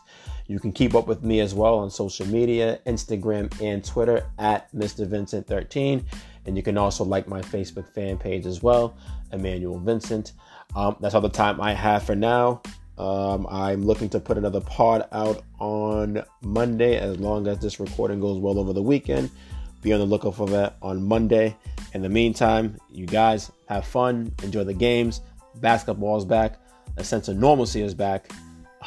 You 0.46 0.59
can 0.59 0.72
keep 0.72 0.94
up 0.94 1.07
with 1.07 1.22
me 1.22 1.40
as 1.40 1.55
well 1.55 1.78
on 1.78 1.90
social 1.90 2.26
media, 2.26 2.80
Instagram 2.86 3.52
and 3.62 3.84
Twitter 3.84 4.26
at 4.38 4.72
Mr. 4.72 5.07
Vincent13. 5.07 6.05
And 6.46 6.57
you 6.57 6.62
can 6.62 6.76
also 6.76 7.05
like 7.05 7.28
my 7.28 7.40
Facebook 7.40 7.88
fan 7.94 8.18
page 8.18 8.46
as 8.46 8.62
well, 8.62 8.96
Emmanuel 9.32 9.78
Vincent. 9.78 10.32
Um, 10.75 10.97
that's 11.01 11.14
all 11.14 11.20
the 11.20 11.29
time 11.29 11.61
I 11.61 11.72
have 11.72 12.03
for 12.03 12.14
now. 12.14 12.62
Um, 12.97 13.47
I'm 13.49 13.85
looking 13.85 14.09
to 14.11 14.20
put 14.20 14.39
another 14.39 14.61
pod 14.61 15.09
out 15.12 15.43
on 15.59 16.22
Monday 16.43 16.97
as 16.97 17.18
long 17.18 17.49
as 17.49 17.59
this 17.59 17.81
recording 17.81 18.20
goes 18.20 18.39
well 18.39 18.59
over 18.59 18.72
the 18.72 18.83
weekend. 18.83 19.31
Be 19.83 19.93
on 19.93 19.99
the 19.99 20.07
lookout 20.07 20.37
for 20.37 20.47
that 20.49 20.77
on 20.81 21.03
Monday. 21.03 21.57
In 21.93 22.03
the 22.03 22.09
meantime, 22.09 22.79
you 22.91 23.07
guys 23.07 23.51
have 23.68 23.85
fun, 23.85 24.33
enjoy 24.43 24.64
the 24.64 24.75
games. 24.75 25.20
Basketball's 25.57 26.25
back, 26.25 26.59
a 26.97 27.05
sense 27.05 27.29
of 27.29 27.37
normalcy 27.37 27.83
is 27.83 27.95
back. 27.95 28.31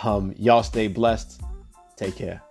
Um, 0.03 0.33
y'all 0.37 0.63
stay 0.63 0.87
blessed. 0.87 1.41
Take 1.95 2.15
care. 2.15 2.41